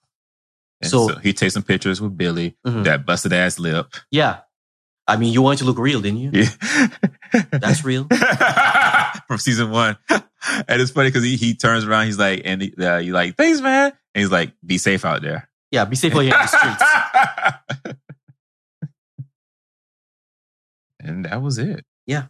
So- 0.84 1.09
so, 1.09 1.15
he 1.19 1.32
takes 1.32 1.53
some 1.53 1.61
pictures 1.63 2.01
with 2.01 2.17
Billy, 2.17 2.57
Mhm. 2.65 2.84
that 2.86 3.05
busted 3.05 3.32
ass 3.34 3.59
lip. 3.59 3.93
Yeah. 4.11 4.39
I 5.08 5.18
mean, 5.18 5.34
you 5.34 5.41
wanted 5.41 5.60
to 5.60 5.66
look 5.66 5.78
real, 5.80 5.99
didn't 6.01 6.20
you? 6.20 6.32
Yeah. 6.34 6.88
That's 7.51 7.84
real. 7.84 8.08
From 9.28 9.38
season 9.38 9.70
one. 9.70 9.97
And 10.10 10.82
it's 10.82 10.91
funny 10.91 11.10
because 11.10 11.24
he, 11.24 11.36
he 11.36 11.56
turns 11.56 11.84
around, 11.86 12.06
he's 12.06 12.20
like, 12.20 12.41
and 12.45 12.62
he, 12.62 12.74
uh, 12.80 12.97
you 12.97 13.12
like, 13.14 13.36
thanks, 13.36 13.60
man. 13.60 13.91
And 14.16 14.22
he's 14.22 14.32
like, 14.32 14.54
be 14.66 14.78
safe 14.78 15.04
out 15.04 15.22
there. 15.22 15.49
Yeah, 15.72 15.86
be 15.86 15.95
safe 15.95 16.14
out 16.16 16.20
here 16.20 16.34
in 16.34 16.39
the 16.39 16.47
streets. 16.47 17.93
and 20.99 21.26
that 21.26 21.41
was 21.41 21.58
it. 21.58 21.84
Yeah. 22.06 22.28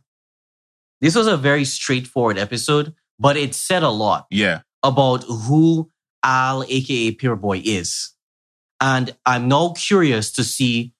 This 1.01 1.15
was 1.15 1.27
a 1.27 1.37
very 1.37 1.65
straightforward 1.65 2.37
episode, 2.37 2.93
but 3.19 3.35
it 3.37 3.53
said 3.55 3.83
a 3.83 3.89
lot 3.89 4.25
Yeah. 4.31 4.61
about 4.81 5.23
who 5.23 5.91
Al, 6.23 6.63
aka 6.63 7.11
Paper 7.11 7.35
Boi, 7.35 7.61
is. 7.63 8.13
And 8.79 9.15
I'm 9.25 9.47
now 9.47 9.73
curious 9.75 10.31
to 10.33 10.43
see 10.43 10.93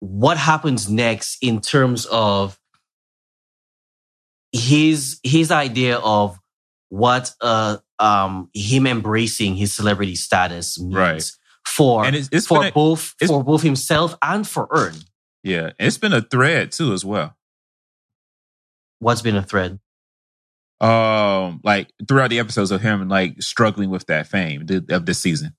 what 0.00 0.36
happens 0.36 0.88
next 0.90 1.38
in 1.42 1.60
terms 1.60 2.06
of 2.06 2.58
his 4.52 5.20
his 5.22 5.50
idea 5.50 5.98
of 5.98 6.36
what 6.88 7.32
uh 7.40 7.76
um 7.98 8.48
him 8.54 8.86
embracing 8.86 9.54
his 9.54 9.72
celebrity 9.72 10.16
status 10.16 10.80
means 10.80 10.94
Right. 10.94 11.30
for 11.66 12.04
And 12.04 12.16
it's, 12.16 12.28
it's 12.32 12.46
for 12.46 12.66
a, 12.66 12.72
both 12.72 13.14
it's- 13.20 13.30
for 13.30 13.44
both 13.44 13.62
himself 13.62 14.16
and 14.22 14.46
for 14.46 14.66
Earn. 14.72 14.94
yeah, 15.44 15.70
it's 15.78 15.98
been 15.98 16.12
a 16.12 16.22
thread 16.22 16.72
too 16.72 16.92
as 16.92 17.04
well. 17.04 17.36
What's 18.98 19.22
been 19.22 19.36
a 19.36 19.42
thread? 19.42 19.78
Um, 20.80 21.60
like 21.62 21.92
throughout 22.08 22.30
the 22.30 22.38
episodes 22.38 22.70
of 22.70 22.80
him 22.80 23.06
like 23.08 23.40
struggling 23.42 23.90
with 23.90 24.06
that 24.06 24.26
fame 24.26 24.66
th- 24.66 24.84
of 24.90 25.04
this 25.06 25.18
season. 25.18 25.54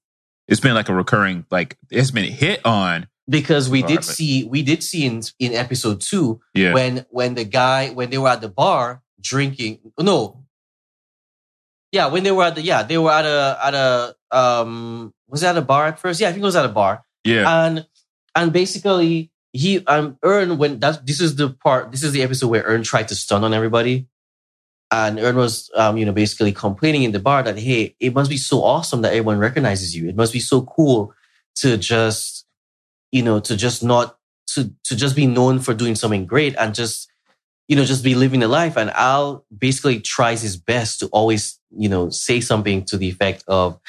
It's 0.48 0.60
been 0.60 0.74
like 0.74 0.90
a 0.90 0.94
recurring, 0.96 1.46
like 1.52 1.78
it's 1.92 2.12
been 2.12 2.30
hit 2.32 2.66
on. 2.66 3.08
Because 3.30 3.70
we 3.70 3.82
did 3.84 4.04
see 4.04 4.44
we 4.46 4.62
did 4.64 4.84
see 4.84 5.06
in 5.06 5.22
in 5.40 5.54
episode 5.54 6.02
two 6.02 6.42
Yeah. 6.54 6.74
when 6.74 7.06
when 7.10 7.36
the 7.36 7.46
guy 7.46 7.90
when 7.90 8.10
they 8.10 8.18
were 8.18 8.28
at 8.30 8.42
the 8.42 8.50
bar 8.50 9.02
drinking 9.22 9.80
no. 10.00 10.44
Yeah 11.92 12.08
when 12.08 12.24
they 12.24 12.32
were 12.32 12.44
at 12.44 12.56
the 12.56 12.62
yeah 12.62 12.84
they 12.84 12.98
were 12.98 13.12
at 13.12 13.26
a 13.26 13.58
at 13.64 13.74
a 13.74 14.16
um 14.36 15.14
was 15.28 15.44
it 15.44 15.48
at 15.48 15.58
a 15.58 15.62
bar 15.62 15.88
at 15.88 16.00
first? 16.00 16.20
Yeah 16.20 16.30
i 16.30 16.32
think 16.32 16.42
it 16.42 16.46
was 16.46 16.56
at 16.56 16.66
a 16.66 16.70
bar. 16.70 17.04
Yeah. 17.24 17.66
and 17.66 17.86
and 18.36 18.52
basically 18.52 19.32
he 19.54 19.86
um 19.86 20.18
Earn 20.24 20.58
when 20.58 20.80
that 20.80 21.06
this 21.06 21.22
is 21.22 21.36
the 21.36 21.50
part 21.52 21.92
this 21.92 22.04
is 22.04 22.14
the 22.14 22.24
episode 22.24 22.48
where 22.48 22.64
Earn 22.64 22.84
tried 22.84 23.08
to 23.10 23.16
stun 23.16 23.44
on 23.44 23.54
everybody. 23.54 24.08
And 24.92 25.20
Earn 25.20 25.36
was 25.36 25.70
um 25.76 25.98
you 25.98 26.06
know 26.06 26.12
basically 26.14 26.52
complaining 26.54 27.04
in 27.04 27.12
the 27.12 27.20
bar 27.20 27.44
that 27.44 27.58
hey 27.58 27.96
it 28.00 28.14
must 28.14 28.30
be 28.30 28.38
so 28.38 28.64
awesome 28.64 29.02
that 29.04 29.10
everyone 29.14 29.38
recognizes 29.38 29.96
you. 29.96 30.10
It 30.10 30.16
must 30.16 30.34
be 30.34 30.40
so 30.40 30.64
cool 30.64 31.14
to 31.58 31.78
just 31.78 32.41
you 33.12 33.24
know 33.24 33.40
to 33.42 33.56
just 33.58 33.84
not 33.84 34.18
to 34.48 34.74
to 34.86 34.96
just 34.96 35.16
be 35.16 35.28
known 35.28 35.60
for 35.60 35.74
doing 35.74 35.96
something 35.96 36.26
great 36.26 36.56
and 36.58 36.76
just 36.76 37.10
you 37.68 37.76
know 37.76 37.86
just 37.86 38.04
be 38.04 38.16
living 38.16 38.40
the 38.42 38.48
life. 38.48 38.78
And 38.78 38.92
Al 38.92 39.46
basically 39.56 40.00
tries 40.02 40.42
his 40.42 40.58
best 40.58 41.00
to 41.00 41.08
always 41.08 41.60
you 41.78 41.90
know 41.90 42.10
say 42.10 42.42
something 42.42 42.86
to 42.86 42.98
the 42.98 43.10
effect 43.10 43.44
of 43.48 43.80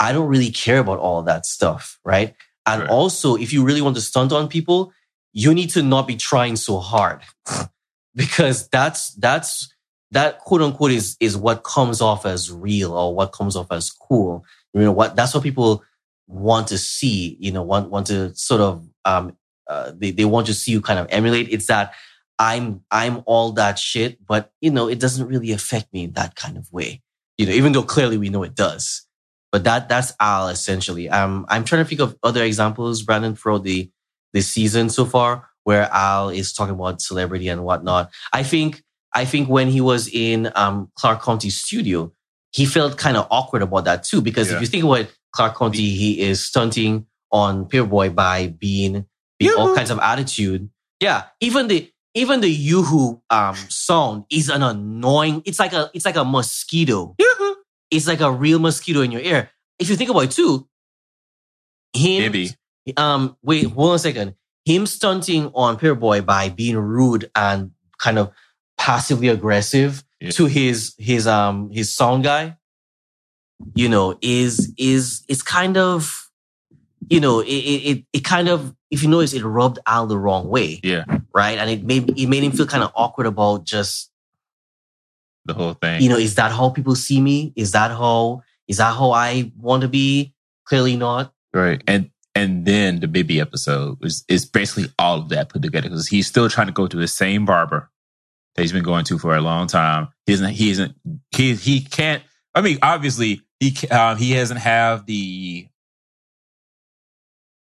I 0.00 0.12
don't 0.12 0.28
really 0.28 0.50
care 0.50 0.78
about 0.78 0.98
all 0.98 1.22
that 1.22 1.46
stuff 1.46 1.98
right? 2.04 2.34
And 2.66 2.82
Right. 2.82 2.90
also 2.90 3.36
if 3.36 3.52
you 3.52 3.64
really 3.64 3.82
want 3.82 3.96
to 3.96 4.02
stunt 4.02 4.32
on 4.32 4.48
people 4.48 4.92
you 5.32 5.54
need 5.54 5.70
to 5.70 5.82
not 5.82 6.08
be 6.08 6.16
trying 6.16 6.56
so 6.56 6.78
hard. 6.78 7.22
Because 8.14 8.68
that's 8.68 9.14
that's 9.14 9.72
that 10.10 10.40
quote 10.40 10.62
unquote 10.62 10.90
is 10.90 11.16
is 11.20 11.36
what 11.36 11.62
comes 11.62 12.00
off 12.00 12.26
as 12.26 12.50
real 12.50 12.92
or 12.92 13.14
what 13.14 13.32
comes 13.32 13.54
off 13.56 13.70
as 13.70 13.90
cool. 13.90 14.44
You 14.74 14.82
know 14.82 14.92
what? 14.92 15.14
That's 15.16 15.32
what 15.32 15.44
people 15.44 15.84
want 16.30 16.68
to 16.68 16.78
see 16.78 17.36
you 17.40 17.50
know 17.52 17.62
want 17.62 17.90
want 17.90 18.06
to 18.06 18.34
sort 18.34 18.60
of 18.60 18.86
um 19.04 19.36
uh, 19.68 19.92
they, 19.96 20.10
they 20.10 20.24
want 20.24 20.46
to 20.46 20.54
see 20.54 20.72
you 20.72 20.80
kind 20.80 20.98
of 20.98 21.06
emulate 21.10 21.48
it's 21.50 21.66
that 21.66 21.92
i'm 22.38 22.82
i'm 22.90 23.22
all 23.26 23.52
that 23.52 23.78
shit 23.78 24.24
but 24.26 24.52
you 24.60 24.70
know 24.70 24.88
it 24.88 24.98
doesn't 24.98 25.26
really 25.26 25.52
affect 25.52 25.92
me 25.92 26.04
in 26.04 26.12
that 26.12 26.34
kind 26.34 26.56
of 26.56 26.72
way 26.72 27.02
you 27.38 27.46
know 27.46 27.52
even 27.52 27.72
though 27.72 27.82
clearly 27.82 28.16
we 28.16 28.28
know 28.28 28.42
it 28.42 28.54
does 28.54 29.06
but 29.52 29.64
that 29.64 29.88
that's 29.88 30.12
al 30.20 30.48
essentially 30.48 31.08
um 31.08 31.44
i'm 31.48 31.64
trying 31.64 31.82
to 31.84 31.88
think 31.88 32.00
of 32.00 32.16
other 32.22 32.42
examples 32.44 33.02
brandon 33.02 33.34
throughout 33.34 33.64
the 33.64 33.90
the 34.32 34.40
season 34.40 34.88
so 34.88 35.04
far 35.04 35.50
where 35.64 35.88
Al 35.92 36.30
is 36.30 36.52
talking 36.52 36.74
about 36.74 37.02
celebrity 37.02 37.48
and 37.48 37.64
whatnot. 37.64 38.10
I 38.32 38.42
think 38.42 38.82
I 39.14 39.24
think 39.24 39.48
when 39.48 39.68
he 39.68 39.80
was 39.80 40.08
in 40.08 40.50
um, 40.54 40.90
Clark 40.94 41.22
County 41.22 41.50
studio, 41.50 42.12
he 42.52 42.64
felt 42.64 42.96
kind 42.96 43.16
of 43.16 43.26
awkward 43.30 43.62
about 43.62 43.84
that 43.84 44.04
too. 44.04 44.20
Because 44.20 44.50
Yeah. 44.50 44.56
if 44.56 44.62
you 44.62 44.66
think 44.68 44.84
about 44.84 45.06
Clark 45.32 45.56
County, 45.58 45.90
he 45.90 46.20
is 46.20 46.44
stunting 46.44 47.06
on 47.32 47.66
Paper 47.66 47.86
Boi 47.86 48.10
by 48.10 48.48
being, 48.48 49.06
being 49.38 49.54
all 49.56 49.74
kinds 49.74 49.90
of 49.90 49.98
attitude. 50.00 50.68
Yeah, 51.00 51.24
even 51.40 51.68
the 51.68 51.90
even 52.14 52.40
the 52.40 52.48
Yoo-hoo 52.50 53.22
um 53.30 53.54
sound 53.68 54.24
is 54.30 54.48
an 54.48 54.62
annoying. 54.62 55.42
It's 55.44 55.58
like 55.58 55.72
a 55.72 55.90
it's 55.94 56.04
like 56.04 56.16
a 56.16 56.24
mosquito. 56.24 57.14
It's 57.90 58.06
like 58.06 58.20
a 58.20 58.30
real 58.30 58.58
mosquito 58.58 59.00
in 59.02 59.10
your 59.12 59.20
ear. 59.22 59.50
If 59.78 59.88
you 59.90 59.96
think 59.96 60.10
about 60.10 60.24
it 60.24 60.30
too, 60.32 60.68
him 61.94 62.22
Maybe. 62.22 62.50
um 62.96 63.36
wait 63.42 63.64
hold 63.66 63.90
on 63.90 63.96
a 63.96 63.98
second 63.98 64.34
him 64.64 64.86
stunting 64.86 65.50
on 65.54 65.76
Paper 65.76 65.94
Boi 65.94 66.20
by 66.20 66.48
being 66.50 66.76
rude 66.76 67.30
and 67.34 67.70
kind 67.98 68.18
of 68.18 68.30
passively 68.78 69.28
aggressive 69.28 70.04
Yeah. 70.20 70.30
to 70.32 70.46
his 70.46 70.94
his 70.98 71.26
um 71.26 71.70
his 71.72 71.94
sound 71.94 72.24
guy 72.24 72.56
you 73.74 73.88
know 73.88 74.16
is 74.20 74.72
is 74.78 75.22
it's 75.28 75.42
kind 75.42 75.76
of 75.76 76.28
you 77.08 77.20
know 77.20 77.40
it 77.40 77.46
it, 77.48 78.04
it- 78.12 78.24
kind 78.24 78.48
of 78.48 78.74
if 78.90 79.02
you 79.02 79.08
notice 79.08 79.32
it 79.32 79.44
rubbed 79.44 79.78
Al 79.86 80.06
the 80.06 80.18
wrong 80.18 80.48
way 80.48 80.80
Yeah. 80.82 81.04
right 81.34 81.58
and 81.58 81.70
it 81.70 81.84
made 81.84 82.18
it 82.18 82.26
made 82.28 82.42
him 82.42 82.52
feel 82.52 82.66
kind 82.66 82.82
of 82.84 82.90
awkward 82.94 83.26
about 83.26 83.64
just 83.64 84.10
The 85.46 85.54
whole 85.54 85.74
thing. 85.74 86.02
you 86.02 86.08
know 86.08 86.16
is 86.16 86.34
that 86.36 86.52
how 86.52 86.70
people 86.70 86.94
see 86.94 87.20
me 87.20 87.52
is 87.56 87.72
that 87.72 87.90
how 87.90 88.42
is 88.68 88.76
that 88.78 88.94
how 88.94 89.10
I 89.12 89.52
want 89.56 89.82
to 89.82 89.88
be 89.88 90.34
clearly 90.64 90.96
not 90.96 91.32
Right. 91.52 91.82
And 91.88 92.10
and 92.36 92.64
then 92.64 93.00
the 93.00 93.08
baby 93.08 93.40
episode 93.40 93.98
is 94.04 94.24
is 94.28 94.46
basically 94.46 94.92
all 94.98 95.18
of 95.18 95.28
that 95.30 95.48
put 95.48 95.62
together 95.62 95.88
because 95.88 96.06
he's 96.06 96.28
still 96.28 96.48
trying 96.48 96.68
to 96.68 96.72
go 96.72 96.86
to 96.86 96.96
the 96.96 97.08
same 97.08 97.44
barber 97.44 97.90
that 98.54 98.62
he's 98.62 98.70
been 98.72 98.84
going 98.84 99.04
to 99.06 99.18
for 99.18 99.34
a 99.34 99.40
long 99.40 99.66
time. 99.66 100.06
He 100.26 100.32
isn't. 100.34 100.50
He 100.50 100.70
isn't. 100.70 100.94
He 101.34 101.54
he 101.56 101.80
can't. 101.80 102.22
I 102.54 102.60
mean, 102.60 102.78
obviously 102.82 103.42
he 103.60 103.76
uh, 103.90 104.16
he 104.16 104.32
hasn't 104.32 104.60
have 104.60 105.06
the. 105.06 105.68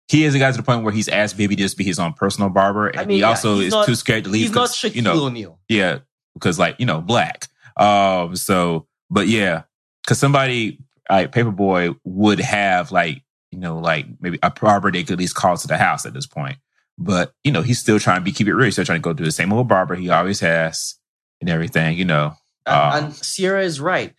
He 0.09 0.23
hasn't 0.23 0.41
got 0.41 0.51
to 0.53 0.57
the 0.59 0.63
point 0.63 0.85
where 0.85 0.93
he's 0.93 1.09
asked 1.09 1.39
baby 1.39 1.57
to 1.57 1.63
just 1.63 1.79
be 1.79 1.85
his 1.85 1.99
own 1.99 2.13
personal 2.13 2.51
barber, 2.51 2.89
and 2.89 3.01
I 3.01 3.05
mean, 3.05 3.17
he 3.17 3.21
yeah, 3.21 3.29
also 3.29 3.59
is 3.59 3.73
not- 3.73 3.87
too 3.87 3.95
scared 3.95 4.25
to 4.25 4.31
leave. 4.31 4.43
he's 4.43 4.53
not 4.55 4.69
Shaquille 4.69 4.95
you 4.95 5.03
know, 5.03 5.25
O'Neal 5.27 5.59
yeah, 5.69 6.01
because 6.35 6.59
like 6.59 6.77
you 6.79 6.87
know, 6.87 7.01
black. 7.01 7.49
Um. 7.77 8.37
So, 8.37 8.87
but 9.11 9.27
yeah, 9.29 9.63
because 10.05 10.19
somebody 10.19 10.79
like 11.11 11.33
Paper 11.33 11.51
Boi 11.51 11.91
would 12.05 12.41
have 12.41 12.93
like 12.93 13.23
you 13.51 13.59
know 13.59 13.79
like 13.79 14.07
maybe 14.21 14.39
a 14.43 14.51
barber 14.51 14.93
they 14.93 15.03
could 15.03 15.15
at 15.15 15.19
least 15.19 15.35
call 15.35 15.57
to 15.57 15.67
the 15.67 15.79
house 15.79 16.05
at 16.05 16.13
this 16.13 16.27
point. 16.27 16.59
But 16.99 17.33
you 17.43 17.51
know, 17.51 17.63
he's 17.63 17.79
still 17.79 17.99
trying 17.99 18.19
to 18.19 18.25
be 18.25 18.33
keep 18.33 18.47
it 18.47 18.55
real. 18.55 18.67
He's 18.67 18.75
still 18.75 18.85
trying 18.85 19.01
to 19.01 19.03
go 19.03 19.15
to 19.15 19.23
the 19.25 19.33
same 19.33 19.53
old 19.53 19.67
barber 19.67 19.95
he 19.95 20.11
always 20.11 20.41
has 20.41 20.97
and 21.41 21.49
everything. 21.49 21.97
You 21.97 22.05
know. 22.05 22.35
And, 22.67 22.77
Um, 22.77 23.05
and 23.05 23.15
Sierra 23.17 23.65
is 23.65 23.81
right. 23.81 24.15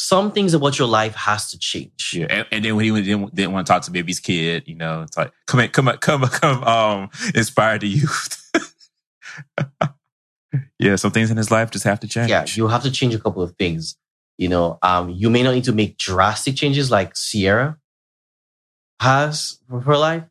Some 0.00 0.30
things 0.30 0.54
about 0.54 0.78
your 0.78 0.86
life 0.86 1.14
has 1.16 1.50
to 1.50 1.58
change. 1.58 2.14
Yeah, 2.14 2.26
and, 2.30 2.46
and 2.52 2.64
then 2.64 2.76
when 2.76 2.84
he 2.84 3.02
didn't, 3.02 3.34
didn't 3.34 3.52
want 3.52 3.66
to 3.66 3.72
talk 3.72 3.82
to 3.82 3.90
baby's 3.90 4.20
kid, 4.20 4.64
you 4.66 4.76
know, 4.76 5.02
it's 5.02 5.16
like 5.16 5.32
come 5.46 5.60
in, 5.60 5.70
come 5.70 5.88
on, 5.88 5.98
come 5.98 6.22
come 6.22 6.62
um 6.64 7.10
inspire 7.34 7.78
the 7.78 7.88
youth. 7.88 8.52
yeah, 10.78 10.96
some 10.96 11.10
things 11.10 11.30
in 11.30 11.36
his 11.36 11.50
life 11.50 11.70
just 11.70 11.84
have 11.84 12.00
to 12.00 12.08
change. 12.08 12.30
Yeah, 12.30 12.44
you 12.48 12.68
have 12.68 12.82
to 12.84 12.90
change 12.90 13.14
a 13.14 13.18
couple 13.18 13.42
of 13.42 13.56
things. 13.56 13.96
You 14.36 14.48
know, 14.48 14.78
um, 14.82 15.10
you 15.10 15.30
may 15.30 15.42
not 15.42 15.54
need 15.54 15.64
to 15.64 15.72
make 15.72 15.98
drastic 15.98 16.54
changes 16.54 16.90
like 16.90 17.16
Sierra 17.16 17.76
has 19.00 19.58
for 19.68 19.80
her 19.80 19.96
life, 19.96 20.24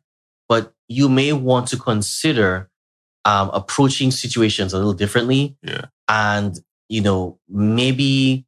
but 0.48 0.72
you 0.88 1.10
may 1.10 1.34
want 1.34 1.68
to 1.68 1.76
consider 1.76 2.70
um, 3.26 3.50
approaching 3.52 4.10
situations 4.10 4.72
a 4.72 4.78
little 4.78 4.94
differently. 4.94 5.56
Yeah. 5.62 5.86
And, 6.08 6.58
you 6.88 7.02
know, 7.02 7.38
maybe, 7.48 8.46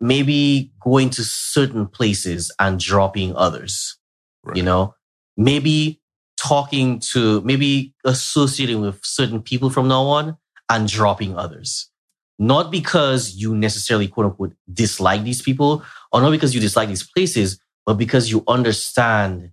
maybe 0.00 0.72
going 0.80 1.10
to 1.10 1.24
certain 1.24 1.86
places 1.86 2.50
and 2.58 2.80
dropping 2.80 3.34
others. 3.36 3.98
Right. 4.42 4.56
You 4.56 4.62
know, 4.62 4.94
maybe 5.36 6.00
talking 6.38 7.00
to, 7.12 7.40
maybe 7.42 7.94
associating 8.04 8.80
with 8.80 9.00
certain 9.04 9.42
people 9.42 9.70
from 9.70 9.88
now 9.88 10.04
on 10.04 10.36
and 10.68 10.88
dropping 10.88 11.36
others. 11.36 11.90
Not 12.38 12.70
because 12.70 13.34
you 13.34 13.54
necessarily 13.54 14.08
quote 14.08 14.26
unquote 14.26 14.54
dislike 14.72 15.24
these 15.24 15.42
people 15.42 15.84
or 16.10 16.22
not 16.22 16.30
because 16.30 16.54
you 16.54 16.60
dislike 16.60 16.88
these 16.88 17.06
places, 17.06 17.60
but 17.84 17.94
because 17.94 18.30
you 18.30 18.42
understand 18.48 19.50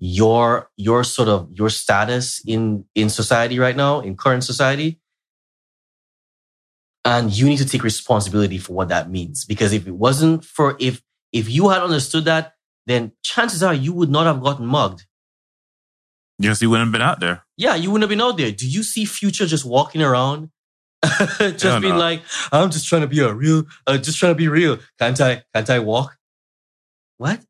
your 0.00 0.70
your 0.76 1.04
sort 1.04 1.28
of 1.28 1.48
your 1.52 1.70
status 1.70 2.40
in 2.46 2.84
in 2.94 3.08
society 3.08 3.58
right 3.58 3.76
now 3.76 4.00
in 4.00 4.16
current 4.16 4.44
society 4.44 5.00
and 7.04 7.32
you 7.32 7.46
need 7.46 7.58
to 7.58 7.66
take 7.66 7.82
responsibility 7.82 8.58
for 8.58 8.72
what 8.74 8.88
that 8.88 9.10
means. 9.10 9.44
Because 9.44 9.72
if 9.72 9.86
it 9.86 9.94
wasn't 9.94 10.44
for 10.44 10.76
if 10.80 11.02
if 11.32 11.48
you 11.50 11.68
had 11.68 11.82
understood 11.82 12.24
that 12.26 12.54
then 12.86 13.12
chances 13.22 13.62
are 13.62 13.74
you 13.74 13.92
would 13.92 14.10
not 14.10 14.26
have 14.26 14.42
gotten 14.42 14.66
mugged. 14.66 15.04
Yes, 16.38 16.62
you 16.62 16.70
wouldn't 16.70 16.88
have 16.88 16.92
been 16.92 17.02
out 17.02 17.20
there. 17.20 17.44
yeah 17.56 17.74
you 17.74 17.90
wouldn't 17.90 18.02
have 18.02 18.10
been 18.10 18.20
out 18.26 18.36
there. 18.36 18.50
Do 18.52 18.68
you 18.68 18.82
see 18.82 19.04
future 19.04 19.46
just 19.46 19.64
walking 19.64 20.02
around? 20.02 20.50
Just 21.38 21.62
Hell 21.62 21.80
being 21.80 21.94
no. 21.94 22.00
like 22.00 22.22
i'm 22.50 22.70
just 22.70 22.88
trying 22.88 23.02
to 23.02 23.06
be 23.06 23.20
a 23.20 23.32
real 23.32 23.62
uh, 23.86 23.96
just 23.98 24.18
trying 24.18 24.32
to 24.32 24.36
be 24.36 24.48
real. 24.48 24.78
Can't 24.98 25.20
i 25.20 25.44
can't 25.54 25.70
i 25.70 25.78
walk? 25.78 26.16
What? 27.18 27.40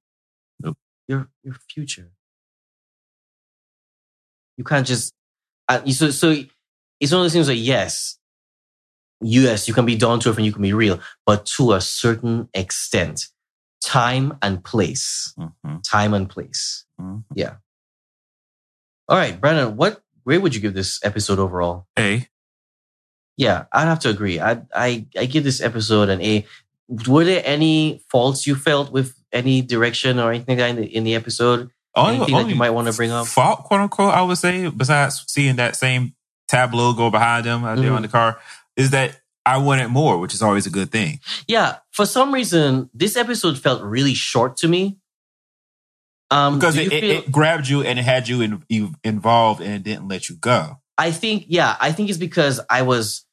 Nope. 0.61 0.77
your 1.09 1.31
your 1.43 1.55
future. 1.71 2.13
You 4.59 4.65
can't 4.65 4.87
just 4.87 5.15
uh, 5.69 5.83
so 5.87 6.11
so 6.11 6.31
it's 7.01 7.13
one 7.13 7.21
of 7.21 7.25
those 7.25 7.33
things 7.33 7.49
like 7.49 7.59
yes 7.59 8.18
yes 9.21 9.66
you 9.69 9.75
can 9.75 9.85
be 9.87 9.97
down 9.97 10.21
to 10.21 10.29
earth 10.31 10.37
and 10.37 10.47
you 10.47 10.53
can 10.53 10.62
be 10.62 10.73
real 10.73 11.01
but 11.27 11.45
to 11.47 11.73
a 11.73 11.81
certain 11.81 12.49
extent 12.55 13.27
time 13.83 14.37
and 14.43 14.62
place 14.64 15.35
Mhm, 15.39 15.83
time 15.89 16.14
and 16.14 16.29
place 16.29 16.85
mhm. 17.01 17.25
all 19.09 19.16
right 19.16 19.41
brandon 19.41 19.77
what 19.77 20.03
grade 20.25 20.43
would 20.43 20.55
you 20.55 20.61
give 20.61 20.75
this 20.75 21.01
episode 21.05 21.39
overall 21.39 21.87
A. 21.99 22.27
Yeah, 23.37 23.66
I'd 23.73 23.85
have 23.87 24.01
to 24.01 24.09
agree. 24.11 24.41
I 24.41 24.62
I 24.75 25.07
I 25.16 25.27
give 25.27 25.45
this 25.45 25.61
episode 25.61 26.09
an 26.09 26.21
A. 26.21 26.45
Were 27.07 27.25
there 27.25 27.41
any 27.45 28.03
faults 28.11 28.49
you 28.49 28.57
felt 28.57 28.91
with 28.91 29.14
any 29.33 29.62
direction 29.62 30.19
or 30.19 30.33
anything 30.33 30.59
like 30.59 30.66
that 30.66 30.71
in 30.71 30.77
the, 30.77 30.97
in 30.97 31.05
the 31.05 31.14
episode? 31.14 31.71
Anything 31.97 32.35
that 32.35 32.49
you 32.49 32.57
might 32.57 32.71
want 32.71 32.89
to 32.89 32.93
bring 32.95 33.12
up? 33.12 33.29
Fault, 33.29 33.62
quote 33.62 33.81
unquote, 33.81 34.12
I 34.12 34.23
would 34.23 34.39
say, 34.39 34.69
besides 34.69 35.23
seeing 35.29 35.55
that 35.57 35.77
same 35.77 36.14
tableau 36.49 36.93
go 36.95 37.11
behind 37.12 37.45
them 37.47 37.62
out 37.64 37.77
there 37.79 37.91
Mhm. 37.93 37.97
on 37.97 38.03
the 38.03 38.09
car, 38.09 38.41
is 38.79 38.91
that 38.91 39.20
I 39.45 39.59
wanted 39.59 39.89
more, 39.89 40.16
which 40.18 40.33
is 40.33 40.41
always 40.43 40.66
a 40.66 40.70
good 40.70 40.91
thing. 40.91 41.20
Yeah, 41.47 41.76
for 41.91 42.07
some 42.07 42.33
reason, 42.33 42.89
this 42.95 43.16
episode 43.16 43.59
felt 43.59 43.83
really 43.83 44.14
short 44.14 44.57
to 44.59 44.68
me. 44.68 44.97
Um, 46.31 46.59
Because 46.59 46.76
it, 46.76 46.91
feel- 46.91 47.18
it 47.18 47.33
grabbed 47.33 47.68
you 47.68 47.83
and 47.83 47.99
it 47.99 48.03
had 48.05 48.29
you 48.29 48.41
in, 48.41 48.62
you 48.68 48.95
involved 49.03 49.61
and 49.61 49.72
it 49.74 49.83
didn't 49.83 50.09
let 50.09 50.29
you 50.29 50.37
go. 50.37 50.79
I 50.99 51.11
think, 51.12 51.45
yeah, 51.49 51.76
I 51.81 51.93
think 51.93 52.09
it's 52.11 52.18
because 52.18 52.61
I 52.68 52.83
was, 52.83 53.24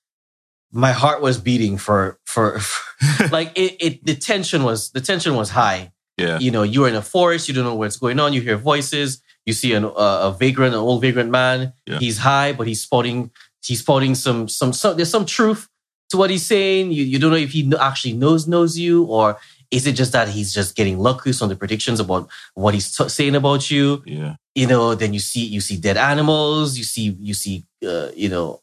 my 0.72 0.92
heart 0.92 1.22
was 1.22 1.38
beating 1.40 1.78
for 1.78 2.20
for, 2.26 2.60
for 2.60 3.28
like 3.32 3.52
it, 3.56 3.76
it. 3.80 4.06
The 4.06 4.16
tension 4.16 4.64
was 4.64 4.92
the 4.92 5.02
tension 5.02 5.36
was 5.36 5.50
high. 5.50 5.92
Yeah. 6.18 6.40
you 6.40 6.50
know, 6.50 6.64
you're 6.64 6.88
in 6.88 6.96
a 6.96 7.02
forest, 7.02 7.50
you 7.50 7.54
don't 7.54 7.66
know 7.66 7.76
what's 7.76 7.98
going 7.98 8.22
on, 8.22 8.32
you 8.32 8.40
hear 8.40 8.56
voices, 8.56 9.22
you 9.46 9.52
see 9.52 9.74
an, 9.74 9.84
uh, 9.84 9.90
a 9.98 10.36
vagrant, 10.40 10.74
an 10.74 10.80
old 10.80 11.02
vagrant 11.02 11.30
man. 11.30 11.74
Yeah. 11.86 12.00
He's 12.00 12.18
high, 12.20 12.54
but 12.54 12.68
he's 12.68 12.82
spotting, 12.82 13.32
he's 13.68 13.80
spotting 13.80 14.16
some, 14.16 14.48
some, 14.48 14.74
some, 14.74 14.96
there's 14.96 15.10
some 15.10 15.26
truth 15.26 15.68
to 16.10 16.18
what 16.18 16.30
he's 16.30 16.46
saying. 16.46 16.92
You, 16.92 17.04
you 17.04 17.20
don't 17.20 17.32
know 17.32 17.38
if 17.38 17.52
he 17.52 17.72
actually 17.80 18.14
knows, 18.14 18.48
knows 18.48 18.78
you, 18.78 19.04
or 19.06 19.38
is 19.72 19.88
it 19.88 19.94
just 19.94 20.12
that 20.12 20.30
he's 20.30 20.54
just 20.54 20.76
getting 20.76 21.00
lucky 21.00 21.32
on 21.42 21.50
the 21.50 21.56
predictions 21.56 22.00
about 22.00 22.30
what 22.54 22.74
he's 22.74 22.96
t- 22.96 23.10
saying 23.10 23.36
about 23.36 23.70
you? 23.72 24.04
Yeah. 24.06 24.36
You 24.54 24.68
know, 24.68 24.96
then 24.96 25.14
you 25.14 25.20
see, 25.20 25.46
you 25.46 25.62
see 25.62 25.78
dead 25.78 25.98
animals, 25.98 26.78
you 26.78 26.84
see, 26.84 27.16
you 27.20 27.34
see, 27.34 27.66
uh, 27.86 28.10
you 28.16 28.30
know, 28.30 28.62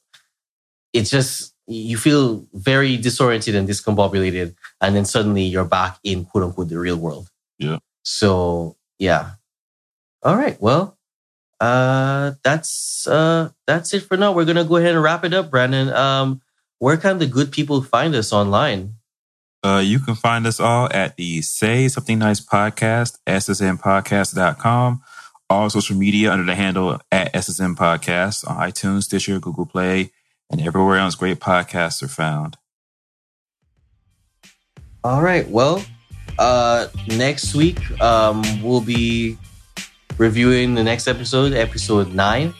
it's 0.93 1.11
just, 1.11 1.55
you 1.67 1.97
feel 1.97 2.47
very 2.55 2.97
disoriented 2.97 3.55
and 3.55 3.69
discombobulated. 3.69 4.55
And 4.81 4.97
then 4.97 5.05
suddenly 5.05 5.43
you're 5.43 5.65
back 5.65 5.99
in 6.03 6.25
quote 6.25 6.45
unquote 6.45 6.69
the 6.69 6.79
real 6.79 6.97
world. 6.97 7.29
Yeah. 7.59 7.79
So 8.05 8.77
yeah. 8.99 9.33
All 10.23 10.37
right. 10.37 10.61
Well, 10.61 10.97
uh, 11.63 12.33
that's 12.43 13.07
uh, 13.07 13.51
that's 13.69 13.95
it 13.95 14.01
for 14.01 14.17
now. 14.17 14.33
We're 14.33 14.45
gonna 14.45 14.65
go 14.65 14.77
ahead 14.77 14.95
and 14.95 15.03
wrap 15.03 15.25
it 15.25 15.33
up, 15.33 15.49
Brandon. 15.49 15.91
Um, 15.91 16.43
where 16.81 16.97
can 16.97 17.19
the 17.19 17.27
good 17.27 17.53
people 17.53 17.83
find 17.83 18.17
us 18.17 18.33
online? 18.33 18.95
Uh, 19.63 19.81
you 19.85 20.01
can 20.01 20.17
find 20.17 20.45
us 20.45 20.59
all 20.59 20.89
at 20.93 21.17
the 21.17 21.41
Say 21.41 21.87
Something 21.87 22.19
Nice 22.19 22.41
podcast, 22.41 23.19
ssnpodcast.com. 23.29 25.03
All 25.49 25.71
social 25.71 25.97
media 25.97 26.33
under 26.33 26.45
the 26.45 26.57
handle 26.57 26.99
at 27.13 27.33
SSN 27.33 27.77
Podcast 27.77 28.49
on 28.51 28.57
iTunes, 28.57 29.05
Stitcher, 29.05 29.39
Google 29.39 29.67
Play, 29.67 30.11
and 30.51 30.61
everywhere 30.61 30.99
else 30.99 31.15
great 31.15 31.39
podcasts 31.39 32.03
are 32.03 32.09
found. 32.09 32.57
All 35.05 35.23
right. 35.23 35.49
Well, 35.49 35.85
uh, 36.41 36.89
next 37.07 37.55
week 37.55 37.79
um, 38.01 38.43
we'll 38.65 38.81
be 38.81 39.39
reviewing 40.19 40.75
the 40.75 40.83
next 40.83 41.09
episode, 41.09 41.53
episode 41.53 42.15
nine. 42.15 42.55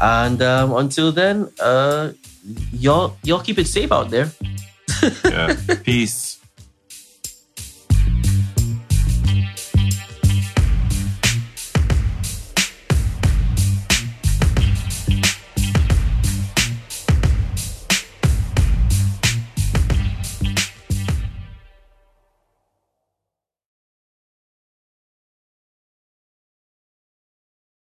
And 0.00 0.42
um, 0.42 0.74
until 0.74 1.12
then, 1.12 1.48
uh, 1.60 2.12
y'all 2.72 3.16
y'all 3.22 3.40
keep 3.40 3.58
it 3.58 3.66
safe 3.66 3.92
out 3.92 4.10
there. 4.10 4.30
Yeah. 5.24 5.56
Peace. 5.82 6.38